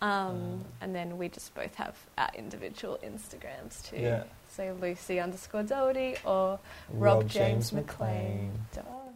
Um, 0.01 0.63
and 0.79 0.95
then 0.95 1.17
we 1.17 1.27
just 1.27 1.53
both 1.53 1.75
have 1.75 1.97
our 2.17 2.29
individual 2.33 2.97
Instagrams 3.03 3.83
too. 3.83 3.97
Yeah. 3.97 4.23
So 4.49 4.73
Lucy 4.81 5.19
underscore 5.19 5.63
Doherty 5.63 6.15
or 6.23 6.57
Rob 6.89 7.23
Rob, 7.23 7.27
James 7.27 7.71
James, 7.71 7.73
McLean. 7.73 8.53
McLean. 8.73 9.08